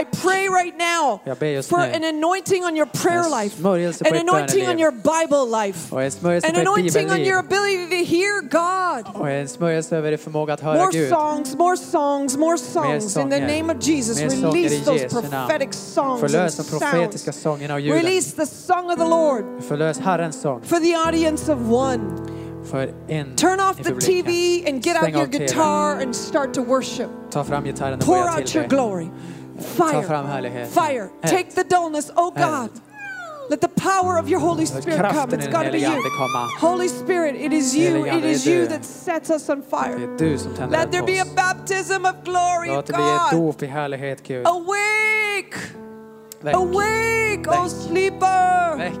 I 0.00 0.04
pray 0.04 0.48
right 0.48 0.76
now 0.76 1.20
Jag 1.24 1.38
ber 1.38 1.46
just 1.46 1.68
for 1.68 1.78
an 1.78 2.04
anointing 2.04 2.64
on 2.64 2.76
your 2.76 2.86
prayer 2.86 3.30
life, 3.30 3.64
an 4.10 4.16
anointing 4.16 4.68
on 4.68 4.78
your 4.78 4.90
Bible 4.90 5.46
life, 5.46 5.92
Och 5.92 6.02
en 6.02 6.10
smörjelse 6.10 6.48
an 6.48 6.56
anointing 6.56 7.10
on 7.10 7.20
your 7.20 7.38
ability 7.38 7.88
to 7.88 8.04
hear 8.04 8.40
God. 8.42 9.20
Och 9.20 9.30
en 9.30 9.48
smörjelse 9.48 9.96
över 9.96 10.16
förmåga 10.16 10.54
att 10.54 10.60
höra 10.60 10.78
More 10.78 11.08
songs, 11.08 11.56
more 11.56 11.76
songs, 11.76 12.36
more 12.36 12.58
songs. 12.58 13.16
In 13.16 13.30
the 13.30 13.40
name 13.40 13.74
of 13.74 13.88
Jesus, 13.88 14.20
Mer 14.20 14.28
sånger 14.28 14.56
i 14.56 14.64
release 14.64 14.84
those 14.84 15.08
prophetic 15.08 15.74
songs 15.74 16.22
and 16.22 16.30
Förlös 16.30 16.56
de 16.56 16.64
profetiska 16.64 17.32
sounds. 17.32 17.42
sångerna 17.42 17.74
och 17.74 17.80
ljuden. 17.80 18.02
Release 18.02 18.36
the 18.36 18.46
song 18.46 18.90
of 18.90 18.98
the 18.98 19.08
Lord 19.08 19.44
Förlös 19.68 19.98
Herrens 19.98 20.40
sång 20.40 20.62
for 20.62 20.76
the 20.76 20.94
audience 20.94 21.52
of 21.52 21.58
one. 21.70 22.00
Turn 23.36 23.60
off 23.60 23.76
the. 23.76 23.94
TV 23.94 24.64
and 24.68 24.82
get 24.82 24.96
out 24.96 25.10
your 25.10 25.26
guitar 25.26 26.02
and 26.02 26.16
start 26.16 26.54
to 26.54 26.62
worship. 26.62 27.08
Ta 27.30 27.44
fram 27.44 27.64
gitarren 27.64 27.98
och 27.98 28.06
Pour 28.06 28.40
out 28.40 28.54
your 28.54 28.68
glory. 28.68 29.08
Ta 29.76 29.84
Fire. 29.90 30.02
fram 30.02 30.26
härligheten. 30.26 30.72
Fire. 30.72 31.08
Eld. 31.22 31.30
Take 31.32 31.50
the 31.54 31.62
dullness. 31.76 32.10
Oh 32.16 32.30
God. 32.36 32.70
Let 33.50 33.60
the 33.60 33.68
power 33.68 34.18
of 34.18 34.28
your 34.30 34.40
Holy 34.40 34.66
Spirit 34.66 34.98
kraften 35.00 35.14
come. 35.20 35.32
i 35.32 35.36
It's 35.36 35.44
den 35.44 35.52
got 35.52 35.64
to 35.64 35.70
be 35.72 35.78
helige 35.78 35.86
you. 35.86 35.96
Ande 35.96 36.10
komma. 36.18 36.48
Holy 36.72 36.88
Spirit, 36.88 37.34
it 37.36 37.52
is 37.52 37.74
you. 37.76 37.82
Helige 37.94 38.06
It 38.08 38.12
Ande, 38.14 38.28
is 38.30 38.44
det 38.44 38.50
är 38.50 38.54
you 38.56 38.62
du. 38.62 38.68
that 38.74 38.84
sets 38.84 39.30
us 39.30 39.48
on 39.48 39.60
Det 39.60 39.66
fire. 39.70 40.02
är 40.04 40.18
du 40.18 40.38
som 40.38 40.54
tänder 40.54 40.78
Let 40.78 40.84
eld 40.84 40.92
there 40.92 41.00
på 41.02 41.06
be 41.06 41.18
a 41.20 41.24
oss. 41.24 41.34
baptism 41.34 42.04
of 42.06 42.14
glory, 42.24 42.68
Låt 42.76 42.86
det 42.86 42.92
bli 42.92 43.02
ett 43.02 43.30
God. 43.30 43.40
dop 43.54 43.62
i 43.62 43.66
härlighet 43.66 44.22
Gud. 44.22 44.46
Awake. 44.46 45.58
Väck, 46.40 46.54
Awake, 46.54 47.44
oh 47.48 47.62
Väck. 47.62 47.70
sleeper. 47.70 48.76
väck, 48.78 48.92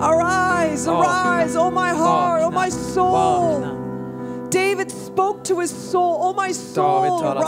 Arise, 0.00 0.90
Vakna. 0.90 1.08
arise, 1.10 1.58
oh 1.58 1.70
my 1.70 1.88
heart, 1.88 2.42
oh 2.42 2.50
vakna, 2.50 2.64
my 2.64 2.70
soul. 2.70 3.12
vakna. 3.60 3.76
David 4.50 4.90
spoke 4.90 5.44
to 5.44 5.60
his 5.60 5.70
soul, 5.90 6.16
oh 6.20 6.32
my 6.34 6.42
David 6.42 6.56
soul, 6.56 7.20
talar 7.20 7.42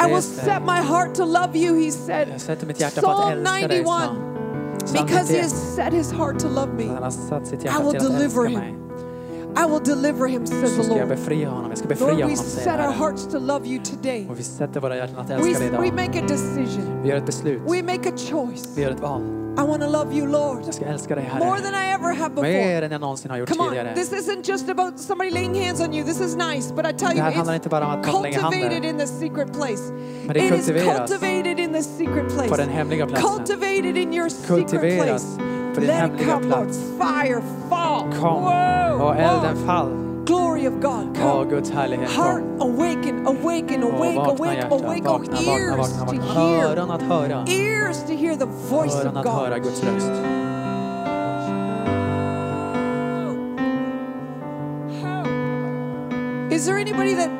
I 0.00 0.06
will 0.06 0.22
set 0.22 0.62
my 0.62 0.80
heart 0.80 1.14
to 1.16 1.24
love 1.24 1.54
you, 1.56 1.74
he 1.74 1.90
said. 1.90 2.28
Psalm 3.02 3.42
91. 3.42 4.32
Because 4.92 5.28
he 5.28 5.36
has 5.36 5.52
set 5.74 5.92
his 5.92 6.10
heart 6.10 6.38
to 6.40 6.48
love 6.48 6.74
me, 6.74 6.88
I 6.88 7.78
will 7.78 7.92
deliver 8.08 8.46
him. 8.48 8.58
I 9.54 9.66
will 9.66 9.80
deliver 9.80 10.26
him, 10.28 10.46
says 10.46 10.76
the 10.76 10.82
Lord. 10.88 11.08
Lord, 12.00 12.16
we 12.26 12.36
set 12.36 12.80
our 12.80 12.90
hearts 12.92 13.26
to 13.26 13.38
love 13.38 13.66
you 13.66 13.78
today. 13.80 14.24
We, 15.42 15.52
we 15.78 15.90
make 15.90 16.14
a 16.16 16.26
decision. 16.26 17.02
We 17.66 17.82
make 17.82 18.06
a 18.06 18.12
choice. 18.12 18.66
Vi 19.56 19.58
gör 19.58 19.64
ett 19.64 19.64
val. 19.64 19.64
I 19.64 19.68
want 19.68 19.82
to 19.82 19.88
love 19.88 20.14
you, 20.14 20.26
Lord, 20.26 20.62
Jag 20.66 20.74
ska 20.74 20.84
älska 20.84 21.14
dig, 21.14 21.30
more 21.38 21.60
than 21.60 21.74
I 21.74 21.92
ever 21.94 22.14
have 22.14 22.34
before. 22.34 22.52
Mer 22.52 22.82
än 22.82 22.92
jag 22.92 23.00
någonsin 23.00 23.30
har 23.30 23.38
gjort 23.38 23.48
Come 23.48 23.62
on, 23.62 23.68
tidigare. 23.68 23.94
this 23.94 24.12
isn't 24.12 24.50
just 24.50 24.68
about 24.68 24.98
somebody 24.98 25.30
laying 25.30 25.66
hands 25.66 25.80
on 25.80 25.94
you. 25.94 26.04
This 26.04 26.20
is 26.20 26.36
nice, 26.36 26.74
but 26.74 26.86
I 26.86 26.92
tell 26.92 27.12
you, 27.12 27.22
här 27.22 27.32
handlar 27.32 27.54
inte 27.54 27.68
bara 27.68 27.86
om 27.86 27.92
it's 27.92 28.06
att 28.06 28.12
någon 28.12 28.22
lägger 28.22 28.40
cultivated 28.40 28.84
in 28.84 28.98
the 28.98 29.06
secret 29.06 29.52
place. 29.52 29.92
Men 30.26 30.34
det 30.34 30.40
It 30.46 30.54
is 30.54 30.66
cultivated 30.66 31.58
in 31.60 31.72
the 31.72 31.82
secret 31.82 32.28
på 32.28 32.34
place. 32.34 32.56
den 32.56 32.68
hemliga 32.68 33.06
platsen. 33.06 33.30
Cultivated 33.30 33.96
in 33.96 34.14
your 34.14 34.28
secret 34.28 34.98
place. 35.02 35.26
på 35.74 35.80
din 35.80 35.88
Let 35.88 36.10
it 36.20 36.26
come, 36.26 36.46
Lord. 36.46 36.68
Fire, 36.98 37.42
fall. 37.70 38.02
Kom 38.20 38.42
Whoa, 38.42 39.04
och 39.04 39.16
elden 39.16 39.56
whoa. 39.56 39.66
fall. 39.66 40.11
Glory 40.24 40.66
of 40.66 40.80
God, 40.80 41.14
come. 41.16 41.50
Heart 42.06 42.44
awaken, 42.60 43.26
awaken, 43.26 43.82
awake, 43.82 44.16
awake, 44.16 44.62
awake. 44.70 45.02
Oh, 45.06 45.22
ears 45.42 45.98
to 45.98 46.14
hear. 46.22 46.64
Öron 46.66 46.90
att 46.90 47.02
höra. 47.02 47.44
Ears 47.48 48.02
to 48.06 48.12
hear 48.12 48.36
the 48.36 48.46
voice 48.46 48.94
of 49.04 49.14
God. 49.24 49.52
Is 56.52 56.66
there 56.66 56.76
anybody 56.78 57.14
that 57.14 57.30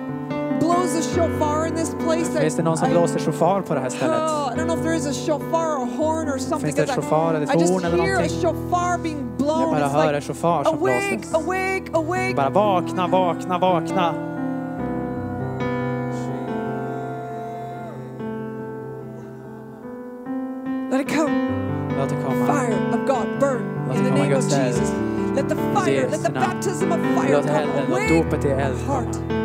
blows 0.58 0.94
a 0.94 1.02
shofar 1.02 1.66
in 1.66 1.74
this 1.74 1.94
place? 2.04 2.28
Finns 2.40 2.56
det 2.56 2.62
någon 2.62 2.76
som 2.76 2.88
I- 2.88 2.90
blåser 2.92 3.18
shofar 3.18 3.62
på 3.62 3.74
det 3.74 3.80
här 3.80 3.88
stället? 3.90 4.16
Oh, 4.16 4.52
I 4.52 4.56
don't 4.58 4.66
know 4.66 4.76
if 4.78 4.82
there 4.84 4.94
is 4.96 5.06
a 5.06 5.12
shofar 5.12 5.66
or 5.76 5.82
a 5.82 5.88
horn 5.96 6.28
or 6.28 6.38
something. 6.38 6.60
Finns 6.60 6.76
det 6.76 6.82
ett 6.82 6.88
'cause 6.88 6.98
I- 6.98 7.02
shofar 7.02 7.34
eller 7.34 7.40
I 7.40 7.44
ett 7.54 7.60
just 7.60 7.72
horn 7.72 7.84
eller 7.84 8.02
hear 8.04 8.20
a 8.20 8.28
shofar 8.42 8.98
being 8.98 9.31
blown. 9.42 9.60
Jag 9.60 9.70
bara 9.70 9.86
It's 9.86 9.92
hör 9.92 10.12
like, 10.12 10.26
shofar 10.26 10.64
som 10.64 10.74
awake, 10.78 11.16
blåses. 11.16 11.34
awake, 11.34 11.84
awake. 11.92 12.34
Bara 12.36 12.50
vakna, 12.50 13.06
vakna, 13.06 13.58
vakna. 13.58 14.14
Let 20.90 21.00
it 21.00 21.08
come. 21.08 21.48
Låt 21.98 22.08
det 22.08 22.16
komma. 22.24 22.46
Fire 22.46 22.74
of 22.92 23.06
God 23.06 23.40
burn 23.40 23.62
Låt 23.88 23.96
in 23.96 24.04
the 24.04 24.10
name 24.10 24.34
of. 24.36 24.44
Jesus. 24.44 24.92
Let 25.36 25.48
the 25.48 25.54
fire, 25.56 26.08
let 26.10 26.22
the 26.22 26.30
baptism 26.32 26.92
of 26.92 26.98
fire 27.00 27.32
Låt 27.36 27.46
come. 27.46 27.58
elden, 27.58 27.92
Awake, 27.92 28.08
dopet 28.22 28.44
i 28.44 28.48
eld 28.50 28.78
heart. 28.86 29.41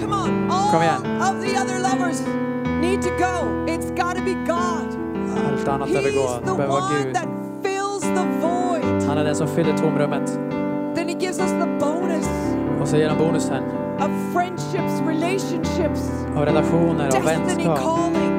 Come 0.00 0.12
on, 0.14 0.50
all 0.50 0.70
Kom 0.72 0.82
igen. 0.82 1.20
of 1.20 1.44
the 1.44 1.56
other 1.62 1.78
lovers 1.78 2.20
need 2.80 3.02
to 3.02 3.10
go. 3.10 3.64
It's 3.66 3.90
got 3.90 4.16
to 4.16 4.22
be 4.24 4.34
God. 4.46 4.88
Allt 5.46 5.68
annat 5.68 5.88
behöver 5.88 6.10
gå. 6.10 6.20
He's 6.20 6.34
Det 6.40 6.46
the 6.46 6.56
behöver 6.56 6.66
vara 6.68 6.82
one 6.84 7.04
Gud. 7.04 7.14
that 7.14 7.28
fills 7.62 8.00
the 8.02 8.26
void. 8.46 9.02
Han 9.08 9.18
är 9.18 9.24
den 9.24 9.34
som 9.36 9.48
fyller 9.48 9.76
tomrummet. 9.78 10.26
Then 10.94 11.08
he 11.08 11.14
gives 11.14 11.38
us 11.40 11.50
the 11.50 11.66
bonus 11.80 12.28
Och 12.80 12.88
så 12.88 12.96
ger 12.96 13.08
han 13.08 13.18
bonusen 13.18 13.62
of 13.98 14.10
friendships, 14.32 15.00
relationships, 15.06 16.10
av 16.36 16.44
relationer 16.44 17.06
och 17.06 17.12
destiny 17.12 17.46
vänskap. 17.46 17.78
calling. 17.78 18.32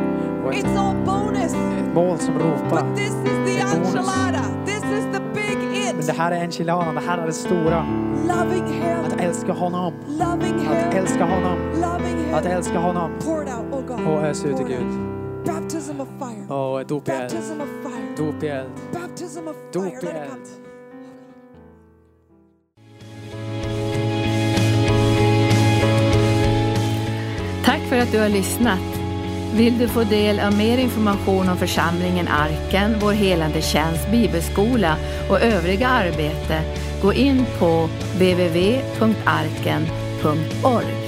Och 0.45 0.53
ett, 0.53 0.65
It's 0.65 0.77
all 0.79 0.95
bonus. 1.05 1.53
ett 1.53 1.93
mål 1.95 2.17
som 2.19 2.33
ropar. 2.39 2.69
But 2.85 2.95
this 2.97 3.09
is 3.09 3.37
the 3.45 3.59
enchilada. 3.59 4.43
This 4.65 4.83
is 4.83 5.05
the 5.13 5.19
big 5.33 5.57
Men 5.95 5.95
det 6.05 6.11
it. 6.11 6.17
här 6.17 6.31
är 6.31 6.41
enchiladan, 6.43 6.95
det 6.95 7.01
här 7.07 7.17
är 7.17 7.25
det 7.25 7.33
stora. 7.33 7.85
Loving 8.27 8.67
him. 8.73 8.97
Att 9.07 9.21
älska 9.21 9.53
honom. 9.53 9.93
Att 10.21 10.93
älska 10.93 11.25
honom. 11.25 11.57
Att 12.33 12.45
älska 12.45 12.79
honom. 12.79 13.11
Out, 13.11 13.89
oh. 13.89 14.07
Och 14.07 14.25
ös 14.25 14.45
ut 14.45 14.59
i 14.59 14.63
Gud. 14.63 15.11
Och 16.49 16.85
dop 16.85 17.09
i 17.09 17.11
eld. 17.11 17.33
Dop 18.17 18.43
i 18.43 18.47
eld. 18.47 18.69
Dop 19.73 20.03
i 20.03 20.07
eld. 20.07 20.47
Tack 27.65 27.81
för 27.81 27.97
att 27.97 28.11
du 28.11 28.19
har 28.19 28.29
lyssnat. 28.29 28.79
Vill 29.55 29.79
du 29.79 29.87
få 29.87 30.03
del 30.03 30.39
av 30.39 30.57
mer 30.57 30.77
information 30.77 31.49
om 31.49 31.57
församlingen 31.57 32.27
Arken, 32.27 32.95
vår 33.01 33.11
helande 33.11 33.61
tjänst, 33.61 34.11
bibelskola 34.11 34.95
och 35.29 35.41
övriga 35.41 35.87
arbete, 35.87 36.61
gå 37.01 37.13
in 37.13 37.45
på 37.59 37.89
www.thebrainfeed.org. 40.21 41.00